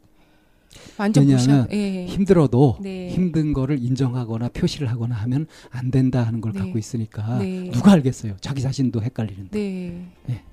완전 0.97 1.27
왜냐하면. 1.27 1.67
예. 1.71 2.05
힘들어도 2.05 2.77
네. 2.81 3.09
힘든 3.09 3.53
거를 3.53 3.81
인정하거나 3.81 4.49
표시를 4.49 4.89
하거나 4.89 5.15
하면 5.15 5.47
안 5.69 5.91
된다 5.91 6.23
하는 6.23 6.41
걸 6.41 6.53
네. 6.53 6.59
갖고 6.59 6.77
있으니까 6.77 7.39
네. 7.39 7.69
누가 7.71 7.91
알겠어요. 7.93 8.35
자기 8.41 8.61
자신도 8.61 9.01
헷갈리는데. 9.01 9.59
네. 9.59 10.05
네. 10.25 10.43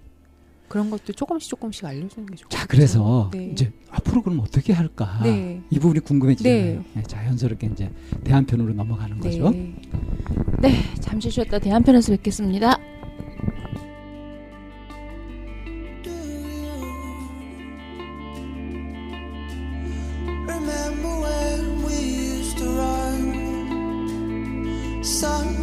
그런 0.69 0.91
것도 0.91 1.13
조금씩 1.13 1.51
조금씩 1.51 1.85
알려주는 1.85 2.27
게 2.27 2.37
좋겠죠. 2.37 2.49
자 2.49 2.67
그래서 2.67 3.31
네. 3.33 3.51
이제 3.53 3.71
앞으로 3.91 4.23
그럼 4.23 4.41
어떻게 4.41 4.73
할까 4.73 5.21
네. 5.23 5.61
이 5.71 5.79
부분이 5.79 6.01
궁금해지잖아요. 6.01 6.65
네. 6.65 6.85
네, 6.95 7.03
자연스럽게 7.03 7.69
이제 7.73 7.91
대한편으로 8.25 8.73
넘어가는 8.75 9.21
거죠. 9.21 9.51
네. 9.51 9.75
네, 10.61 10.83
잠시 11.01 11.31
쉬었다 11.31 11.59
대한편에서 11.59 12.13
뵙겠습니다. 12.13 12.79
Remember 20.55 21.15
when 21.25 21.83
we 21.83 21.95
used 21.95 22.59
to 22.59 22.65
run? 22.65 23.23
Sometimes 25.03 25.54